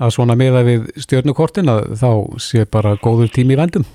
að 0.00 0.16
svona 0.18 0.36
meða 0.38 0.64
við 0.66 0.90
stjórnukortin 1.04 1.72
að 1.72 1.94
þá 2.00 2.10
sé 2.42 2.66
bara 2.70 2.96
góður 3.02 3.32
tími 3.34 3.56
í 3.56 3.60
vendum 3.62 3.86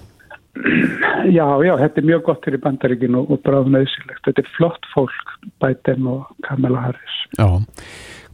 Já, 1.31 1.45
já, 1.63 1.75
þetta 1.79 2.01
er 2.01 2.07
mjög 2.07 2.23
gott 2.27 2.47
fyrir 2.47 2.61
bandaríkinu 2.63 3.21
og 3.23 3.43
bráðum 3.45 3.77
auðsilegt 3.79 4.25
þetta 4.25 4.43
er 4.43 4.49
flott 4.55 4.87
fólk, 4.93 5.35
Biden 5.61 6.09
og 6.09 6.25
Kamala 6.47 6.87
Harris. 6.87 7.19
Já, 7.37 7.61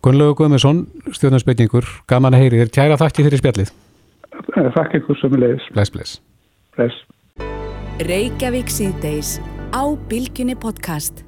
Gunnlegu 0.06 0.38
Guðmundsson, 0.40 0.86
stjórnarspeitningur 1.12 1.90
gaman 2.10 2.38
að 2.38 2.46
heyri 2.46 2.64
þér, 2.64 2.74
kæra 2.80 3.00
þætti 3.04 3.28
fyrir 3.28 3.44
spjallið. 3.44 3.76
Þakk 4.56 5.00
ykkur 5.02 5.22
sem 5.22 5.38
leiðis 5.38 5.70
Bless, 5.76 5.94
bless. 5.94 6.18
Bless. 6.78 7.06
Reykjavík 8.08 8.70
síðdeis 8.72 9.38
á 9.74 9.84
Bilginni 10.10 10.58
podcast 10.58 11.27